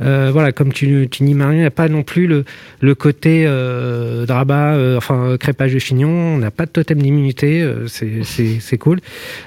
Euh, 0.01 0.29
voilà, 0.31 0.51
comme 0.51 0.73
tu, 0.73 1.07
tu 1.09 1.23
dis 1.23 1.33
Marion, 1.33 1.53
il 1.53 1.61
n'y 1.61 1.65
a 1.65 1.71
pas 1.71 1.87
non 1.87 2.03
plus 2.03 2.27
le, 2.27 2.95
côté 2.95 3.45
euh, 3.47 4.25
drama, 4.25 4.73
euh, 4.73 4.97
enfin 4.97 5.37
crépage 5.39 5.73
de 5.73 5.79
chignon, 5.79 6.09
on 6.09 6.37
n'a 6.37 6.51
pas 6.51 6.65
de 6.65 6.71
totem 6.71 7.01
d'immunité, 7.01 7.61
euh, 7.61 7.87
c'est- 7.87 8.77
cool. 8.77 8.99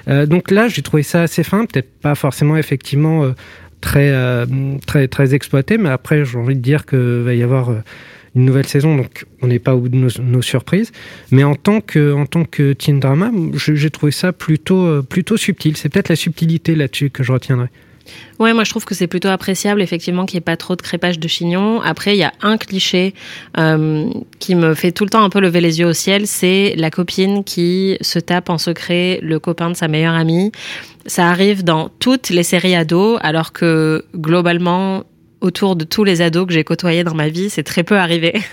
Donc 0.07 0.49
là, 0.49 0.67
j'ai 0.67 0.81
trouvé 0.81 1.03
ça 1.03 1.21
assez 1.23 1.43
fin, 1.43 1.65
peut-être 1.65 1.91
pas 2.01 2.15
forcément 2.15 2.57
effectivement 2.57 3.31
très, 3.79 4.11
très, 4.87 5.07
très 5.07 5.35
exploité, 5.35 5.77
mais 5.77 5.89
après, 5.89 6.25
j'ai 6.25 6.37
envie 6.37 6.55
de 6.55 6.61
dire 6.61 6.85
qu'il 6.85 7.21
va 7.23 7.33
y 7.35 7.43
avoir 7.43 7.71
une 8.35 8.45
nouvelle 8.45 8.65
saison, 8.65 8.95
donc 8.95 9.25
on 9.41 9.47
n'est 9.47 9.59
pas 9.59 9.75
au 9.75 9.81
bout 9.81 9.89
de 9.89 9.97
nos, 9.97 10.41
surprises. 10.41 10.91
Mais 11.31 11.43
en 11.43 11.53
tant 11.55 11.79
que, 11.79 12.11
en 12.13 12.25
tant 12.25 12.43
que 12.43 12.73
teen 12.73 12.99
drama, 12.99 13.31
j'ai 13.53 13.89
trouvé 13.91 14.11
ça 14.11 14.33
plutôt, 14.33 15.03
plutôt 15.03 15.37
subtil. 15.37 15.77
C'est 15.77 15.89
peut-être 15.89 16.09
la 16.09 16.15
subtilité 16.15 16.75
là-dessus 16.75 17.11
que 17.11 17.23
je 17.23 17.31
retiendrai. 17.31 17.67
Ouais, 18.39 18.53
moi 18.53 18.63
je 18.63 18.69
trouve 18.69 18.85
que 18.85 18.95
c'est 18.95 19.07
plutôt 19.07 19.27
appréciable 19.27 19.81
effectivement 19.81 20.25
qu'il 20.25 20.37
n'y 20.37 20.39
ait 20.39 20.41
pas 20.41 20.57
trop 20.57 20.75
de 20.75 20.81
crépage 20.81 21.19
de 21.19 21.27
chignon. 21.27 21.81
Après, 21.81 22.15
il 22.15 22.19
y 22.19 22.23
a 22.23 22.33
un 22.41 22.57
cliché 22.57 23.13
euh, 23.57 24.09
qui 24.39 24.55
me 24.55 24.73
fait 24.73 24.91
tout 24.91 25.03
le 25.03 25.09
temps 25.09 25.23
un 25.23 25.29
peu 25.29 25.39
lever 25.39 25.61
les 25.61 25.79
yeux 25.79 25.87
au 25.87 25.93
ciel, 25.93 26.25
c'est 26.27 26.73
la 26.77 26.89
copine 26.89 27.43
qui 27.43 27.97
se 28.01 28.19
tape 28.19 28.49
en 28.49 28.57
secret 28.57 29.19
le 29.21 29.39
copain 29.39 29.69
de 29.69 29.75
sa 29.75 29.87
meilleure 29.87 30.15
amie. 30.15 30.51
Ça 31.05 31.29
arrive 31.29 31.63
dans 31.63 31.89
toutes 31.99 32.29
les 32.29 32.43
séries 32.43 32.75
ados, 32.75 33.19
alors 33.21 33.51
que 33.51 34.05
globalement, 34.15 35.03
autour 35.41 35.75
de 35.75 35.85
tous 35.85 36.03
les 36.03 36.21
ados 36.21 36.47
que 36.47 36.53
j'ai 36.53 36.63
côtoyés 36.63 37.03
dans 37.03 37.13
ma 37.13 37.29
vie. 37.29 37.49
C'est 37.49 37.63
très 37.63 37.83
peu 37.83 37.97
arrivé. 37.97 38.33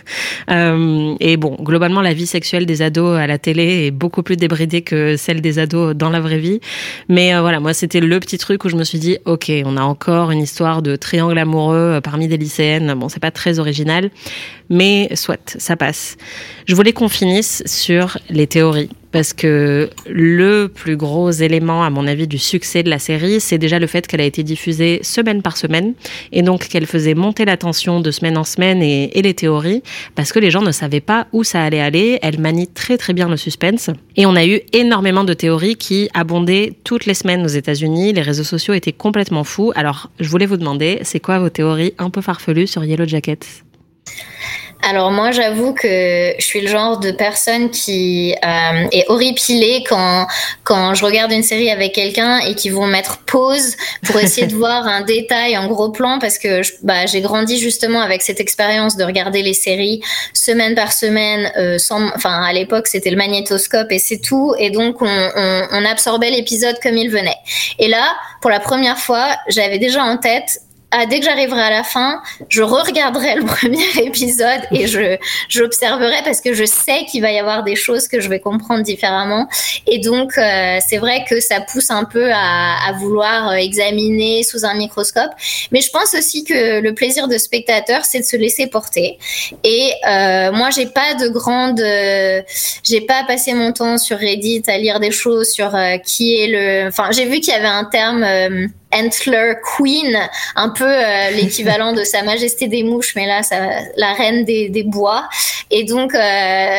Euh, 0.48 1.16
et 1.18 1.36
bon, 1.36 1.56
globalement, 1.60 2.00
la 2.02 2.12
vie 2.12 2.26
sexuelle 2.26 2.66
des 2.66 2.80
ados 2.80 3.18
à 3.18 3.26
la 3.26 3.36
télé 3.36 3.86
est 3.86 3.90
beaucoup 3.90 4.22
plus 4.22 4.36
débridée 4.36 4.82
que 4.82 5.16
celle 5.16 5.40
des 5.40 5.58
ados 5.58 5.96
dans 5.96 6.08
la 6.08 6.20
vraie 6.20 6.38
vie. 6.38 6.60
Mais 7.08 7.34
euh, 7.34 7.40
voilà, 7.40 7.58
moi, 7.58 7.72
c'était 7.74 7.98
le 7.98 8.20
petit 8.20 8.38
truc 8.38 8.64
où 8.64 8.68
je 8.68 8.76
me 8.76 8.84
suis 8.84 9.00
dit, 9.00 9.18
ok, 9.24 9.50
on 9.64 9.76
a 9.76 9.82
encore 9.82 10.30
une 10.30 10.40
histoire 10.40 10.82
de 10.82 10.94
triangle 10.94 11.36
amoureux 11.38 11.98
parmi 12.02 12.28
des 12.28 12.36
lycéennes. 12.36 12.94
Bon, 12.94 13.08
c'est 13.08 13.18
pas 13.18 13.32
très 13.32 13.58
original, 13.58 14.10
mais 14.68 15.08
soit, 15.14 15.56
ça 15.58 15.76
passe. 15.76 16.16
Je 16.66 16.74
voulais 16.74 16.92
qu'on 16.92 17.08
finisse 17.08 17.62
sur 17.66 18.18
les 18.28 18.46
théories 18.46 18.90
parce 19.16 19.32
que 19.32 19.88
le 20.06 20.66
plus 20.66 20.98
gros 20.98 21.30
élément, 21.30 21.82
à 21.82 21.88
mon 21.88 22.06
avis, 22.06 22.26
du 22.26 22.36
succès 22.36 22.82
de 22.82 22.90
la 22.90 22.98
série, 22.98 23.40
c'est 23.40 23.56
déjà 23.56 23.78
le 23.78 23.86
fait 23.86 24.06
qu'elle 24.06 24.20
a 24.20 24.24
été 24.24 24.42
diffusée 24.42 25.00
semaine 25.02 25.40
par 25.40 25.56
semaine, 25.56 25.94
et 26.32 26.42
donc 26.42 26.68
qu'elle 26.68 26.84
faisait 26.84 27.14
monter 27.14 27.46
la 27.46 27.56
tension 27.56 28.00
de 28.00 28.10
semaine 28.10 28.36
en 28.36 28.44
semaine 28.44 28.82
et, 28.82 29.10
les 29.22 29.32
théories, 29.32 29.82
parce 30.14 30.32
que 30.32 30.38
les 30.38 30.50
gens 30.50 30.60
ne 30.60 30.70
savaient 30.70 31.00
pas 31.00 31.28
où 31.32 31.44
ça 31.44 31.62
allait 31.62 31.80
aller. 31.80 32.18
Elle 32.20 32.38
manie 32.38 32.66
très 32.66 32.98
très 32.98 33.14
bien 33.14 33.30
le 33.30 33.38
suspense, 33.38 33.88
et 34.16 34.26
on 34.26 34.36
a 34.36 34.44
eu 34.44 34.60
énormément 34.74 35.24
de 35.24 35.32
théories 35.32 35.76
qui 35.76 36.10
abondaient 36.12 36.74
toutes 36.84 37.06
les 37.06 37.14
semaines 37.14 37.42
aux 37.42 37.48
États-Unis. 37.48 38.12
Les 38.12 38.20
réseaux 38.20 38.44
sociaux 38.44 38.74
étaient 38.74 38.92
complètement 38.92 39.44
fous. 39.44 39.72
Alors, 39.76 40.10
je 40.20 40.28
voulais 40.28 40.44
vous 40.44 40.58
demander, 40.58 40.98
c'est 41.04 41.20
quoi 41.20 41.38
vos 41.38 41.48
théories 41.48 41.94
un 41.96 42.10
peu 42.10 42.20
farfelues 42.20 42.66
sur 42.66 42.84
Yellow 42.84 43.06
Jackets? 43.06 43.64
Alors 44.82 45.10
moi, 45.10 45.32
j'avoue 45.32 45.72
que 45.72 46.34
je 46.38 46.44
suis 46.44 46.60
le 46.60 46.68
genre 46.68 47.00
de 47.00 47.10
personne 47.10 47.70
qui 47.70 48.34
euh, 48.44 48.86
est 48.92 49.04
horripilée 49.08 49.82
quand 49.88 50.28
quand 50.62 50.94
je 50.94 51.04
regarde 51.04 51.32
une 51.32 51.42
série 51.42 51.70
avec 51.70 51.92
quelqu'un 51.92 52.38
et 52.38 52.54
qui 52.54 52.70
vont 52.70 52.86
mettre 52.86 53.18
pause 53.18 53.74
pour 54.04 54.20
essayer 54.20 54.46
de 54.46 54.54
voir 54.56 54.86
un 54.86 55.00
détail 55.00 55.56
en 55.58 55.66
gros 55.66 55.90
plan 55.90 56.18
parce 56.20 56.38
que 56.38 56.60
bah, 56.84 57.06
j'ai 57.06 57.20
grandi 57.20 57.58
justement 57.58 58.00
avec 58.00 58.22
cette 58.22 58.38
expérience 58.38 58.96
de 58.96 59.02
regarder 59.02 59.42
les 59.42 59.54
séries 59.54 60.02
semaine 60.32 60.76
par 60.76 60.92
semaine. 60.92 61.50
Euh, 61.56 61.78
sans, 61.78 62.06
enfin 62.14 62.42
à 62.42 62.52
l'époque 62.52 62.86
c'était 62.86 63.10
le 63.10 63.16
magnétoscope 63.16 63.90
et 63.90 63.98
c'est 63.98 64.20
tout 64.20 64.54
et 64.58 64.70
donc 64.70 65.02
on, 65.02 65.06
on, 65.06 65.62
on 65.72 65.84
absorbait 65.84 66.30
l'épisode 66.30 66.78
comme 66.80 66.96
il 66.96 67.10
venait. 67.10 67.38
Et 67.80 67.88
là, 67.88 68.14
pour 68.40 68.50
la 68.50 68.60
première 68.60 68.98
fois, 68.98 69.36
j'avais 69.48 69.78
déjà 69.78 70.04
en 70.04 70.18
tête 70.18 70.60
ah, 70.92 71.06
dès 71.06 71.18
que 71.18 71.24
j'arriverai 71.24 71.60
à 71.60 71.70
la 71.70 71.82
fin, 71.82 72.22
je 72.48 72.62
re-regarderai 72.62 73.36
le 73.36 73.44
premier 73.56 73.84
épisode 74.02 74.60
et 74.70 74.86
je 74.86 75.16
j'observerai 75.48 76.22
parce 76.24 76.40
que 76.40 76.54
je 76.54 76.64
sais 76.64 77.04
qu'il 77.10 77.22
va 77.22 77.32
y 77.32 77.38
avoir 77.38 77.64
des 77.64 77.76
choses 77.76 78.08
que 78.08 78.20
je 78.20 78.28
vais 78.28 78.40
comprendre 78.40 78.82
différemment. 78.82 79.48
Et 79.86 79.98
donc, 79.98 80.38
euh, 80.38 80.78
c'est 80.86 80.98
vrai 80.98 81.24
que 81.28 81.40
ça 81.40 81.60
pousse 81.60 81.90
un 81.90 82.04
peu 82.04 82.30
à, 82.32 82.88
à, 82.88 82.92
vouloir 82.92 83.54
examiner 83.54 84.42
sous 84.42 84.64
un 84.64 84.74
microscope. 84.74 85.30
Mais 85.72 85.80
je 85.80 85.90
pense 85.90 86.14
aussi 86.14 86.44
que 86.44 86.80
le 86.80 86.94
plaisir 86.94 87.28
de 87.28 87.36
spectateur, 87.36 88.04
c'est 88.04 88.20
de 88.20 88.24
se 88.24 88.36
laisser 88.36 88.66
porter. 88.66 89.18
Et 89.64 89.92
euh, 90.08 90.52
moi, 90.52 90.70
j'ai 90.70 90.86
pas 90.86 91.14
de 91.14 91.28
grande, 91.28 91.80
euh, 91.80 92.42
j'ai 92.82 93.00
pas 93.00 93.24
passé 93.26 93.54
mon 93.54 93.72
temps 93.72 93.98
sur 93.98 94.18
Reddit 94.18 94.62
à 94.66 94.78
lire 94.78 95.00
des 95.00 95.10
choses 95.10 95.50
sur 95.50 95.74
euh, 95.74 95.98
qui 95.98 96.36
est 96.36 96.46
le. 96.48 96.88
Enfin, 96.88 97.10
j'ai 97.12 97.26
vu 97.26 97.40
qu'il 97.40 97.52
y 97.52 97.56
avait 97.56 97.66
un 97.66 97.84
terme 97.84 98.22
euh, 98.22 98.66
Antler 98.92 99.54
Queen, 99.76 100.16
un 100.54 100.68
peu 100.68 100.84
euh, 100.84 101.30
l'équivalent 101.34 101.92
de 101.92 102.04
Sa 102.04 102.22
Majesté 102.22 102.68
des 102.68 102.82
mouches, 102.82 103.14
mais 103.16 103.26
là, 103.26 103.42
ça, 103.42 103.56
la 103.96 104.12
reine 104.14 104.44
des, 104.44 104.68
des 104.68 104.82
bois. 104.82 105.28
Et 105.70 105.84
donc, 105.84 106.14
euh, 106.14 106.18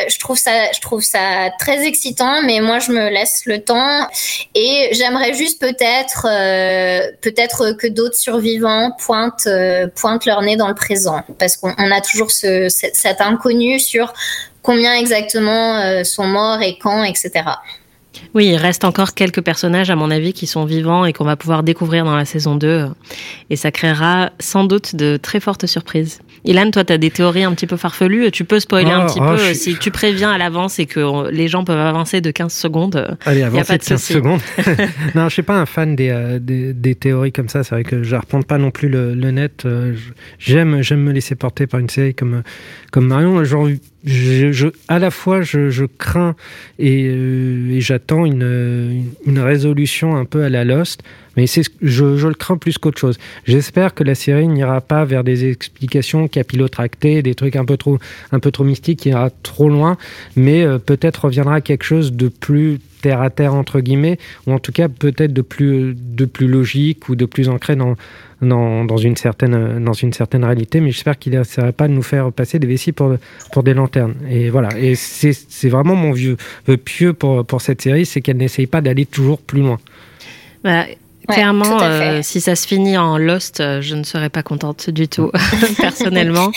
je 0.09 0.19
trouve 0.19 0.37
ça, 0.37 0.71
je 0.71 0.79
trouve 0.79 1.01
ça 1.01 1.49
très 1.59 1.85
excitant, 1.85 2.41
mais 2.43 2.61
moi, 2.61 2.79
je 2.79 2.91
me 2.91 3.09
laisse 3.09 3.43
le 3.45 3.61
temps 3.61 4.07
et 4.55 4.89
j'aimerais 4.93 5.33
juste 5.33 5.59
peut-être, 5.59 6.25
euh, 6.29 7.11
peut-être 7.21 7.73
que 7.73 7.87
d'autres 7.87 8.15
survivants 8.15 8.91
pointent, 8.97 9.49
pointent 9.95 10.25
leur 10.25 10.41
nez 10.41 10.55
dans 10.55 10.69
le 10.69 10.75
présent, 10.75 11.21
parce 11.37 11.57
qu'on 11.57 11.91
a 11.91 12.01
toujours 12.01 12.31
ce, 12.31 12.69
cet 12.69 13.19
inconnu 13.19 13.79
sur 13.79 14.13
combien 14.61 14.95
exactement 14.95 16.03
sont 16.05 16.27
morts 16.27 16.61
et 16.61 16.77
quand, 16.79 17.03
etc. 17.03 17.43
Oui, 18.33 18.47
il 18.47 18.55
reste 18.55 18.83
encore 18.83 19.13
quelques 19.13 19.41
personnages, 19.41 19.89
à 19.89 19.95
mon 19.95 20.11
avis, 20.11 20.33
qui 20.33 20.47
sont 20.47 20.65
vivants 20.65 21.05
et 21.05 21.13
qu'on 21.13 21.25
va 21.25 21.35
pouvoir 21.35 21.63
découvrir 21.63 22.05
dans 22.05 22.15
la 22.15 22.25
saison 22.25 22.55
2. 22.55 22.87
Et 23.49 23.55
ça 23.55 23.71
créera 23.71 24.31
sans 24.39 24.63
doute 24.63 24.95
de 24.95 25.17
très 25.17 25.39
fortes 25.39 25.65
surprises. 25.65 26.19
Ilan, 26.45 26.71
toi, 26.71 26.83
tu 26.83 26.93
as 26.93 26.97
des 26.97 27.11
théories 27.11 27.43
un 27.43 27.53
petit 27.53 27.67
peu 27.67 27.77
farfelues. 27.77 28.31
Tu 28.31 28.45
peux 28.45 28.59
spoiler 28.59 28.91
un 28.91 29.05
oh, 29.05 29.07
petit 29.07 29.19
oh, 29.21 29.35
peu 29.35 29.53
si 29.53 29.77
tu 29.77 29.91
préviens 29.91 30.31
à 30.31 30.37
l'avance 30.37 30.79
et 30.79 30.85
que 30.85 31.29
les 31.29 31.47
gens 31.47 31.63
peuvent 31.63 31.79
avancer 31.79 32.21
de 32.21 32.31
15 32.31 32.53
secondes. 32.53 33.17
Allez, 33.25 33.43
avancer 33.43 33.61
a 33.61 33.65
pas 33.65 33.77
de, 33.77 33.83
15 33.83 34.01
secondes. 34.01 34.41
non, 35.15 35.27
je 35.29 35.33
suis 35.33 35.43
pas 35.43 35.55
un 35.55 35.65
fan 35.65 35.95
des, 35.95 36.09
euh, 36.09 36.39
des, 36.39 36.73
des, 36.73 36.95
théories 36.95 37.31
comme 37.31 37.49
ça. 37.49 37.63
C'est 37.63 37.75
vrai 37.75 37.83
que 37.83 38.03
je 38.03 38.15
ne 38.15 38.41
pas 38.43 38.57
non 38.57 38.71
plus 38.71 38.89
le, 38.89 39.13
le 39.13 39.31
net. 39.31 39.65
Euh, 39.65 39.95
j'aime, 40.39 40.81
j'aime 40.81 41.01
me 41.01 41.11
laisser 41.11 41.35
porter 41.35 41.67
par 41.67 41.79
une 41.79 41.89
série 41.89 42.13
comme, 42.13 42.43
comme 42.91 43.07
Marion. 43.07 43.43
Genre, 43.43 43.69
je, 44.07 44.51
je, 44.51 44.67
à 44.87 44.99
la 44.99 45.11
fois, 45.11 45.41
je, 45.41 45.69
je 45.69 45.85
crains 45.85 46.35
et, 46.79 47.07
euh, 47.07 47.71
et 47.71 47.81
j'attends 47.81 48.25
une, 48.25 49.05
une, 49.25 49.39
résolution 49.39 50.15
un 50.15 50.25
peu 50.25 50.43
à 50.43 50.49
la 50.49 50.63
Lost, 50.63 51.03
mais 51.37 51.45
je, 51.81 52.27
le 52.27 52.33
crains 52.33 52.57
plus 52.57 52.77
qu'autre 52.77 52.99
chose. 52.99 53.17
J'espère 53.45 53.93
que 53.93 54.03
la 54.03 54.15
série 54.15 54.47
n'ira 54.47 54.81
pas 54.81 55.05
vers 55.05 55.23
des 55.23 55.49
explications 55.49 56.27
capillotractées, 56.27 57.21
des 57.21 57.35
trucs 57.35 57.55
un 57.55 57.63
peu 57.63 57.77
trop, 57.77 57.99
un 58.31 58.39
peu 58.39 58.51
trop 58.51 58.63
mystiques, 58.63 58.99
qui 59.01 59.09
ira 59.09 59.29
trop 59.43 59.69
loin, 59.69 59.97
mais 60.35 60.63
euh, 60.63 60.79
peut-être 60.79 61.25
reviendra 61.25 61.55
à 61.55 61.61
quelque 61.61 61.83
chose 61.83 62.11
de 62.11 62.27
plus 62.27 62.79
terre 63.01 63.21
à 63.21 63.29
terre 63.29 63.53
entre 63.53 63.79
guillemets, 63.79 64.17
ou 64.47 64.53
en 64.53 64.59
tout 64.59 64.71
cas 64.71 64.89
peut-être 64.89 65.31
de 65.31 65.43
plus, 65.43 65.95
de 65.95 66.25
plus 66.25 66.47
logique 66.47 67.09
ou 67.09 67.15
de 67.15 67.25
plus 67.25 67.47
ancré 67.47 67.75
dans, 67.75 67.95
dans, 68.41 68.97
une, 68.97 69.15
certaine, 69.15 69.83
dans 69.83 69.93
une 69.93 70.13
certaine 70.13 70.43
réalité, 70.43 70.81
mais 70.81 70.91
j'espère 70.91 71.19
qu'il 71.19 71.33
n'essaierait 71.33 71.71
pas 71.71 71.87
de 71.87 71.93
nous 71.93 72.01
faire 72.01 72.31
passer 72.31 72.57
des 72.57 72.67
vessies 72.67 72.91
pour, 72.91 73.15
pour 73.51 73.61
des 73.61 73.75
lanternes. 73.75 74.15
Et 74.29 74.49
voilà, 74.49 74.69
et 74.79 74.95
c'est 74.95 75.69
vraiment 75.69 75.95
mon 75.95 76.11
vieux 76.11 76.37
pieux 76.83 77.13
pour, 77.13 77.45
pour 77.45 77.61
cette 77.61 77.81
série, 77.81 78.07
c'est 78.07 78.21
qu'elle 78.21 78.37
n'essaye 78.37 78.67
pas 78.67 78.81
d'aller 78.81 79.05
toujours 79.05 79.39
plus 79.39 79.61
loin. 79.61 79.77
Clairement, 81.27 81.81
euh, 81.81 82.21
si 82.23 82.39
ça 82.39 82.55
se 82.55 82.65
finit 82.65 82.97
en 82.97 83.17
Lost, 83.17 83.59
euh, 83.59 83.81
je 83.81 83.95
ne 83.95 84.03
serais 84.03 84.29
pas 84.29 84.43
contente 84.43 84.89
du 84.89 85.09
tout, 85.09 85.29
personnellement. 85.77 86.51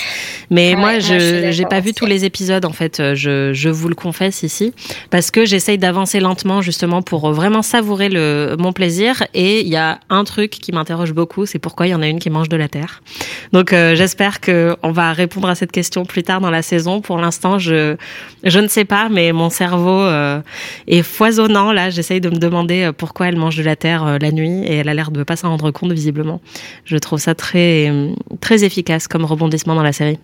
Mais 0.50 0.76
moi, 0.76 1.00
je 1.00 1.56
n'ai 1.56 1.66
pas 1.66 1.80
vu 1.80 1.92
tous 1.92 2.06
les 2.06 2.24
épisodes, 2.24 2.64
en 2.64 2.72
fait, 2.72 3.00
euh, 3.00 3.14
je, 3.16 3.52
je 3.52 3.68
vous 3.68 3.88
le 3.88 3.96
confesse 3.96 4.44
ici, 4.44 4.72
parce 5.10 5.32
que 5.32 5.44
j'essaye 5.44 5.76
d'avancer 5.76 6.20
lentement, 6.20 6.62
justement, 6.62 7.02
pour 7.02 7.32
vraiment 7.32 7.62
savourer 7.62 8.08
le, 8.08 8.54
mon 8.58 8.72
plaisir. 8.72 9.24
Et 9.34 9.60
il 9.60 9.68
y 9.68 9.76
a 9.76 9.98
un 10.08 10.22
truc 10.22 10.50
qui 10.50 10.70
m'interroge 10.70 11.12
beaucoup, 11.12 11.46
c'est 11.46 11.58
pourquoi 11.58 11.88
il 11.88 11.90
y 11.90 11.94
en 11.94 12.02
a 12.02 12.06
une 12.06 12.20
qui 12.20 12.30
mange 12.30 12.48
de 12.48 12.56
la 12.56 12.68
terre. 12.68 13.02
Donc, 13.52 13.70
j'espère 13.70 14.40
qu'on 14.40 14.92
va 14.92 15.12
répondre 15.12 15.48
à 15.48 15.56
cette 15.56 15.72
question 15.72 16.04
plus 16.04 16.22
tard 16.22 16.40
dans 16.40 16.50
la 16.50 16.62
saison. 16.62 17.00
Pour 17.00 17.18
l'instant, 17.18 17.58
je, 17.58 17.96
je 18.44 18.58
ne 18.60 18.68
sais 18.68 18.84
pas, 18.84 19.08
mais 19.08 19.32
mon 19.32 19.50
cerveau 19.50 20.08
est 20.86 21.02
foisonnant. 21.02 21.72
Là, 21.72 21.90
j'essaye 21.90 22.20
de 22.20 22.30
me 22.30 22.36
demander 22.36 22.90
pourquoi 22.96 23.28
elle 23.28 23.36
mange 23.36 23.56
de 23.56 23.62
la 23.62 23.74
terre 23.74 24.18
la 24.20 24.30
nuit 24.30 24.59
et 24.64 24.76
elle 24.76 24.88
a 24.88 24.94
l'air 24.94 25.10
de 25.10 25.22
pas 25.22 25.36
s'en 25.36 25.50
rendre 25.50 25.70
compte 25.70 25.92
visiblement. 25.92 26.40
Je 26.84 26.96
trouve 26.96 27.18
ça 27.18 27.34
très 27.34 27.92
très 28.40 28.64
efficace 28.64 29.08
comme 29.08 29.24
rebondissement 29.24 29.74
dans 29.74 29.82
la 29.82 29.92
série. 29.92 30.18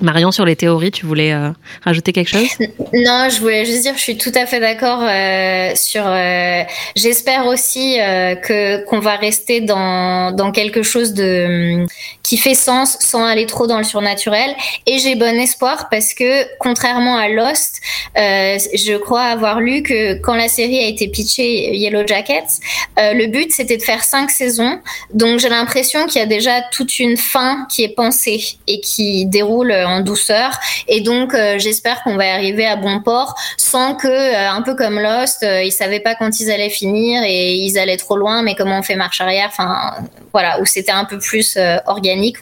Marion, 0.00 0.30
sur 0.30 0.44
les 0.44 0.54
théories, 0.54 0.92
tu 0.92 1.06
voulais 1.06 1.32
euh, 1.32 1.50
rajouter 1.84 2.12
quelque 2.12 2.28
chose? 2.28 2.48
Non, 2.92 3.28
je 3.30 3.40
voulais 3.40 3.66
juste 3.66 3.82
dire, 3.82 3.94
je 3.96 4.00
suis 4.00 4.16
tout 4.16 4.32
à 4.34 4.46
fait 4.46 4.60
d'accord 4.60 5.02
euh, 5.02 5.72
sur. 5.74 6.02
Euh, 6.06 6.62
j'espère 6.96 7.46
aussi 7.46 7.96
que 7.96 8.84
qu'on 8.84 9.00
va 9.00 9.16
rester 9.16 9.60
dans 9.60 10.32
dans 10.32 10.52
quelque 10.52 10.82
chose 10.82 11.12
de 11.12 11.84
qui 12.28 12.36
fait 12.36 12.54
sens 12.54 12.96
sans 13.00 13.24
aller 13.24 13.46
trop 13.46 13.66
dans 13.66 13.78
le 13.78 13.84
surnaturel. 13.84 14.54
Et 14.86 14.98
j'ai 14.98 15.14
bon 15.14 15.38
espoir 15.38 15.88
parce 15.90 16.14
que 16.14 16.44
contrairement 16.58 17.16
à 17.16 17.28
Lost, 17.28 17.80
je 18.16 18.96
crois 18.96 19.22
avoir 19.22 19.60
lu 19.60 19.82
que 19.82 20.14
quand 20.20 20.34
la 20.34 20.48
série 20.48 20.78
a 20.78 20.86
été 20.86 21.08
pitchée 21.08 21.74
Yellow 21.76 22.06
Jackets, 22.06 22.60
le 22.96 23.26
but 23.26 23.52
c'était 23.52 23.76
de 23.76 23.82
faire 23.82 24.04
cinq 24.04 24.30
saisons. 24.30 24.80
Donc 25.14 25.38
j'ai 25.40 25.48
l'impression 25.48 26.06
qu'il 26.06 26.20
y 26.20 26.24
a 26.24 26.26
déjà 26.26 26.62
toute 26.72 26.98
une 26.98 27.16
fin 27.16 27.66
qui 27.70 27.82
est 27.84 27.94
pensée 27.94 28.58
et 28.66 28.80
qui 28.80 29.26
déroule 29.26 29.72
en 29.72 30.00
douceur. 30.00 30.50
Et 30.86 31.00
donc, 31.00 31.34
euh, 31.34 31.58
j'espère 31.58 32.02
qu'on 32.02 32.16
va 32.16 32.32
arriver 32.34 32.66
à 32.66 32.76
bon 32.76 33.00
port 33.00 33.34
sans 33.56 33.94
que, 33.94 34.08
euh, 34.08 34.50
un 34.50 34.62
peu 34.62 34.74
comme 34.74 34.98
Lost, 34.98 35.42
euh, 35.42 35.62
ils 35.62 35.72
savaient 35.72 36.00
pas 36.00 36.14
quand 36.14 36.40
ils 36.40 36.50
allaient 36.50 36.70
finir 36.70 37.22
et 37.24 37.54
ils 37.54 37.78
allaient 37.78 37.96
trop 37.96 38.16
loin, 38.16 38.42
mais 38.42 38.54
comment 38.54 38.78
on 38.78 38.82
fait 38.82 38.96
marche 38.96 39.20
arrière. 39.20 39.48
Enfin, 39.48 39.94
voilà, 40.32 40.60
où 40.60 40.66
c'était 40.66 40.92
un 40.92 41.04
peu 41.04 41.18
plus 41.18 41.58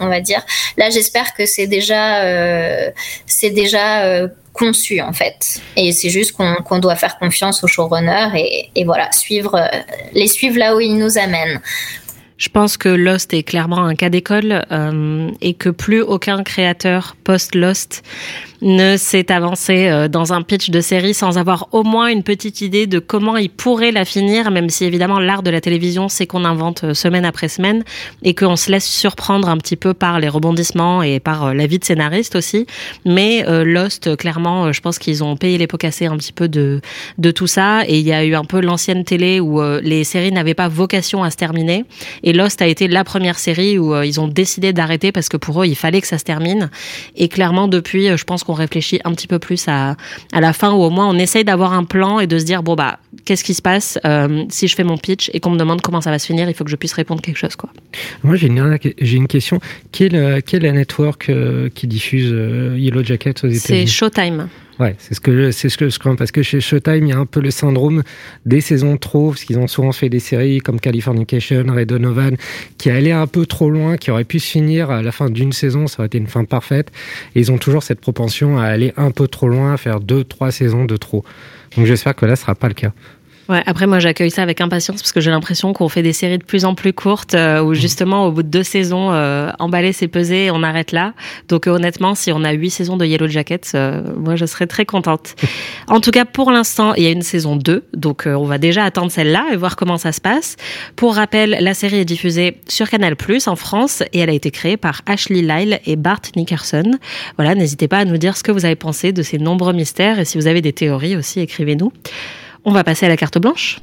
on 0.00 0.08
va 0.08 0.20
dire. 0.20 0.42
Là, 0.76 0.90
j'espère 0.90 1.34
que 1.34 1.46
c'est 1.46 1.66
déjà, 1.66 2.92
c'est 3.26 3.50
déjà 3.50 4.28
conçu 4.52 5.00
en 5.00 5.12
fait. 5.12 5.60
Et 5.76 5.92
c'est 5.92 6.10
juste 6.10 6.32
qu'on 6.32 6.78
doit 6.78 6.96
faire 6.96 7.18
confiance 7.18 7.62
aux 7.62 7.66
showrunners 7.66 8.68
et, 8.74 8.84
voilà, 8.84 9.12
suivre, 9.12 9.60
les 10.14 10.26
suivre 10.26 10.58
là 10.58 10.74
où 10.74 10.80
ils 10.80 10.96
nous 10.96 11.18
amènent. 11.18 11.60
Je 12.38 12.50
pense 12.50 12.76
que 12.76 12.90
Lost 12.90 13.32
est 13.32 13.42
clairement 13.42 13.84
un 13.84 13.94
cas 13.94 14.10
d'école 14.10 14.64
euh, 14.70 15.30
et 15.40 15.54
que 15.54 15.70
plus 15.70 16.02
aucun 16.02 16.42
créateur 16.42 17.16
post-Lost 17.24 18.02
ne 18.62 18.96
s'est 18.96 19.30
avancé 19.32 19.88
euh, 19.88 20.08
dans 20.08 20.32
un 20.32 20.42
pitch 20.42 20.70
de 20.70 20.80
série 20.80 21.14
sans 21.14 21.38
avoir 21.38 21.68
au 21.72 21.82
moins 21.82 22.08
une 22.08 22.22
petite 22.22 22.60
idée 22.60 22.86
de 22.86 22.98
comment 22.98 23.36
il 23.36 23.50
pourrait 23.50 23.92
la 23.92 24.04
finir, 24.04 24.50
même 24.50 24.70
si 24.70 24.84
évidemment 24.84 25.18
l'art 25.18 25.42
de 25.42 25.50
la 25.50 25.60
télévision, 25.60 26.08
c'est 26.08 26.26
qu'on 26.26 26.44
invente 26.44 26.84
euh, 26.84 26.94
semaine 26.94 27.24
après 27.24 27.48
semaine 27.48 27.84
et 28.22 28.34
qu'on 28.34 28.56
se 28.56 28.70
laisse 28.70 28.86
surprendre 28.86 29.48
un 29.48 29.58
petit 29.58 29.76
peu 29.76 29.94
par 29.94 30.20
les 30.20 30.28
rebondissements 30.28 31.02
et 31.02 31.20
par 31.20 31.54
la 31.54 31.66
vie 31.66 31.78
de 31.78 31.84
scénariste 31.84 32.36
aussi. 32.36 32.66
Mais 33.04 33.44
Lost, 33.64 34.16
clairement, 34.16 34.72
je 34.72 34.80
pense 34.80 34.98
qu'ils 34.98 35.22
ont 35.22 35.36
payé 35.36 35.58
les 35.58 35.66
pots 35.66 35.76
cassés 35.76 36.06
un 36.06 36.16
petit 36.16 36.32
peu 36.32 36.48
de, 36.48 36.80
de 37.18 37.30
tout 37.30 37.46
ça. 37.46 37.82
Et 37.86 37.98
il 37.98 38.06
y 38.06 38.12
a 38.12 38.24
eu 38.24 38.34
un 38.34 38.44
peu 38.44 38.60
l'ancienne 38.60 39.04
télé 39.04 39.40
où 39.40 39.62
les 39.80 40.04
séries 40.04 40.32
n'avaient 40.32 40.54
pas 40.54 40.68
vocation 40.68 41.22
à 41.22 41.30
se 41.30 41.36
terminer. 41.36 41.84
Et 42.22 42.32
Lost 42.32 42.62
a 42.62 42.66
été 42.66 42.88
la 42.88 43.04
première 43.04 43.38
série 43.38 43.78
où 43.78 44.00
ils 44.02 44.20
ont 44.20 44.28
décidé 44.28 44.72
d'arrêter 44.72 45.12
parce 45.12 45.28
que 45.28 45.36
pour 45.36 45.62
eux, 45.62 45.66
il 45.66 45.76
fallait 45.76 46.00
que 46.00 46.08
ça 46.08 46.18
se 46.18 46.24
termine. 46.24 46.70
Et 47.16 47.28
clairement, 47.28 47.68
depuis, 47.68 48.16
je 48.16 48.24
pense 48.24 48.44
qu'on 48.46 48.54
réfléchit 48.54 49.00
un 49.04 49.12
petit 49.12 49.26
peu 49.26 49.38
plus 49.38 49.66
à, 49.68 49.96
à 50.32 50.40
la 50.40 50.52
fin, 50.52 50.72
ou 50.72 50.82
au 50.82 50.90
moins 50.90 51.08
on 51.08 51.18
essaye 51.18 51.44
d'avoir 51.44 51.72
un 51.72 51.84
plan 51.84 52.20
et 52.20 52.26
de 52.26 52.38
se 52.38 52.44
dire, 52.44 52.62
bon, 52.62 52.74
bah, 52.74 52.98
qu'est-ce 53.24 53.44
qui 53.44 53.54
se 53.54 53.62
passe 53.62 53.98
euh, 54.04 54.44
si 54.48 54.68
je 54.68 54.74
fais 54.74 54.84
mon 54.84 54.96
pitch 54.96 55.30
et 55.34 55.40
qu'on 55.40 55.50
me 55.50 55.58
demande 55.58 55.80
comment 55.82 56.00
ça 56.00 56.10
va 56.10 56.18
se 56.18 56.26
finir, 56.26 56.48
il 56.48 56.54
faut 56.54 56.64
que 56.64 56.70
je 56.70 56.76
puisse 56.76 56.92
répondre 56.92 57.20
quelque 57.20 57.38
chose. 57.38 57.56
Quoi. 57.56 57.70
Moi, 58.22 58.36
j'ai 58.36 58.46
une, 58.46 58.78
j'ai 59.00 59.16
une 59.16 59.28
question. 59.28 59.60
Quelle, 59.92 60.14
est 60.14 60.58
la 60.58 60.72
network 60.72 61.28
euh, 61.28 61.68
qui 61.74 61.86
diffuse 61.86 62.30
euh, 62.32 62.76
Yellow 62.78 63.04
Jacket 63.04 63.44
aux 63.44 63.48
États-Unis? 63.48 63.60
C'est 63.60 63.86
Showtime. 63.86 64.48
Ouais, 64.78 64.94
c'est 64.98 65.14
ce 65.14 65.20
que 65.20 65.50
c'est 65.52 65.70
ce 65.70 65.78
que 65.78 65.88
je 65.88 65.98
crois 65.98 66.14
parce 66.16 66.30
que 66.30 66.42
chez 66.42 66.60
Showtime 66.60 67.06
il 67.06 67.08
y 67.08 67.12
a 67.12 67.18
un 67.18 67.24
peu 67.24 67.40
le 67.40 67.50
syndrome 67.50 68.02
des 68.44 68.60
saisons 68.60 68.98
trop 68.98 69.30
parce 69.30 69.44
qu'ils 69.44 69.58
ont 69.58 69.68
souvent 69.68 69.92
fait 69.92 70.10
des 70.10 70.18
séries 70.20 70.58
comme 70.58 70.80
Californication, 70.80 71.64
Red 71.66 71.88
Donovan 71.88 72.36
qui 72.76 72.90
allaient 72.90 73.12
un 73.12 73.26
peu 73.26 73.46
trop 73.46 73.70
loin, 73.70 73.96
qui 73.96 74.10
auraient 74.10 74.24
pu 74.24 74.38
se 74.38 74.50
finir 74.50 74.90
à 74.90 75.00
la 75.00 75.12
fin 75.12 75.30
d'une 75.30 75.52
saison, 75.52 75.86
ça 75.86 76.00
aurait 76.00 76.08
été 76.08 76.18
une 76.18 76.26
fin 76.26 76.44
parfaite. 76.44 76.92
Et 77.34 77.40
ils 77.40 77.50
ont 77.50 77.56
toujours 77.58 77.82
cette 77.82 78.00
propension 78.00 78.58
à 78.58 78.64
aller 78.64 78.92
un 78.98 79.10
peu 79.10 79.28
trop 79.28 79.48
loin, 79.48 79.72
à 79.72 79.76
faire 79.78 80.00
deux, 80.00 80.24
trois 80.24 80.50
saisons 80.50 80.84
de 80.84 80.96
trop. 80.98 81.24
Donc 81.76 81.86
j'espère 81.86 82.14
que 82.14 82.26
là 82.26 82.36
ce 82.36 82.42
sera 82.42 82.54
pas 82.54 82.68
le 82.68 82.74
cas. 82.74 82.92
Ouais, 83.48 83.62
après 83.66 83.86
moi 83.86 84.00
j'accueille 84.00 84.32
ça 84.32 84.42
avec 84.42 84.60
impatience 84.60 85.00
parce 85.00 85.12
que 85.12 85.20
j'ai 85.20 85.30
l'impression 85.30 85.72
qu'on 85.72 85.88
fait 85.88 86.02
des 86.02 86.12
séries 86.12 86.38
de 86.38 86.44
plus 86.44 86.64
en 86.64 86.74
plus 86.74 86.92
courtes 86.92 87.34
euh, 87.34 87.62
où 87.62 87.70
mm. 87.70 87.74
justement 87.74 88.26
au 88.26 88.32
bout 88.32 88.42
de 88.42 88.48
deux 88.48 88.64
saisons 88.64 89.12
euh, 89.12 89.52
emballer 89.60 89.92
c'est 89.92 90.08
peser 90.08 90.50
on 90.50 90.64
arrête 90.64 90.90
là. 90.90 91.14
Donc 91.48 91.68
euh, 91.68 91.70
honnêtement 91.70 92.16
si 92.16 92.32
on 92.32 92.42
a 92.42 92.50
huit 92.52 92.70
saisons 92.70 92.96
de 92.96 93.06
Yellow 93.06 93.28
Jackets, 93.28 93.60
euh, 93.74 94.02
moi 94.16 94.34
je 94.34 94.46
serais 94.46 94.66
très 94.66 94.84
contente. 94.84 95.36
en 95.88 96.00
tout 96.00 96.10
cas 96.10 96.24
pour 96.24 96.50
l'instant 96.50 96.94
il 96.94 97.04
y 97.04 97.06
a 97.06 97.10
une 97.10 97.22
saison 97.22 97.54
2 97.54 97.84
donc 97.94 98.24
on 98.26 98.44
va 98.44 98.58
déjà 98.58 98.82
attendre 98.82 99.12
celle-là 99.12 99.46
et 99.52 99.56
voir 99.56 99.76
comment 99.76 99.98
ça 99.98 100.10
se 100.10 100.20
passe. 100.20 100.56
Pour 100.96 101.14
rappel 101.14 101.56
la 101.60 101.74
série 101.74 101.98
est 101.98 102.04
diffusée 102.04 102.58
sur 102.68 102.90
Canal+ 102.90 103.14
en 103.46 103.56
France 103.56 104.02
et 104.12 104.18
elle 104.18 104.30
a 104.30 104.34
été 104.34 104.50
créée 104.50 104.76
par 104.76 105.02
Ashley 105.06 105.42
Lyle 105.42 105.78
et 105.86 105.94
Bart 105.94 106.22
Nickerson. 106.34 106.90
Voilà 107.36 107.54
n'hésitez 107.54 107.86
pas 107.86 107.98
à 107.98 108.04
nous 108.04 108.16
dire 108.16 108.36
ce 108.36 108.42
que 108.42 108.50
vous 108.50 108.64
avez 108.64 108.76
pensé 108.76 109.12
de 109.12 109.22
ces 109.22 109.38
nombreux 109.38 109.72
mystères 109.72 110.18
et 110.18 110.24
si 110.24 110.36
vous 110.36 110.48
avez 110.48 110.62
des 110.62 110.72
théories 110.72 111.14
aussi 111.14 111.38
écrivez-nous. 111.38 111.92
On 112.68 112.72
va 112.72 112.82
passer 112.82 113.06
à 113.06 113.08
la 113.08 113.16
carte 113.16 113.38
blanche. 113.38 113.78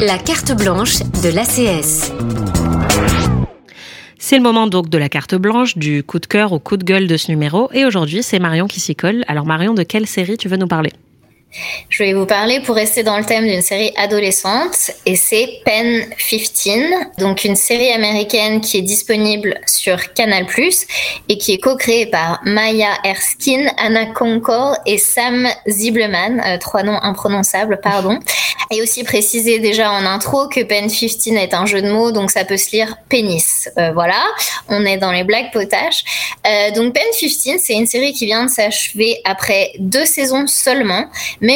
La 0.00 0.18
carte 0.18 0.56
blanche 0.58 0.98
de 1.22 1.28
l'ACS. 1.32 2.12
C'est 4.18 4.36
le 4.36 4.42
moment 4.42 4.66
donc 4.66 4.88
de 4.88 4.98
la 4.98 5.08
carte 5.08 5.36
blanche, 5.36 5.78
du 5.78 6.02
coup 6.02 6.18
de 6.18 6.26
cœur 6.26 6.52
au 6.52 6.58
coup 6.58 6.76
de 6.76 6.82
gueule 6.82 7.06
de 7.06 7.16
ce 7.16 7.30
numéro. 7.30 7.70
Et 7.72 7.84
aujourd'hui, 7.84 8.24
c'est 8.24 8.40
Marion 8.40 8.66
qui 8.66 8.80
s'y 8.80 8.96
colle. 8.96 9.22
Alors 9.28 9.46
Marion, 9.46 9.72
de 9.72 9.84
quelle 9.84 10.08
série 10.08 10.36
tu 10.36 10.48
veux 10.48 10.56
nous 10.56 10.66
parler? 10.66 10.90
Je 11.88 12.02
vais 12.02 12.12
vous 12.12 12.26
parler 12.26 12.60
pour 12.60 12.74
rester 12.74 13.02
dans 13.02 13.18
le 13.18 13.24
thème 13.24 13.46
d'une 13.46 13.62
série 13.62 13.92
adolescente 13.96 14.90
et 15.04 15.16
c'est 15.16 15.60
Pen 15.64 16.06
15, 16.18 17.16
donc 17.18 17.44
une 17.44 17.56
série 17.56 17.90
américaine 17.92 18.60
qui 18.60 18.78
est 18.78 18.82
disponible 18.82 19.60
sur 19.66 20.12
Canal+ 20.14 20.46
et 21.28 21.38
qui 21.38 21.52
est 21.52 21.58
co-créée 21.58 22.06
par 22.06 22.40
Maya 22.44 22.90
Erskine, 23.04 23.70
Anna 23.78 24.06
Concord 24.06 24.76
et 24.86 24.98
Sam 24.98 25.48
Zibleman, 25.68 26.42
euh, 26.44 26.58
trois 26.58 26.82
noms 26.82 27.00
imprononçables, 27.02 27.80
pardon. 27.82 28.18
Et 28.70 28.82
aussi 28.82 29.04
préciser 29.04 29.60
déjà 29.60 29.92
en 29.92 30.04
intro 30.04 30.48
que 30.48 30.60
Pen 30.62 30.90
15 30.90 31.28
est 31.36 31.54
un 31.54 31.66
jeu 31.66 31.82
de 31.82 31.90
mots, 31.90 32.10
donc 32.10 32.32
ça 32.32 32.44
peut 32.44 32.56
se 32.56 32.72
lire 32.72 32.96
pénis. 33.08 33.68
Euh, 33.78 33.92
voilà, 33.92 34.20
on 34.68 34.84
est 34.84 34.96
dans 34.96 35.12
les 35.12 35.22
blagues 35.22 35.52
potaches. 35.52 36.04
Euh, 36.46 36.72
donc 36.72 36.94
Pen 36.94 37.04
15, 37.18 37.60
c'est 37.62 37.74
une 37.74 37.86
série 37.86 38.12
qui 38.12 38.26
vient 38.26 38.46
de 38.46 38.50
s'achever 38.50 39.20
après 39.24 39.72
deux 39.78 40.04
saisons 40.04 40.46
seulement, 40.46 41.06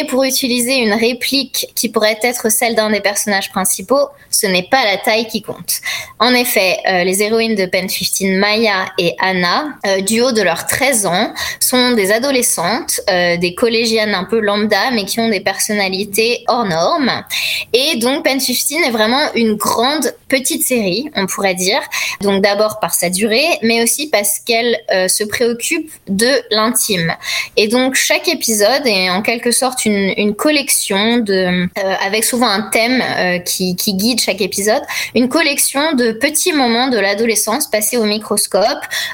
pour 0.04 0.24
utiliser 0.24 0.76
une 0.76 0.92
réplique 0.92 1.66
qui 1.74 1.88
pourrait 1.88 2.18
être 2.22 2.50
celle 2.50 2.74
d'un 2.74 2.90
des 2.90 3.00
personnages 3.00 3.50
principaux, 3.50 4.08
ce 4.30 4.46
n'est 4.46 4.68
pas 4.70 4.84
la 4.84 4.96
taille 4.98 5.26
qui 5.26 5.42
compte. 5.42 5.80
En 6.18 6.34
effet, 6.34 6.78
euh, 6.86 7.04
les 7.04 7.22
héroïnes 7.22 7.54
de 7.54 7.66
Pen 7.66 7.86
15, 7.86 8.38
Maya 8.38 8.86
et 8.98 9.14
Anna, 9.18 9.74
euh, 9.86 10.00
du 10.00 10.20
haut 10.20 10.32
de 10.32 10.42
leurs 10.42 10.66
13 10.66 11.06
ans, 11.06 11.34
sont 11.60 11.92
des 11.92 12.12
adolescentes, 12.12 13.00
euh, 13.10 13.36
des 13.36 13.54
collégiennes 13.54 14.14
un 14.14 14.24
peu 14.24 14.40
lambda, 14.40 14.90
mais 14.92 15.04
qui 15.04 15.20
ont 15.20 15.28
des 15.28 15.40
personnalités 15.40 16.44
hors 16.48 16.64
normes. 16.64 17.24
Et 17.72 17.96
donc 17.96 18.24
Pen 18.24 18.38
15 18.38 18.72
est 18.86 18.90
vraiment 18.90 19.32
une 19.34 19.54
grande 19.54 20.14
petite 20.30 20.62
série, 20.62 21.10
on 21.16 21.26
pourrait 21.26 21.54
dire. 21.54 21.80
Donc 22.22 22.42
d'abord 22.42 22.80
par 22.80 22.94
sa 22.94 23.10
durée, 23.10 23.46
mais 23.62 23.82
aussi 23.82 24.08
parce 24.08 24.38
qu'elle 24.38 24.78
se 25.08 25.24
préoccupe 25.24 25.90
de 26.08 26.30
l'intime. 26.50 27.14
Et 27.56 27.68
donc 27.68 27.94
chaque 27.94 28.28
épisode 28.28 28.86
est 28.86 29.10
en 29.10 29.22
quelque 29.22 29.50
sorte 29.50 29.84
une, 29.84 30.34
collection 30.34 31.18
de, 31.18 31.68
euh, 31.78 31.94
avec 32.00 32.24
souvent 32.24 32.48
un 32.48 32.62
thème 32.62 33.02
euh, 33.02 33.38
qui, 33.38 33.74
guide 33.74 34.20
chaque 34.20 34.40
épisode, 34.40 34.82
une 35.14 35.28
collection 35.28 35.92
de 35.92 36.12
petits 36.12 36.52
moments 36.52 36.88
de 36.88 36.98
l'adolescence 36.98 37.68
passés 37.68 37.96
au 37.96 38.04
microscope, 38.04 38.64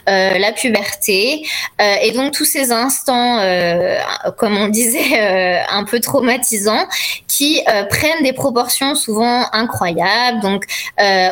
euh, 0.09 0.39
la 0.39 0.53
puberté, 0.53 1.47
et 2.03 2.13
donc 2.13 2.33
tous 2.33 2.45
ces 2.45 2.73
instants, 2.73 3.41
comme 4.39 4.57
on 4.57 4.69
disait, 4.69 5.21
un 5.69 5.85
peu 5.85 6.01
traumatisants, 6.01 6.87
qui 7.29 7.63
prennent 7.91 8.23
des 8.23 8.33
proportions 8.33 8.95
souvent 8.95 9.47
incroyables. 9.53 10.41
Donc 10.41 10.65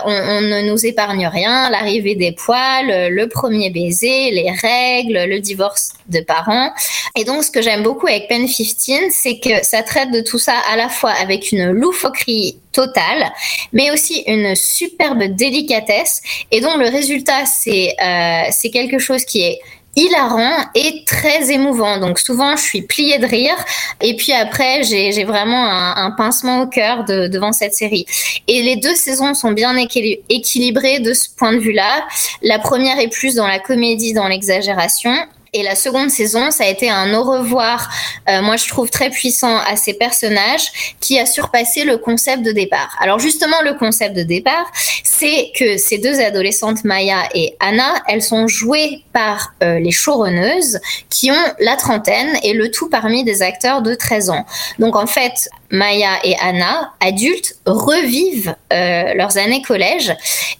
on, 0.04 0.10
on, 0.10 0.40
ne 0.40 0.70
nous 0.70 0.86
épargne 0.86 1.26
rien, 1.26 1.70
l'arrivée 1.70 2.14
des 2.14 2.32
poils, 2.32 3.10
le 3.10 3.26
premier 3.28 3.70
baiser, 3.70 4.30
les 4.30 4.50
règles, 4.50 5.24
le 5.28 5.40
divorce 5.40 5.92
de 6.08 6.20
parents. 6.20 6.70
Et 7.16 7.24
donc 7.24 7.44
ce 7.44 7.50
que 7.50 7.62
j'aime 7.62 7.82
beaucoup 7.82 8.06
avec 8.06 8.28
Pen 8.28 8.46
15, 8.46 9.10
c'est 9.10 9.38
que 9.38 9.64
ça 9.64 9.82
traite 9.82 10.10
de 10.10 10.20
tout 10.20 10.38
ça 10.38 10.54
à 10.70 10.76
la 10.76 10.88
fois 10.88 11.12
avec 11.12 11.52
une 11.52 11.70
loufoquerie 11.70 12.58
totale, 12.72 13.30
mais 13.72 13.90
aussi 13.90 14.24
une 14.26 14.54
superbe 14.54 15.24
délicatesse. 15.24 16.20
Et 16.50 16.60
donc 16.60 16.78
le 16.78 16.88
résultat, 16.88 17.42
euh, 17.42 18.42
c'est 18.50 18.70
quelque 18.70 18.98
chose 18.98 19.24
qui 19.24 19.42
est 19.42 19.60
hilarant 19.96 20.64
et 20.74 21.04
très 21.06 21.50
émouvant. 21.52 21.98
Donc 21.98 22.18
souvent, 22.18 22.56
je 22.56 22.62
suis 22.62 22.82
pliée 22.82 23.18
de 23.18 23.26
rire. 23.26 23.56
Et 24.00 24.16
puis 24.16 24.32
après, 24.32 24.82
j'ai 24.82 25.24
vraiment 25.24 25.66
un, 25.66 26.10
pincement 26.12 26.62
au 26.62 26.66
cœur 26.66 27.04
devant 27.04 27.52
cette 27.52 27.74
série. 27.74 28.06
Et 28.46 28.62
les 28.62 28.76
deux 28.76 28.94
saisons 28.94 29.34
sont 29.34 29.52
bien 29.52 29.76
équilibrées 29.76 31.00
de 31.00 31.12
ce 31.12 31.28
point 31.36 31.52
de 31.52 31.58
vue-là. 31.58 32.06
La 32.42 32.58
première 32.58 32.98
est 32.98 33.08
plus 33.08 33.34
dans 33.34 33.46
la 33.46 33.58
comédie, 33.58 34.12
dans 34.12 34.28
l'exagération. 34.28 35.14
Et 35.54 35.62
la 35.62 35.76
seconde 35.76 36.10
saison, 36.10 36.50
ça 36.50 36.64
a 36.64 36.66
été 36.66 36.90
un 36.90 37.14
au 37.14 37.22
revoir, 37.22 37.88
euh, 38.28 38.42
moi 38.42 38.56
je 38.56 38.66
trouve 38.66 38.90
très 38.90 39.08
puissant 39.08 39.56
à 39.56 39.76
ces 39.76 39.94
personnages 39.94 40.96
qui 40.98 41.16
a 41.18 41.26
surpassé 41.26 41.84
le 41.84 41.96
concept 41.96 42.42
de 42.42 42.50
départ. 42.50 42.96
Alors 43.00 43.20
justement, 43.20 43.62
le 43.62 43.74
concept 43.74 44.16
de 44.16 44.24
départ, 44.24 44.66
c'est 45.04 45.52
que 45.56 45.78
ces 45.78 45.98
deux 45.98 46.20
adolescentes, 46.20 46.82
Maya 46.82 47.28
et 47.34 47.54
Anna, 47.60 48.02
elles 48.08 48.22
sont 48.22 48.48
jouées 48.48 49.04
par 49.12 49.54
euh, 49.62 49.78
les 49.78 49.92
showrunneuses 49.92 50.80
qui 51.08 51.30
ont 51.30 51.54
la 51.60 51.76
trentaine 51.76 52.36
et 52.42 52.52
le 52.52 52.72
tout 52.72 52.90
parmi 52.90 53.22
des 53.22 53.40
acteurs 53.40 53.80
de 53.80 53.94
13 53.94 54.30
ans. 54.30 54.46
Donc 54.80 54.96
en 54.96 55.06
fait, 55.06 55.48
Maya 55.70 56.18
et 56.24 56.36
Anna, 56.40 56.92
adultes, 57.00 57.56
revivent 57.66 58.54
euh, 58.72 59.14
leurs 59.14 59.36
années 59.38 59.62
collège. 59.62 60.14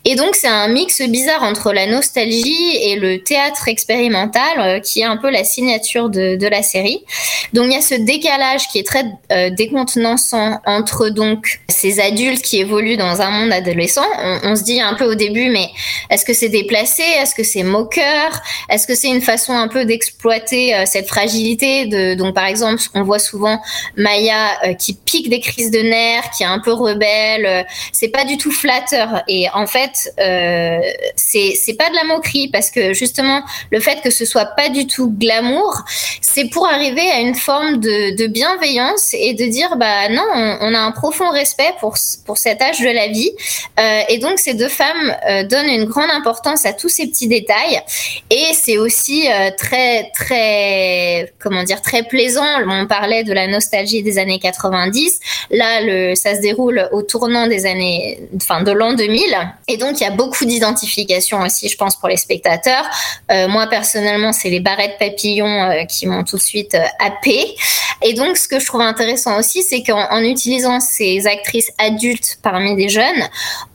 Et 0.05 0.15
donc 0.15 0.35
c'est 0.35 0.49
un 0.49 0.69
mix 0.69 1.01
bizarre 1.03 1.43
entre 1.43 1.73
la 1.73 1.87
nostalgie 1.87 2.77
et 2.83 2.97
le 2.97 3.23
théâtre 3.23 3.69
expérimental 3.69 4.59
euh, 4.59 4.81
qui 4.81 5.01
est 5.01 5.05
un 5.05 5.17
peu 5.17 5.31
la 5.31 5.45
signature 5.45 6.09
de, 6.09 6.37
de, 6.37 6.47
la 6.47 6.63
série. 6.63 7.05
Donc 7.53 7.67
il 7.67 7.73
y 7.73 7.77
a 7.77 7.81
ce 7.81 7.95
décalage 7.95 8.69
qui 8.69 8.79
est 8.79 8.87
très 8.87 9.05
euh, 9.33 9.51
décontenançant 9.51 10.61
entre 10.67 11.09
donc 11.09 11.61
ces 11.69 12.01
adultes 12.01 12.43
qui 12.43 12.59
évoluent 12.59 12.97
dans 12.97 13.21
un 13.21 13.31
monde 13.31 13.53
adolescent. 13.53 14.07
On, 14.23 14.41
on 14.45 14.57
se 14.57 14.63
dit 14.63 14.81
un 14.81 14.95
peu 14.95 15.05
au 15.05 15.15
début, 15.15 15.49
mais 15.51 15.69
est-ce 16.11 16.25
que 16.25 16.35
c'est 16.35 16.49
déplacé? 16.49 17.03
Est-ce 17.03 17.35
que 17.35 17.45
c'est 17.45 17.63
moqueur? 17.63 18.41
Est-ce 18.69 18.87
que 18.87 18.95
c'est 18.95 19.09
une 19.09 19.23
façon 19.23 19.53
un 19.53 19.69
peu 19.69 19.85
d'exploiter 19.85 20.85
cette 20.87 21.09
fragilité 21.09 21.87
de, 21.87 22.15
Donc 22.15 22.35
par 22.35 22.47
exemple, 22.47 22.83
on 22.95 23.03
voit 23.03 23.19
souvent 23.19 23.61
Maya 23.97 24.75
qui 24.79 24.95
pique 25.05 25.29
des 25.29 25.41
crises 25.41 25.71
de 25.71 25.81
nerfs, 25.81 26.31
qui 26.37 26.43
est 26.43 26.47
un 26.47 26.59
peu 26.59 26.73
rebelle. 26.73 27.67
C'est 27.93 28.09
pas 28.09 28.25
du 28.25 28.37
tout 28.37 28.53
flatteur. 28.53 29.23
Et 29.29 29.49
en 29.55 29.67
fait, 29.67 30.13
euh, 30.21 30.81
c'est 31.17 31.77
pas 31.79 31.89
de 31.91 31.95
la 31.95 32.05
moquerie 32.05 32.49
parce 32.49 32.71
que 32.71 32.93
justement 32.93 33.43
le 33.71 33.81
fait 33.81 34.01
que 34.03 34.11
ce 34.11 34.25
soit 34.25 34.47
pas 34.47 34.69
du 34.69 34.87
tout 34.87 35.11
glamour, 35.11 35.83
c'est 36.21 36.49
pour 36.49 36.67
arriver 36.67 37.11
à 37.11 37.21
une 37.21 37.35
forme 37.35 37.79
de, 37.79 38.17
de 38.17 38.27
bienveillance 38.27 39.15
et 39.15 39.35
de 39.35 39.45
dire 39.47 39.77
bah 39.77 40.09
non, 40.09 40.25
on, 40.61 40.75
a 40.75 40.79
un 40.79 40.93
profond 40.93 41.31
respect 41.31 41.73
pour 41.81 41.97
pour 42.27 42.39
cet 42.39 42.63
âge 42.63 42.81
de 42.81 42.91
la 42.91 43.09
vie. 43.09 43.31
Euh, 43.79 44.01
et 44.09 44.19
donc 44.19 44.39
ces 44.39 44.55
deux 44.55 44.69
femmes 44.69 45.15
euh, 45.29 45.45
donnent 45.45 45.69
une 45.69 45.85
grande 45.85 46.11
importance 46.11 46.67
à 46.67 46.73
tous 46.73 46.89
ces 46.89 47.07
petits 47.07 47.29
détails. 47.29 47.81
Et 48.31 48.47
c'est 48.55 48.79
aussi 48.79 49.29
euh, 49.31 49.51
très 49.57 50.11
très 50.15 51.33
comment 51.39 51.63
dire 51.63 51.83
très 51.83 52.03
plaisant. 52.03 52.45
On 52.67 52.87
parlait 52.87 53.25
de 53.25 53.33
la 53.33 53.47
nostalgie 53.47 54.03
des 54.03 54.19
années 54.19 54.39
90. 54.85 55.20
Là, 55.51 56.14
ça 56.14 56.35
se 56.35 56.41
déroule 56.41 56.89
au 56.93 57.03
tournant 57.03 57.47
des 57.47 57.66
années, 57.66 58.20
enfin 58.37 58.62
de 58.62 58.72
l'an 58.72 58.95
2000. 58.95 59.24
Et 59.68 59.76
donc 59.76 60.01
il 60.01 60.05
y 60.05 60.07
a 60.07 60.11
beaucoup 60.11 60.45
d'identification 60.45 61.41
aussi, 61.41 61.68
je 61.68 61.76
pense, 61.76 61.97
pour 61.97 62.09
les 62.09 62.16
spectateurs. 62.16 62.85
Euh, 63.30 63.49
moi 63.49 63.66
personnellement, 63.66 64.32
c'est 64.32 64.51
les 64.51 64.61
barrettes 64.61 64.99
papillons 64.99 65.64
euh, 65.64 65.85
qui 65.85 66.07
m'ont 66.07 66.24
tout 66.24 66.37
de 66.37 66.43
suite 66.43 66.74
euh, 66.74 66.85
happé. 66.99 67.57
Et 68.03 68.12
donc, 68.12 68.37
ce 68.37 68.49
que 68.49 68.59
je 68.59 68.66
trouve 68.66 68.82
intéressant 68.82 69.39
aussi, 69.39 69.62
c'est 69.62 69.82
qu'en 69.82 70.20
utilisant 70.20 70.80
ces 70.80 71.26
actrices 71.26 71.70
adultes 71.78 72.39
parmi 72.43 72.76
des 72.76 72.89
jeunes, 72.89 73.22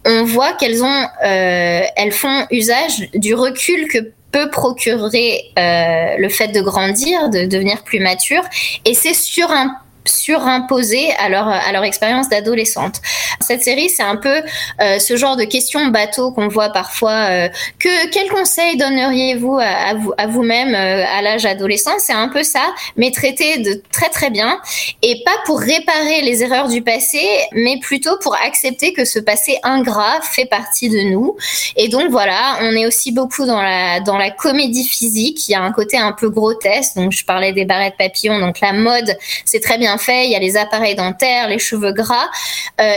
on 0.06 0.24
voit 0.24 0.54
qu'elles 0.54 0.84
ont, 0.84 1.08
elles 1.22 2.12
font 2.12 2.46
usage 2.52 3.10
du 3.16 3.34
recul 3.34 3.88
que 3.88 4.12
peut 4.32 4.52
procurer 4.52 5.52
le 5.56 6.30
fait 6.30 6.50
de 6.50 6.62
grandir, 6.62 7.30
de 7.30 7.46
devenir 7.46 7.82
plus 7.84 8.00
mature, 8.00 8.44
et 8.86 8.94
c'est 8.94 9.16
sur 9.16 9.50
un 9.50 9.76
surimposées 10.10 11.12
à 11.14 11.30
leur, 11.30 11.48
à 11.48 11.72
leur 11.72 11.84
expérience 11.84 12.30
d'adolescente. 12.30 13.02
Cette 13.50 13.64
série, 13.64 13.90
c'est 13.90 14.04
un 14.04 14.16
peu 14.16 14.44
euh, 14.80 15.00
ce 15.00 15.18
genre 15.18 15.36
de 15.36 15.44
questions 15.44 15.88
bateau 15.88 16.32
qu'on 16.32 16.50
voit 16.50 16.70
parfois. 16.70 17.30
Euh, 17.32 17.50
que 17.80 18.08
Quel 18.12 18.30
conseil 18.30 18.78
donneriez-vous 18.78 19.56
à, 19.56 19.64
à, 19.64 19.94
vous, 19.96 20.14
à 20.20 20.28
vous-même 20.28 20.76
euh, 20.76 21.04
à 21.08 21.24
l'âge 21.24 21.48
adolescent? 21.48 21.98
C'est 21.98 22.14
un 22.14 22.28
peu 22.28 22.44
ça, 22.44 22.62
mais 22.96 23.10
traité 23.10 23.58
de 23.58 23.82
très 23.92 24.10
très 24.10 24.30
bien. 24.30 24.62
Et 25.02 25.24
pas 25.26 25.36
pour 25.48 25.60
réparer 25.62 26.22
les 26.22 26.44
erreurs 26.44 26.68
du 26.68 26.84
passé, 26.84 27.24
mais 27.54 27.80
plutôt 27.80 28.20
pour 28.22 28.36
accepter 28.36 28.94
que 28.94 29.04
ce 29.04 29.18
passé 29.18 29.58
ingrat 29.64 30.22
fait 30.22 30.46
partie 30.46 30.90
de 30.90 31.00
nous. 31.10 31.36
Et 31.76 31.88
donc 31.88 32.12
voilà, 32.12 32.60
on 32.62 32.76
est 32.76 32.86
aussi 32.86 33.12
beaucoup 33.12 33.48
dans 33.48 33.64
la, 33.64 34.00
dans 34.00 34.20
la 34.20 34.30
comédie 34.30 34.88
physique. 34.88 35.50
Il 35.50 35.54
y 35.54 35.56
a 35.56 35.62
un 35.64 35.72
côté 35.72 35.98
un 35.98 36.12
peu 36.12 36.30
grotesque. 36.30 36.98
Donc 36.98 37.14
je 37.14 37.26
parlais 37.26 37.52
des 37.52 37.66
barrettes 37.66 37.98
papillons. 37.98 38.38
Donc 38.38 38.60
la 38.60 38.74
mode, 38.74 39.18
c'est 39.44 39.60
très 39.60 39.80
bien 39.80 39.98
fait. 39.98 40.26
Il 40.26 40.32
y 40.32 40.36
a 40.36 40.40
les 40.40 40.56
appareils 40.56 40.96
dentaires, 40.96 41.48
les 41.48 41.58
cheveux 41.58 41.94
gras. 41.94 42.30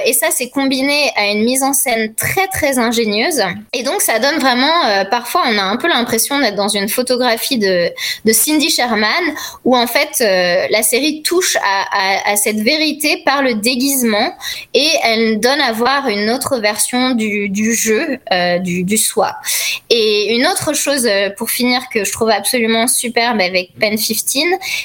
Et 0.04 0.12
ça, 0.12 0.26
c'est 0.30 0.41
combiné 0.50 1.10
à 1.16 1.28
une 1.28 1.44
mise 1.44 1.62
en 1.62 1.72
scène 1.72 2.14
très, 2.14 2.46
très 2.48 2.78
ingénieuse. 2.78 3.42
Et 3.72 3.82
donc, 3.82 4.00
ça 4.00 4.18
donne 4.18 4.38
vraiment, 4.38 4.86
euh, 4.86 5.04
parfois, 5.04 5.42
on 5.46 5.58
a 5.58 5.62
un 5.62 5.76
peu 5.76 5.88
l'impression 5.88 6.38
d'être 6.40 6.54
dans 6.54 6.68
une 6.68 6.88
photographie 6.88 7.58
de, 7.58 7.90
de 8.24 8.32
Cindy 8.32 8.70
Sherman, 8.70 9.34
où 9.64 9.76
en 9.76 9.86
fait, 9.86 10.20
euh, 10.20 10.66
la 10.70 10.82
série 10.82 11.22
touche 11.22 11.56
à, 11.56 12.36
cette 12.36 12.60
vérité 12.60 13.22
par 13.24 13.42
le 13.42 13.54
déguisement 13.54 14.34
et 14.74 14.88
elle 15.04 15.38
donne 15.38 15.60
à 15.60 15.72
voir 15.72 16.08
une 16.08 16.30
autre 16.30 16.58
version 16.58 17.14
du, 17.14 17.74
jeu, 17.74 18.18
euh, 18.32 18.58
du, 18.58 18.96
soi. 18.96 19.36
Et 19.90 20.34
une 20.34 20.46
autre 20.46 20.74
chose, 20.74 21.08
pour 21.36 21.50
finir, 21.50 21.82
que 21.92 22.04
je 22.04 22.12
trouve 22.12 22.30
absolument 22.30 22.88
superbe 22.88 23.40
avec 23.40 23.70
Pen 23.78 23.96
15, 23.96 24.26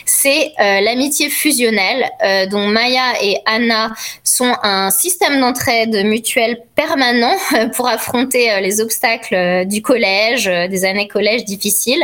c'est 0.06 0.52
l'amitié 0.60 1.30
fusionnelle 1.30 2.10
dont 2.50 2.68
Maya 2.68 3.14
et 3.22 3.38
Anna 3.46 3.92
sont 4.24 4.54
un 4.64 4.90
système 4.90 5.40
d'entraide 5.48 6.06
mutuelle 6.06 6.60
permanent 6.76 7.36
pour 7.76 7.88
affronter 7.88 8.52
euh, 8.52 8.60
les 8.60 8.82
obstacles 8.82 9.36
euh, 9.36 9.66
du 9.66 9.82
collège, 9.82 10.46
des 10.46 10.86
années 10.86 11.08
collège 11.08 11.46
difficiles. 11.46 12.04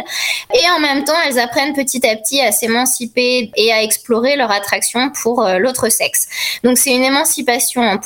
Et 0.54 0.70
en 0.70 0.80
même 0.80 1.04
temps, 1.04 1.14
elles 1.28 1.40
apprennent 1.40 1.74
petit 1.74 2.08
à 2.08 2.16
petit 2.16 2.42
à 2.42 2.52
s'émanciper 2.52 3.52
et 3.56 3.72
à 3.72 3.84
explorer 3.84 4.36
leur 4.36 4.52
attraction 4.52 5.12
pour 5.22 5.48
l'autre 5.60 5.90
sexe. 5.90 6.28
Donc 6.64 6.78
c'est 6.78 6.94
une 6.94 7.04
émancipation 7.04 7.82
en 7.82 7.98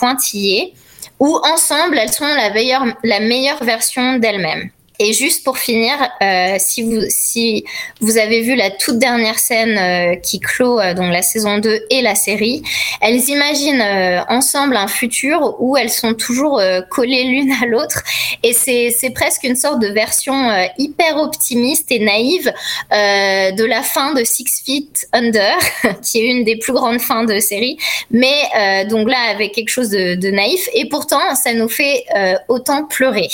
où 1.20 1.40
ensemble, 1.44 1.98
elles 1.98 2.12
sont 2.12 2.26
la 2.26 2.52
meilleure, 2.52 2.86
la 3.04 3.20
meilleure 3.20 3.64
version 3.64 4.18
d'elles-mêmes. 4.18 4.70
Et 5.00 5.14
juste 5.14 5.44
pour 5.44 5.60
finir, 5.60 5.94
euh, 6.24 6.56
si 6.58 7.64
vous 8.02 8.18
avez 8.18 8.42
vu 8.42 8.56
la 8.56 8.72
toute 8.72 8.98
dernière 8.98 9.38
scène 9.38 9.78
euh, 9.78 10.16
qui 10.16 10.40
clôt 10.40 10.80
euh, 10.80 10.96
donc 10.96 11.12
la 11.12 11.22
saison 11.22 11.60
2 11.60 11.86
et 11.92 12.02
la 12.02 12.16
série, 12.16 12.64
elles 13.02 13.30
imaginent 13.30 13.84
ensemble 14.30 14.76
un 14.76 14.88
futur 14.88 15.56
où 15.60 15.78
elles 15.78 15.92
sont 15.92 16.14
toujours 16.14 16.62
collées 16.90 17.26
l'une 17.26 17.52
à 17.62 17.66
l'autre. 17.66 18.02
Et 18.44 18.54
c'est 18.54 19.10
presque 19.14 19.44
une 19.44 19.56
sorte 19.56 19.80
de 19.80 19.88
version 19.88 20.36
hyper 20.78 21.18
optimiste 21.18 21.92
et 21.92 22.00
naïve 22.00 22.52
de 22.92 23.66
la 23.66 23.84
fin 23.84 24.14
de 24.14 24.24
Six 24.24 24.64
Feet 24.66 25.08
Under, 25.14 25.58
qui 26.04 26.20
est 26.20 26.26
une 26.26 26.44
des 26.44 26.58
plus 26.58 26.74
grandes 26.74 27.00
fins 27.00 27.26
de 27.26 27.40
série, 27.40 27.78
mais 28.10 28.86
donc 28.90 29.10
là 29.10 29.18
avec 29.30 29.54
quelque 29.54 29.70
chose 29.70 29.90
de, 29.90 30.16
de, 30.16 30.32
naïf. 30.32 30.68
Et 30.74 30.88
pourtant 30.90 31.36
ça 31.36 31.54
nous 31.54 31.70
fait 31.70 32.06
autant 32.48 32.86
pleurer. 32.86 33.30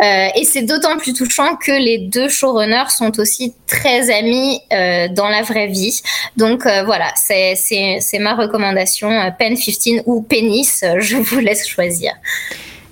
Et 0.00 0.44
c'est 0.44 0.62
d'autant 0.62 0.95
plus 0.96 1.12
touchant 1.12 1.56
que 1.56 1.72
les 1.72 1.98
deux 1.98 2.28
showrunners 2.28 2.90
sont 2.90 3.18
aussi 3.18 3.54
très 3.66 4.10
amis 4.10 4.60
euh, 4.72 5.08
dans 5.08 5.28
la 5.28 5.42
vraie 5.42 5.68
vie. 5.68 6.00
Donc 6.36 6.66
euh, 6.66 6.84
voilà, 6.84 7.12
c'est 7.16 8.18
ma 8.18 8.34
recommandation, 8.34 9.10
euh, 9.10 9.30
Pen 9.36 9.56
15 9.56 10.02
ou 10.06 10.22
Pénis, 10.22 10.84
je 10.98 11.16
vous 11.16 11.38
laisse 11.38 11.66
choisir 11.66 12.12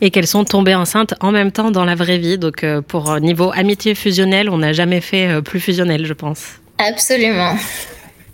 et 0.01 0.11
qu'elles 0.11 0.27
sont 0.27 0.45
tombées 0.45 0.75
enceintes 0.75 1.15
en 1.21 1.31
même 1.31 1.51
temps 1.51 1.71
dans 1.71 1.85
la 1.85 1.95
vraie 1.95 2.19
vie. 2.19 2.37
Donc 2.37 2.67
pour 2.89 3.19
niveau 3.21 3.53
amitié 3.55 3.95
fusionnelle, 3.95 4.51
on 4.51 4.59
n'a 4.59 4.73
jamais 4.75 5.01
fait 5.01 5.41
plus 5.43 5.61
fusionnel, 5.61 6.05
je 6.05 6.13
pense. 6.13 6.41
Absolument. 6.79 7.55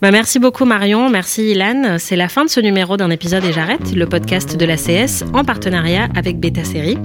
Bah 0.00 0.10
merci 0.10 0.38
beaucoup 0.38 0.64
Marion, 0.64 1.10
merci 1.10 1.50
Ilan. 1.50 1.96
C'est 1.98 2.16
la 2.16 2.30
fin 2.30 2.46
de 2.46 2.50
ce 2.50 2.58
numéro 2.58 2.96
d'un 2.96 3.10
épisode 3.10 3.44
et 3.44 3.52
j'arrête, 3.52 3.94
le 3.94 4.06
podcast 4.06 4.56
de 4.56 4.64
la 4.64 4.76
CS 4.76 5.24
en 5.34 5.44
partenariat 5.44 6.08
avec 6.16 6.40
Beta 6.40 6.64
Série. 6.64 6.96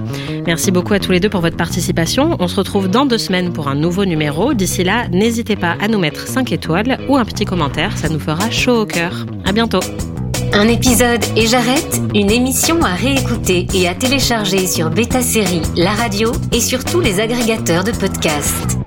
Merci 0.46 0.70
beaucoup 0.70 0.94
à 0.94 0.98
tous 0.98 1.12
les 1.12 1.20
deux 1.20 1.28
pour 1.28 1.42
votre 1.42 1.58
participation. 1.58 2.36
On 2.40 2.48
se 2.48 2.56
retrouve 2.56 2.88
dans 2.88 3.04
deux 3.04 3.18
semaines 3.18 3.52
pour 3.52 3.68
un 3.68 3.74
nouveau 3.74 4.06
numéro. 4.06 4.54
D'ici 4.54 4.82
là, 4.82 5.08
n'hésitez 5.08 5.56
pas 5.56 5.76
à 5.78 5.88
nous 5.88 5.98
mettre 5.98 6.26
5 6.26 6.50
étoiles 6.52 6.98
ou 7.06 7.18
un 7.18 7.26
petit 7.26 7.44
commentaire, 7.44 7.98
ça 7.98 8.08
nous 8.08 8.18
fera 8.20 8.50
chaud 8.50 8.80
au 8.80 8.86
cœur. 8.86 9.26
À 9.44 9.52
bientôt. 9.52 9.80
Un 10.54 10.66
épisode 10.68 11.22
et 11.36 11.46
j'arrête, 11.46 12.00
une 12.14 12.30
émission 12.30 12.82
à 12.82 12.94
réécouter 12.94 13.66
et 13.74 13.88
à 13.88 13.94
télécharger 13.94 14.66
sur 14.66 14.88
Beta 14.88 15.20
Série, 15.20 15.60
la 15.76 15.90
radio 15.90 16.32
et 16.50 16.60
sur 16.60 16.82
tous 16.82 17.00
les 17.00 17.20
agrégateurs 17.20 17.84
de 17.84 17.92
podcasts. 17.92 18.78